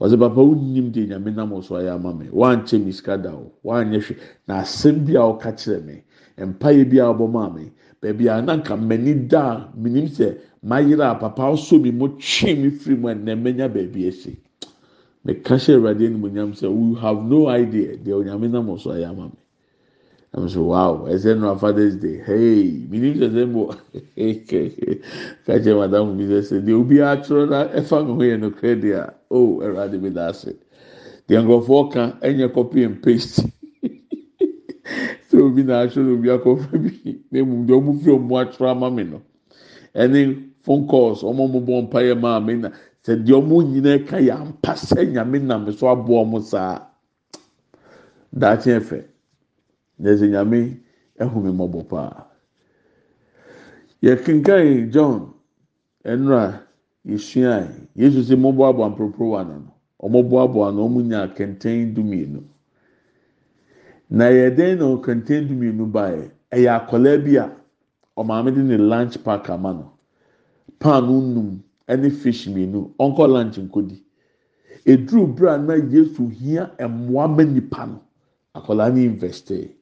ɔsɛ 0.01 0.19
papa 0.19 0.41
wonim 0.41 0.91
de 0.93 1.07
nyame 1.07 1.35
nam 1.35 1.61
so 1.63 1.75
ayɛ 1.75 1.95
ama 1.95 2.15
me. 2.15 2.27
Wankyɛ 2.31 2.85
me 2.85 2.93
sika 2.93 3.19
da 3.19 3.35
o 3.35 3.53
wanyɛ 3.65 3.99
hwɛ 3.99 4.17
na 4.47 4.61
asɛm 4.63 5.05
bi 5.05 5.13
a 5.15 5.21
ɔka 5.21 5.53
kyerɛ 5.59 5.85
me 5.85 6.03
mpaeɛ 6.39 6.89
bi 6.91 6.99
a 6.99 7.13
ɔbɔ 7.13 7.31
maa 7.31 7.51
me 7.51 7.73
baabi 8.01 8.29
a 8.29 8.41
na 8.43 8.57
m'ani 8.57 9.29
da 9.29 9.53
a 9.53 9.73
minim 9.77 10.07
sɛ 10.07 10.39
mayere 10.63 11.03
a 11.03 11.15
papa 11.17 11.43
asɔ 11.43 11.81
mi 11.83 11.91
mo 11.91 12.09
twe 12.09 12.55
mi 12.55 12.71
firi 12.71 12.97
mu 12.97 13.09
a 13.09 13.15
nnɛ 13.15 13.35
mɛnya 13.43 13.69
baabi 13.69 14.07
esi. 14.07 14.37
Mɛka 15.27 15.55
hyɛ 15.59 15.75
awurade 15.77 16.07
anim 16.07 16.23
onyam 16.25 16.53
sɛ 16.55 16.69
we 16.71 16.99
have 17.01 17.23
no 17.25 17.49
idea. 17.49 17.97
Deɛ 17.97 18.15
onyame 18.25 18.51
nam 18.51 18.79
so 18.79 18.91
ayɛ 18.91 19.09
ama 19.11 19.25
mi 19.27 19.33
I'm 20.33 20.49
so 20.49 20.63
wow 20.63 21.07
ɛsɛ 21.09 21.41
no 21.41 21.57
father's 21.57 21.97
day. 21.97 22.19
Hey 22.25 22.87
mini 22.89 23.15
sɛ 23.15 23.31
sɛ 23.33 23.51
mo 23.51 23.75
kakyɛ 24.17 25.77
madam 25.79 26.17
bi 26.17 26.25
sɛ 26.25 26.41
sɛ 26.43 26.65
deɛ 26.65 26.75
obi 26.81 26.97
atwerɛ 26.99 27.49
na 27.51 27.65
ɛfa 27.69 28.07
mi 28.07 28.13
ho 28.13 28.19
yɛ 28.21 28.41
no 28.41 28.51
credit 28.51 28.95
a 28.95 29.15
oh 29.31 29.59
ɛwurade 29.61 30.01
mi 30.01 30.11
da 30.11 30.29
ase. 30.31 30.55
Deɛ 31.29 31.43
nkurɔfoɔ 31.45 31.93
ka 31.93 32.13
ɛnyɛ 32.23 32.55
copy 32.55 32.85
and 32.85 33.03
paste. 33.03 33.45
Sɛ 35.31 35.41
obi 35.43 35.65
na 35.65 35.83
atwerɛ 35.87 36.13
obi 36.15 36.29
akɔfra 36.29 36.79
bi 36.79 37.19
na 37.33 37.39
emu 37.41 37.67
deɛ 37.67 37.75
ɔmo 37.83 38.01
fi 38.05 38.11
ɔmo 38.11 38.35
atwerɛ 38.45 38.71
ama 38.71 38.91
mi 38.91 39.03
no. 39.05 39.23
Ɛne 39.97 40.45
phone 40.63 40.87
calls 40.87 41.23
ɔmo 41.25 41.51
mo 41.51 41.61
bɔ 41.61 41.83
mpa 41.91 42.01
yɛ 42.07 42.21
maa 42.21 42.39
mi 42.41 42.55
na 42.55 42.71
sɛ 43.05 43.13
deɛ 43.25 43.35
ɔmo 43.41 43.63
nyinaa 43.63 43.99
ka 44.07 44.17
yɛ 44.19 44.33
ampa 44.41 44.73
sɛ 44.77 45.05
nyame 45.13 45.39
nam 45.43 45.71
so 45.73 45.87
aboɔ 45.89 46.25
ɔmo 46.25 46.41
saa. 46.43 46.87
Daakye 48.33 48.79
ɛfɛ 48.81 48.99
yɛsɛ 50.03 50.27
nyame 50.31 50.81
ɛhome 51.19 51.51
mmɔbɔ 51.53 51.89
paa. 51.89 52.27
Yɛkenkan 54.03 54.91
john 54.93 55.33
ɛnura 56.05 56.61
yɛsua 57.07 57.69
yesu 57.97 58.21
sɛ 58.23 58.37
mɔboaboa 58.37 58.91
mporoporowa 58.95 59.45
no 59.49 59.55
no 59.59 59.73
ɔmɔboaboa 60.05 60.75
no 60.75 60.89
ɔmo 60.89 61.01
nya 61.03 61.27
kɛntɛn 61.35 61.95
dumienu. 61.95 62.43
Na 64.11 64.25
yɛdɛn 64.31 64.79
na 64.79 64.85
kɛntɛn 65.03 65.49
dumienu 65.49 65.87
baeɛ 65.91 66.31
ɛyɛ 66.53 66.69
akwadaa 66.79 67.19
bi 67.25 67.37
a 67.37 67.51
ɔmaame 68.17 68.55
de 68.55 68.63
ne 68.63 68.77
lunch 68.77 69.23
pack 69.25 69.49
ama 69.51 69.73
no. 69.73 69.93
Paanu 70.81 71.21
num. 71.35 71.63
Ɛne 71.91 72.11
fish 72.11 72.47
mmienu 72.49 72.81
ɔnkɔ 72.99 73.25
lunch 73.29 73.57
nkodi. 73.59 73.97
Eduru 74.87 75.27
bere 75.37 75.51
a 75.55 75.59
na 75.59 75.75
yesu 75.75 76.29
hia 76.29 76.71
ɛmoa 76.79 77.29
ma 77.37 77.43
nipa 77.45 77.87
no. 77.87 78.01
Akwadaa 78.55 78.91
no 78.95 79.01
investe 79.01 79.75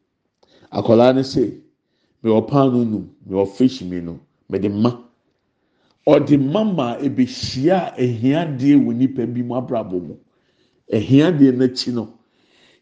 akwadaa 0.73 1.15
no 1.15 1.21
sɛ 1.23 1.53
mewɔ 2.23 2.47
paanu 2.49 2.85
num 2.85 3.09
mewɔ 3.29 3.47
fish 3.57 3.83
mmienu 3.83 4.19
mɛde 4.51 4.69
ma. 4.83 4.91
Ɔde 6.07 6.37
ma 6.53 6.65
ma 6.65 6.97
ebehyia 6.99 7.95
ehia 7.97 8.47
deɛ 8.59 8.77
wɔ 8.85 8.95
nipa 8.97 9.27
bi 9.27 9.43
mu 9.43 9.55
abrabɔ 9.55 10.01
mu 10.07 10.15
ehia 10.91 11.31
deɛ 11.33 11.53
n'akyi 11.57 11.93
no. 11.95 12.15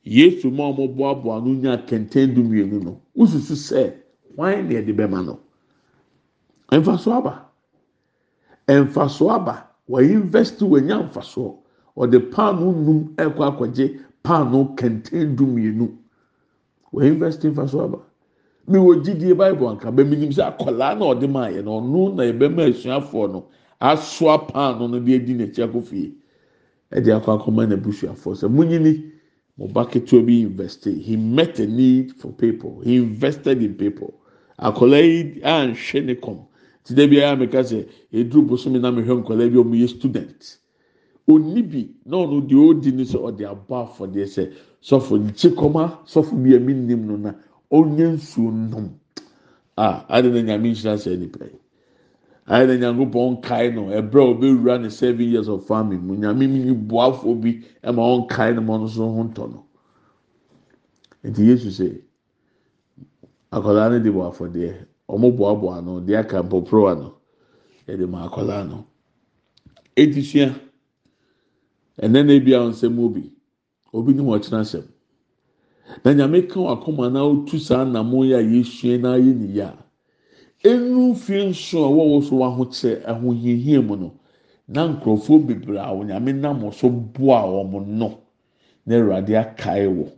Yesu 0.05 0.51
ma 0.51 0.71
ɔmo 0.71 0.95
boaboa 0.97 1.41
no 1.45 1.53
nya 1.53 1.77
kɛntɛn 1.79 2.35
du 2.35 2.43
mmienu 2.45 2.83
no 2.83 3.01
ususu 3.17 3.55
sɛ 3.55 3.93
wɔn 4.37 4.69
na 4.69 4.75
yɛde 4.81 4.95
bɛma 4.97 5.25
no? 5.27 5.41
Mfaso 6.71 7.13
aba 7.13 7.46
mfaso 8.69 9.31
aba. 9.31 9.67
Wɔyi 9.89 10.13
invest 10.13 10.59
wɔnya 10.61 10.97
mfasoɔ 11.11 11.55
ɔde 11.97 12.19
paanu 12.33 12.73
num 12.85 13.15
ɛkɔ 13.17 13.43
akɔgye 13.51 13.99
paanu 14.23 14.75
kɛntɛn 14.77 15.37
du 15.37 15.47
mmienu 15.47 15.89
wɔyi 16.93 17.09
invest 17.13 17.43
mfaso 17.45 17.85
aba. 17.85 17.99
Mi 18.69 18.79
wɔ 18.79 19.03
gyidie 19.05 19.35
bible 19.37 19.69
anka 19.69 19.91
bɛmi 19.93 20.19
nim 20.19 20.31
sɛ 20.31 20.43
akwadaa 20.59 20.99
na 20.99 21.05
ɔde 21.15 21.31
maa 21.31 21.49
yɛ 21.49 21.63
no 21.65 21.81
ɔno 21.81 22.15
na 22.17 22.23
ɛbɛma 22.25 22.69
asuafoɔ 22.71 23.33
no 23.33 23.45
asoa 23.81 24.39
paanu 24.51 24.89
no 24.91 24.99
de 24.99 25.15
edi 25.15 25.35
n'akyi 25.35 25.63
akɔ 25.65 25.83
fie. 25.85 26.15
Ɛde 26.93 27.21
akɔ 27.21 27.39
akɔma 27.39 27.67
n'abusuafoɔ. 27.69 28.35
Sɛ 28.35 28.49
munyini 28.51 29.13
mo 29.57 29.69
ba 29.69 29.85
ketewa 29.87 30.27
bi 30.27 30.41
invest. 30.43 30.85
He 30.87 31.17
met 31.17 31.61
a 31.61 31.67
need 31.67 32.13
for 32.17 32.33
people. 32.33 32.81
He 32.83 32.97
invested 32.97 33.63
in 33.63 33.75
people. 33.75 34.15
Akwadaa 34.59 35.03
yi 35.03 35.41
anhwɛ 35.43 36.05
ne 36.05 36.15
kɔm 36.15 36.39
ti 36.87 36.95
da 36.95 37.07
biara 37.07 37.37
meka 37.37 37.63
sɛ 37.63 37.87
eduru 38.13 38.43
bosomi 38.49 38.79
na 38.79 38.91
mehwɛ 38.93 39.15
nkɔla 39.21 39.51
bi 39.51 39.59
ɔmo 39.59 39.75
yɛ 39.75 39.89
student. 39.89 40.59
Oni 41.29 41.63
bi 41.63 41.91
na 42.05 42.17
ɔno 42.19 42.47
deɛ 42.47 42.69
odi 42.71 42.93
ni 42.93 43.03
sɛ 43.05 43.19
ɔde 43.19 43.43
abɔ 43.45 43.75
afɔdeɛ 43.85 44.27
sɛ 44.27 44.53
sɔfo 44.81 45.19
nkye 45.19 45.51
kɔma 45.59 46.07
sɔfo 46.07 46.35
bi 46.43 46.55
a 46.55 46.61
mi 46.61 46.75
nim 46.75 47.07
no 47.07 47.17
na 47.17 47.33
ɔnyɛ 47.73 48.15
nsuo 48.15 48.51
nom 48.53 48.95
a 49.77 50.05
adi 50.09 50.31
na 50.31 50.41
nyame 50.43 50.71
nhyira 50.71 50.95
sɛ 50.95 51.19
nipa 51.19 51.45
yi? 51.45 51.59
Adi 52.47 52.79
na 52.79 52.93
nyanko 52.93 53.43
kae 53.43 53.71
no? 53.75 53.87
Ɛbrɛ 53.87 54.21
a 54.23 54.35
ɔbɛwura 54.35 54.81
ne 54.81 54.89
seven 54.89 55.27
years 55.29 55.49
of 55.49 55.67
farming 55.67 56.07
mu 56.07 56.15
nyame 56.17 56.47
mi 56.49 56.73
buafo 56.73 57.35
bi 57.35 57.65
ɛma 57.83 58.29
ɔnkae 58.29 58.55
no 58.55 58.61
ma 58.63 58.79
ɔno 58.79 58.89
so 58.89 59.11
ho 59.11 59.25
ntɔ 59.25 59.51
no. 59.51 59.67
Nti 61.25 61.47
yesu 61.47 61.69
sɛ 61.71 62.01
akɔla 63.51 63.91
ne 63.91 63.99
de 63.99 64.11
bɔ 64.11 64.31
afɔdeɛ. 64.31 64.87
Ɔmo 65.09 65.29
boaboa 65.37 65.81
no 65.85 66.01
deɛ 66.01 66.19
aka 66.21 66.43
mpɔporowa 66.43 66.93
no 67.01 67.09
yɛde 67.87 68.07
ma 68.09 68.27
akwadaa 68.27 68.65
no 68.69 68.85
eti 69.97 70.23
sua 70.23 70.49
ɛnɛ 72.03 72.27
na 72.27 72.33
ebi 72.33 72.53
a 72.55 72.59
nsɛm 72.71 72.99
obi 73.05 73.33
obi 73.93 74.13
ni 74.15 74.23
wɔn 74.23 74.41
kyerɛ 74.43 74.61
asɛm 74.61 74.85
na 76.05 76.11
nyame 76.13 76.49
ka 76.49 76.61
wakoma 76.61 77.11
na 77.13 77.23
otu 77.25 77.59
saa 77.59 77.85
nnamo 77.85 78.25
yi 78.25 78.33
a 78.35 78.41
yɛsua 78.43 79.01
na 79.01 79.15
ayɛ 79.17 79.35
ne 79.35 79.47
yia 79.55 79.77
enu 80.65 81.15
fie 81.15 81.47
nso 81.49 81.85
a 81.85 81.89
wɔwɔ 81.89 82.23
so 82.29 82.37
ahokyerɛ 82.43 83.05
ahohiahia 83.07 83.81
mu 83.87 83.97
no 83.97 84.13
na 84.69 84.89
nkurɔfoɔ 84.89 85.47
bebree 85.47 85.79
a 85.79 85.95
nyame 86.05 86.33
nam 86.35 86.73
so 86.73 86.91
boa 86.91 87.43
wɔn 87.47 87.87
no 87.87 88.19
na 88.87 88.95
awurade 88.97 89.35
akae 89.37 89.87
wɔ. 89.87 90.11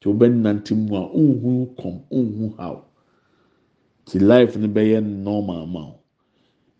Tí 0.00 0.08
o 0.08 0.14
bɛ 0.14 0.26
nante 0.30 0.74
mu 0.74 0.96
a 0.96 1.00
nhu 1.12 1.74
kɔm 1.76 1.94
nhu 2.10 2.54
haw. 2.58 2.85
Ti 4.06 4.18
life 4.18 4.56
no 4.56 4.68
bɛyɛ 4.68 4.98
normal 5.04 5.66
ma 5.66 5.80
o 5.92 5.98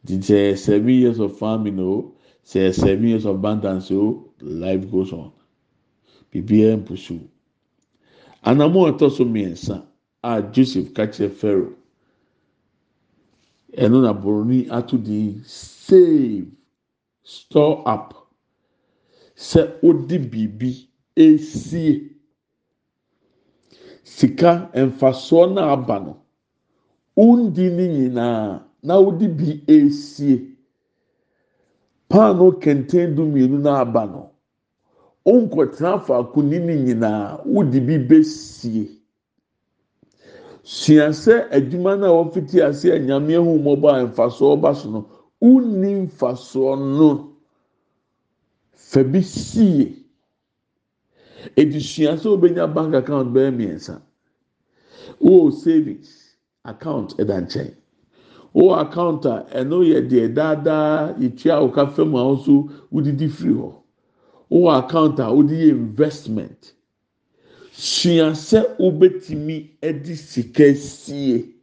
ti 0.06 0.14
sɛ 0.18 0.56
seven 0.56 0.88
years 0.94 1.18
of 1.18 1.36
farming 1.38 1.78
o 1.80 2.14
sɛ 2.44 2.72
seven 2.72 3.08
years 3.08 3.24
of 3.24 3.36
abundance 3.36 3.90
o 3.90 4.30
life 4.40 4.88
goes 4.90 5.12
on. 5.12 5.32
Biribiara 6.30 6.76
mpusu 6.78 7.18
anamọ 8.44 8.80
ɛtɔ 8.90 9.10
so 9.10 9.24
mmiɛnsa 9.24 9.82
a 10.22 10.42
joseph 10.52 10.92
kakyɛ 10.94 11.30
pharaoh 11.30 11.74
ɛno 13.76 14.02
na 14.02 14.12
boroni 14.14 14.68
ato 14.70 14.96
di 14.96 15.40
save 15.44 16.46
store 17.22 17.82
up. 17.86 18.14
Sɛ 19.36 19.82
odi 19.82 20.18
biribi 20.18 20.86
esie. 21.16 22.12
Sika 24.04 24.70
mfasoɔ 24.74 25.52
na 25.54 25.72
aba 25.72 25.98
no 26.00 26.22
undi 27.16 27.70
ne 27.70 27.88
nyinaa 27.88 28.60
na 28.82 28.96
odi 28.98 29.28
bi 29.28 29.62
esie. 29.66 30.56
Paano 32.08 32.52
kɛntɛn 32.62 33.14
du 33.16 33.22
mmienu 33.24 33.58
na 33.58 33.80
aba 33.80 34.06
no. 34.06 34.30
Nkɔtena 35.26 35.98
faako 36.06 36.42
ni 36.42 36.58
ne 36.58 36.74
nyinaa 36.76 37.40
wodi 37.44 37.80
bi 37.80 37.98
besie. 37.98 38.84
Sua 40.62 41.08
sɛ 41.22 41.48
adwuma 41.56 41.96
no 41.98 42.06
a 42.06 42.24
wɔfiti 42.24 42.60
ase 42.62 42.90
a 42.94 42.98
nyame 42.98 43.32
ehu 43.34 43.58
mmɔbɔ 43.58 43.88
a 43.90 44.06
mfasoɔ 44.06 44.60
ba 44.60 44.74
so 44.74 44.90
no 44.90 45.08
wunni 45.40 46.06
mfasoɔ 46.06 46.78
no. 46.98 47.32
Fa 48.72 49.02
bi 49.02 49.20
sie. 49.20 50.04
Edi 51.56 51.80
sua 51.80 52.14
sɛ 52.16 52.26
obenya 52.28 52.72
bank 52.72 52.94
account 52.94 53.32
bɛyɛ 53.34 53.50
mmiɛnsa. 53.50 54.00
Wɔ 55.20 55.52
savings. 55.52 56.25
Account 56.66 57.16
ɛda 57.18 57.40
nkyɛn. 57.46 57.74
Wɔ 58.54 58.80
account 58.80 59.24
a 59.26 59.44
ɛno 59.54 59.84
yɛ 59.84 60.08
deɛ 60.08 60.34
daadaa 60.34 61.14
yɛtua 61.18 61.60
ɔka 61.68 61.92
fam 61.94 62.14
a 62.14 62.22
ɔso 62.24 62.70
wodidi 62.90 63.28
firi 63.28 63.52
hɔ. 63.54 63.72
Wɔ 64.50 64.78
account 64.78 65.18
a 65.18 65.32
wode 65.32 65.50
yɛ 65.50 65.68
investment. 65.70 66.72
Sua 67.72 68.32
sɛ 68.32 68.78
wobɛtumi 68.78 69.68
de 69.82 70.14
sika 70.16 70.74
sie. 70.74 71.54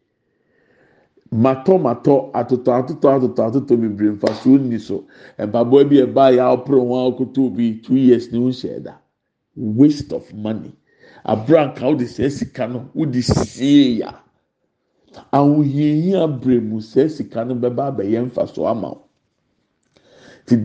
Matɔmatɔ 1.34 2.32
atotɔ 2.32 2.72
atotɔ 2.80 3.08
atotɔ 3.18 3.42
atotɔ 3.50 3.76
bebree 3.82 4.12
mfasoɔ 4.16 4.60
nni 4.60 4.80
so. 4.80 5.06
Mpaboa 5.40 5.90
bi 5.90 5.96
ɛbaa 6.06 6.32
yɛ 6.38 6.44
aporo 6.54 6.88
ho 6.88 7.12
akoto 7.12 7.50
bi 7.50 7.80
two 7.84 7.96
years 7.96 8.32
ne 8.32 8.38
ho 8.38 8.50
hyɛ 8.50 8.84
da 8.84 8.94
waste 9.56 10.14
of 10.14 10.32
money. 10.36 10.72
Abranka 11.26 11.82
wode 11.82 12.06
sɛ 12.06 12.30
sika 12.30 12.68
no 12.68 12.88
wode 12.94 13.24
sie 13.24 13.98
ya 14.00 14.23
ahohiahia 15.32 16.28
bere 16.28 16.60
mu 16.60 16.80
sɛ 16.82 17.10
sika 17.10 17.44
no 17.46 17.56
bɛba 17.56 17.88
abɛyɛ 17.92 18.20
mfasoɔ 18.28 18.70
ama 18.72 18.90
wo. 18.90 19.02
Ti 20.46 20.56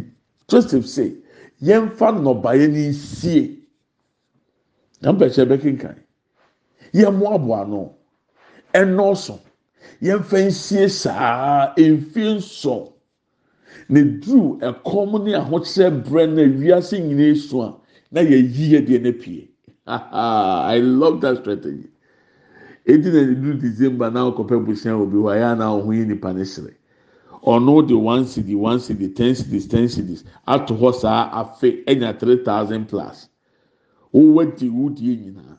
joseph 0.48 0.86
say 0.86 1.14
yɛmfa 1.62 2.06
nnɔbaeɛ 2.16 2.66
no 2.68 2.78
nsie. 2.90 3.58
Na 5.02 5.12
mpɛkyɛ 5.12 5.44
bɛkenkan. 5.48 5.96
Yɛmmoaboa 6.94 7.68
no. 7.68 7.94
Ɛnɔɔso 8.74 9.38
yɛmfa 10.02 10.38
nsie 10.48 10.88
saa. 10.90 11.74
Mfie 11.76 12.36
nson 12.36 12.92
na 13.88 14.00
duru 14.00 14.58
ɛkɔm 14.60 15.24
ne 15.24 15.32
ahokyerɛ 15.34 16.04
brɛ 16.04 16.26
na 16.34 16.42
wiase 16.42 16.98
nyinaa 17.00 17.32
esu 17.32 17.60
a 17.62 17.74
na 18.10 18.20
yɛyi 18.20 18.70
yɛ 18.72 18.86
deɛ 18.86 18.98
n'apue. 19.02 19.48
I 19.86 20.78
love 20.80 21.20
that 21.22 21.38
strategy 21.38 21.88
edi 22.88 23.10
na 23.10 23.18
edu 23.20 23.54
december 23.54 24.10
na 24.10 24.20
akɔpɛ 24.28 24.64
busua 24.64 24.94
obi 24.96 25.16
hɔ 25.16 25.28
ayaa 25.32 25.54
na 25.58 25.66
ɔho 25.76 25.92
yi 25.94 26.04
nipa 26.06 26.32
ne 26.32 26.44
sere 26.44 26.74
ɔno 27.44 27.86
de 27.86 27.94
one 27.94 28.24
cd 28.24 28.54
one 28.54 28.80
cd 28.80 29.08
ten 29.14 29.34
cds 29.34 29.68
ten 29.68 29.88
cds 29.88 30.24
ato 30.46 30.74
hɔ 30.74 30.94
saa 30.94 31.30
afe 31.32 31.84
ɛnya 31.84 32.18
three 32.18 32.42
thousand 32.42 32.88
plus. 32.88 33.28
Wowɔ 34.14 34.56
di 34.56 34.68
wudie 34.70 35.16
nyinaa. 35.16 35.58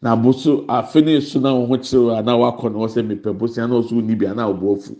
Na 0.00 0.12
aboso 0.14 0.64
afe 0.68 1.04
ne 1.04 1.20
so 1.20 1.40
na 1.40 1.50
ɔho 1.50 1.76
kyerɛ 1.76 2.24
na 2.24 2.36
wakɔ 2.36 2.72
na 2.72 2.78
ɔsɛ 2.86 3.02
mepɛ 3.06 3.36
busua 3.36 3.66
na 3.68 3.74
ɔso 3.80 4.00
ni 4.02 4.14
bi 4.14 4.26
ana 4.26 4.46
ɔbɔ 4.46 4.76
afu. 4.76 4.96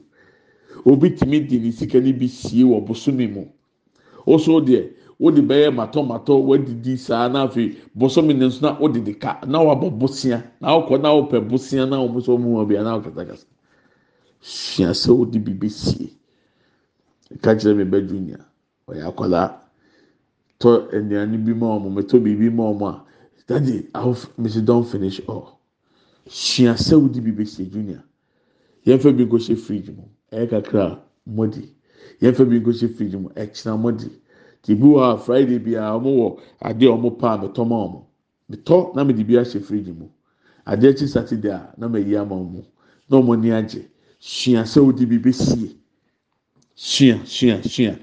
Obi 0.84 1.10
tumi 1.10 1.40
di 1.46 1.58
ne 1.60 1.70
sika 1.70 2.00
ne 2.00 2.12
bi 2.12 2.26
sie 2.26 2.64
wɔ 2.64 2.84
bosomi 2.84 3.28
mu. 3.32 3.46
Ɔso 4.26 4.60
deɛ. 4.60 4.90
Wode 5.18 5.40
bɛyɛ 5.42 5.70
matɔmatɔ 5.70 6.32
wadidi 6.46 6.96
saa 6.96 7.28
na 7.28 7.42
afei 7.42 7.76
bosomi 7.94 8.34
ne 8.34 8.46
nso 8.46 8.60
na 8.62 8.78
wode 8.78 9.04
de 9.04 9.14
ka. 9.14 9.40
Na 9.46 9.58
wabɔ 9.58 9.90
bosia 9.98 10.42
na 10.60 10.68
ɔkɔ 10.78 11.00
na 11.02 11.08
ɔpɛ 11.10 11.48
bosia 11.48 11.86
na 11.86 11.96
wɔn 11.96 12.16
nso 12.16 12.38
mu 12.38 12.56
wɔ 12.58 12.68
bi 12.68 12.76
ana 12.76 12.98
ɔkasakasa 13.00 13.44
sua 14.40 14.90
sɛ 14.90 15.10
wode 15.16 15.38
bi 15.44 15.52
bɛ 15.52 15.70
sie. 15.70 16.16
Ka 17.42 17.54
kyerɛ 17.54 17.76
mi 17.76 17.84
bɛ 17.84 18.08
junior. 18.08 18.44
Ɔyɛ 18.88 19.08
akwadaa. 19.08 19.60
Tɔ 20.60 20.88
nnuane 20.92 21.44
bi 21.44 21.52
ma 21.52 21.78
wɔn 21.78 21.94
mɛtɔ 21.94 22.22
biribi 22.22 22.50
ma 22.54 22.70
wɔn 22.70 22.94
a 22.94 23.04
daddy 23.48 23.88
i 23.94 24.00
hope 24.00 24.18
mrs. 24.38 24.64
Don 24.64 24.84
finish 24.84 25.20
all. 25.26 25.58
Sua 26.28 26.74
sɛ 26.74 26.94
wodi 27.00 27.20
bi 27.20 27.32
besi 27.32 27.68
junior. 27.68 28.04
Yɛn 28.86 28.98
fɛ 28.98 29.16
bi 29.16 29.24
nko 29.24 29.36
hyɛ 29.38 29.56
fridge 29.56 29.90
mu. 29.90 30.04
Ɛyɛ 30.30 30.48
kakra 30.48 31.00
mɔdi. 31.28 31.66
Yɛn 32.22 32.32
fɛ 32.34 32.48
bi 32.48 32.60
nko 32.60 32.70
hyɛ 32.70 32.94
fridge 32.94 33.16
mu. 33.16 33.28
Ɛkyina 33.30 33.74
mɔdi 33.76 34.10
ti 34.62 34.74
bi 34.74 34.86
wɔ 34.86 35.14
a 35.14 35.18
friday 35.18 35.58
bi 35.58 35.72
a 35.74 35.98
wɔn 35.98 36.14
wɔ 36.18 36.38
adeɛ 36.62 36.86
a 36.92 36.96
wɔn 36.96 37.18
pa 37.18 37.34
a 37.34 37.38
mɛtɔ 37.38 37.66
ma 37.68 37.76
wɔn 37.86 38.02
mɛtɔ 38.50 38.94
na 38.94 39.04
mɛde 39.04 39.26
bi 39.26 39.34
ahyɛ 39.36 39.60
fridge 39.62 39.88
mu. 39.88 40.06
Adeɛ 40.66 40.90
akyi 40.92 41.08
saturday 41.08 41.50
a 41.50 41.72
na 41.76 41.88
mɛ 41.88 42.06
yi 42.06 42.16
ama 42.16 42.34
wɔn 42.36 42.64
na 43.08 43.16
wɔn 43.20 43.38
ani 43.38 43.50
agye 43.50 43.84
sua 44.18 44.62
sɛ 44.64 44.80
wodi 44.84 45.06
bi 45.08 45.18
besie 45.18 45.76
sua 46.74 47.18
sua 47.24 47.62
sua. 47.62 47.96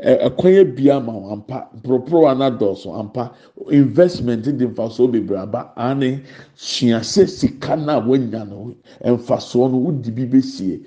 ɛkwan 0.00 0.54
ebia 0.60 1.00
ma 1.04 1.12
wɔn 1.12 1.32
ampa. 1.32 1.68
Poroporo 1.82 2.26
anadɔɔso 2.28 2.94
ampa. 2.98 3.32
Investment 3.70 4.42
di 4.44 4.66
nfaso 4.66 5.06
bebree 5.10 5.38
aba 5.38 5.72
ane. 5.76 6.22
Suase 6.54 7.26
sika 7.28 7.76
na 7.76 8.00
wɔnya 8.00 8.48
no 8.48 8.74
nfasoɔ 9.04 9.70
no 9.70 9.78
wodi 9.78 10.10
bi 10.14 10.24
besie 10.26 10.80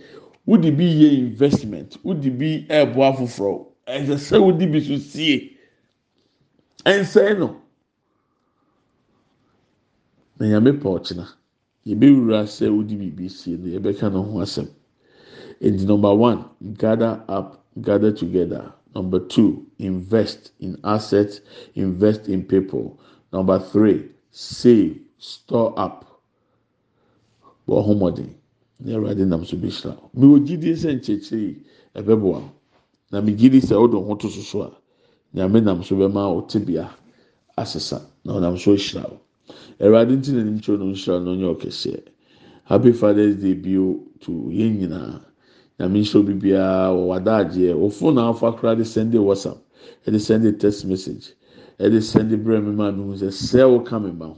wodi 0.48 0.72
bi 0.72 0.84
yɛ 0.84 1.18
investment 1.18 1.98
wodi 2.04 2.30
bi 2.30 2.66
ɛɛboa 2.70 3.16
foforɔ 3.18 3.66
ɛsɛ 3.88 4.18
sɛ 4.18 4.38
wodi 4.42 4.66
bi 4.72 4.80
so 4.80 4.98
sie 4.98 5.58
ɛnsɛn 6.86 7.40
no 7.40 7.62
na 10.40 10.46
nyame 10.48 10.72
pɛ 10.74 10.88
ɔkyena 11.00 11.26
yɛbɛwura 11.86 12.46
sɛ 12.46 12.70
wodi 12.70 12.96
biribi 12.98 13.30
sie 13.30 13.58
no 13.58 13.68
yɛbɛka 13.80 14.12
no 14.12 14.24
ho 14.24 14.40
asɛm 14.42 14.68
edi 15.62 15.86
number 15.86 16.14
one 16.14 16.46
gather 16.78 17.24
up 17.28 17.66
gather 17.82 18.12
together. 18.12 18.74
Number 18.96 19.20
two, 19.20 19.66
invest 19.80 20.52
in 20.60 20.80
assets, 20.86 21.42
invest 21.76 22.30
in 22.30 22.44
people. 22.46 22.98
Number 23.34 23.60
three, 23.60 24.10
save, 24.32 25.00
store 25.18 25.74
up. 25.78 26.22
Wɔ 27.68 27.84
homɔden, 27.86 28.30
ne 28.80 28.94
awurade 28.94 29.28
nam 29.28 29.44
so 29.44 29.58
bi 29.58 29.68
hyira. 29.68 29.98
Mi 30.14 30.28
wɔ 30.28 30.46
gyidi 30.48 30.72
sɛ 30.74 30.96
nkyɛnkyɛn 31.00 31.64
ɛbɛboa. 31.96 32.50
Na 33.12 33.22
mi 33.22 33.34
gyidi 33.34 33.60
sɛ 33.62 33.76
ɔdo 33.76 34.06
ho 34.06 34.16
to 34.16 34.28
soso 34.30 34.62
a, 34.64 34.72
nyame 35.36 35.62
nam 35.64 35.84
so 35.84 35.96
bɛma 35.96 36.24
ɔte 36.38 36.66
bea 36.66 36.90
asesa 37.58 38.02
na 38.24 38.34
ɔnam 38.34 38.58
so 38.58 38.72
hyira 38.76 39.06
o. 39.12 39.20
Awurade 39.80 40.16
nti 40.18 40.32
na 40.34 40.44
ne 40.44 40.52
nkyɛn 40.52 40.80
no 40.80 40.86
nhyira 40.86 41.24
no 41.24 41.36
nyɛ 41.36 41.56
ɔkɛseɛ. 41.58 42.02
Happy 42.66 42.92
Father's 42.92 43.36
Day 43.36 43.54
bio 43.54 44.00
to 44.22 44.32
yɛn 44.32 44.80
nyinaa. 44.80 45.22
Nyame 45.80 46.00
nhyɛ 46.02 46.16
obi 46.16 46.34
biara 46.34 46.90
wɔ 46.96 47.04
w'adagyeɛ. 47.08 47.74
Wɔ 47.76 47.92
phone 47.94 48.18
afa 48.18 48.52
koraa 48.54 48.76
de 48.78 48.86
send 48.86 49.14
whatsapp 49.14 49.60
ɛde 50.08 50.20
send 50.20 50.60
text 50.60 50.86
message 50.86 51.34
ɛde 51.80 52.02
send 52.02 52.32
brɛ 52.44 52.64
mi 52.66 52.72
maa 52.80 52.92
mi 52.92 53.04
hu 53.04 53.14
sɛ 53.22 53.30
sɛ 53.32 53.62
ɔka 53.76 53.96
mi 54.04 54.12
ma 54.12 54.28
ho 54.28 54.38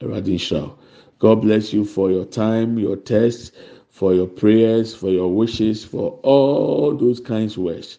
ɛwurade 0.00 0.30
nhyira 0.34 0.62
o 0.62 0.78
god 1.18 1.36
bless 1.42 1.72
you 1.72 1.84
for 1.84 2.10
your 2.10 2.24
time 2.24 2.78
your 2.78 2.96
text 2.96 3.52
for 4.00 4.14
your 4.14 4.26
prayers 4.26 4.94
for 4.94 5.10
your 5.10 5.28
wishes 5.28 5.84
for 5.84 6.18
all 6.22 6.96
those 6.96 7.20
kinds 7.20 7.58
words 7.58 7.98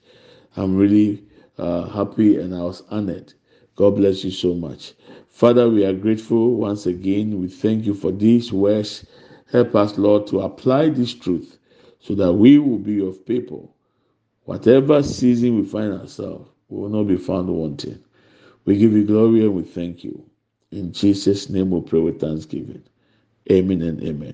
i'm 0.58 0.76
really 0.76 1.24
uh, 1.60 1.88
happy 1.90 2.38
and 2.38 2.56
i 2.56 2.60
was 2.60 2.84
honored 2.90 3.34
god 3.76 3.92
bless 3.92 4.24
you 4.24 4.32
so 4.32 4.56
much 4.56 4.94
father 5.30 5.70
we 5.70 5.86
are 5.86 5.94
grateful 5.94 6.56
once 6.56 6.88
again 6.88 7.40
we 7.40 7.48
thank 7.48 7.86
you 7.86 7.94
for 7.94 8.12
these 8.12 8.52
words 8.52 9.06
help 9.52 9.76
us 9.76 9.98
lord 9.98 10.26
to 10.26 10.42
apply 10.42 10.90
this 10.90 11.14
truth 11.14 11.60
so 12.02 12.16
that 12.16 12.34
we 12.34 12.58
will 12.58 12.80
be 12.80 13.06
of 13.06 13.26
people. 13.26 13.76
Whatever 14.46 15.04
season 15.04 15.56
we 15.56 15.66
find 15.66 15.94
ourselves, 15.94 16.50
we 16.68 16.82
will 16.82 16.90
not 16.90 17.04
be 17.08 17.18
found 17.18 17.50
wanting. 17.50 18.04
We 18.66 18.78
give 18.78 18.94
you 18.94 19.06
glory 19.06 19.42
and 19.42 19.56
we 19.56 19.64
thank 19.64 20.04
you. 20.04 20.26
In 20.72 20.94
Jesus' 20.94 21.50
name 21.50 21.70
we 21.72 21.82
pray 21.82 22.00
with 22.00 22.20
thanksgiving. 22.20 22.84
Amen 23.52 23.82
and 23.84 24.04
amen. 24.04 24.34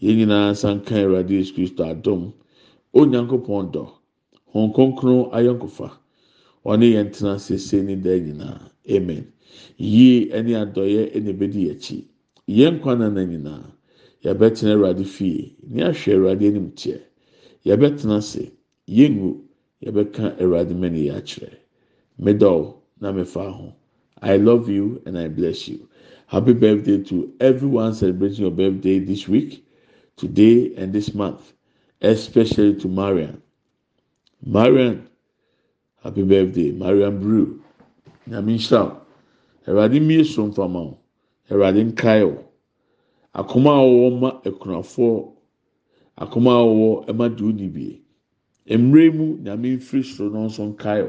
Yɛn 0.00 0.16
nyinaa 0.18 0.54
san 0.54 0.80
kan 0.82 0.98
Awurade 1.04 1.30
Yesu 1.30 1.54
Kristo 1.54 1.84
adum. 1.84 2.32
Onyankopɔn 2.94 3.72
dɔ. 3.72 3.84
Hɔn 4.54 4.72
kronkron 4.74 5.30
ayɔnkofa. 5.32 5.90
Ɔne 6.64 6.86
yɛn 6.94 7.10
tena 7.12 7.38
sese 7.38 7.82
ne 7.82 7.96
da 7.96 8.10
nyinaa. 8.18 8.70
Amen. 8.90 9.32
Yie 9.76 10.30
ɛne 10.30 10.52
adɔyɛ 10.62 11.12
ɛna 11.14 11.30
ebedi 11.30 11.70
akyi. 11.70 12.04
Yɛn 12.48 12.80
kwan 12.80 12.98
na 12.98 13.08
nyinaa. 13.10 13.64
Yɛbɛtena 14.24 14.72
Awurade 14.74 15.04
fie. 15.04 15.56
Ní 15.68 15.82
ahwɛ 15.82 16.12
Awurade 16.14 16.46
anim 16.46 16.70
teɛ. 16.72 17.00
yɛbɛtena 17.68 18.16
ase 18.18 18.44
yɛngu 18.98 19.30
yɛbɛka 19.84 20.24
awurade 20.42 20.74
mɛni 20.80 21.00
yɛ 21.08 21.12
akyerɛ 21.18 21.58
middle 22.18 22.82
na 23.00 23.12
mefa 23.12 23.50
ho 23.56 23.74
i 24.22 24.36
love 24.36 24.68
you 24.68 25.00
and 25.06 25.18
i 25.18 25.28
bless 25.28 25.68
you 25.68 25.78
happy 26.26 26.52
birthday 26.52 26.98
to 27.02 27.32
everyone 27.40 27.92
celebrating 27.94 28.42
your 28.42 28.50
birthday 28.50 28.98
this 28.98 29.28
week 29.28 29.64
today 30.18 30.74
and 30.76 30.92
this 30.92 31.14
month 31.14 31.52
especially 32.02 32.74
to 32.76 32.88
marian. 32.88 33.42
Marian 34.44 35.08
happy 36.02 36.22
birthday. 36.22 36.70
Marian 36.72 37.18
brew. 37.20 37.62
Nyame 38.28 38.54
nhyira 38.58 39.00
awurade 39.66 40.00
mmie 40.00 40.24
so 40.24 40.46
mfama 40.46 40.78
o 40.80 40.98
awurade 41.50 41.84
nkae 41.84 42.22
o 42.22 42.44
akoma 43.34 43.70
a 43.70 43.82
wɔwɔ 43.82 44.20
ma 44.20 44.30
akunafoɔ 44.44 45.32
akoma 46.16 46.50
a 46.60 46.64
wɔwɔ 46.64 47.06
ɛma 47.08 47.36
de 47.36 47.44
odi 47.44 47.68
bie 47.68 48.00
mmerɛ 48.68 49.14
mu 49.14 49.36
nyame 49.42 49.76
mfiri 49.76 50.02
soro 50.04 50.30
no 50.32 50.46
nso 50.46 50.64
nkae 50.72 51.02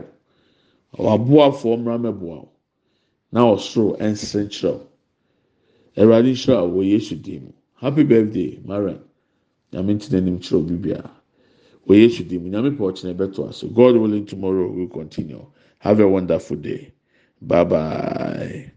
o 0.97 1.03
waboafoɔ 1.03 1.77
mmara 1.79 1.97
mɛboa 1.99 2.37
o 2.43 2.49
na 3.31 3.41
ɔsoro 3.53 3.97
ɛnsere 3.99 4.43
nkyerɛ 4.47 4.73
o 4.75 4.87
awurade 6.01 6.31
nhyira 6.31 6.63
wɔ 6.73 6.81
yesu 6.89 7.15
dim 7.15 7.53
happy 7.81 8.03
birthday 8.03 8.59
mariam 8.65 8.99
nyame 9.73 9.93
ntina 9.95 10.17
anim 10.17 10.39
kyerɛ 10.39 10.57
obi 10.59 10.75
biara 10.77 11.11
wɔ 11.87 11.93
yesu 12.01 12.23
dim 12.27 12.43
nyame 12.51 12.71
pɛ 12.77 12.81
ɔkyerɛ 12.89 13.13
bɛto 13.19 13.49
aso 13.49 13.67
god 13.69 13.95
willing 13.97 14.25
tomorrow 14.25 14.67
we 14.71 14.81
will 14.81 14.87
continue. 14.89 15.45
Have 15.79 15.99
a 16.01 16.07
wonderful 16.07 16.57
day. 16.57 16.91
Bye 17.41 17.63
bye. 17.63 18.71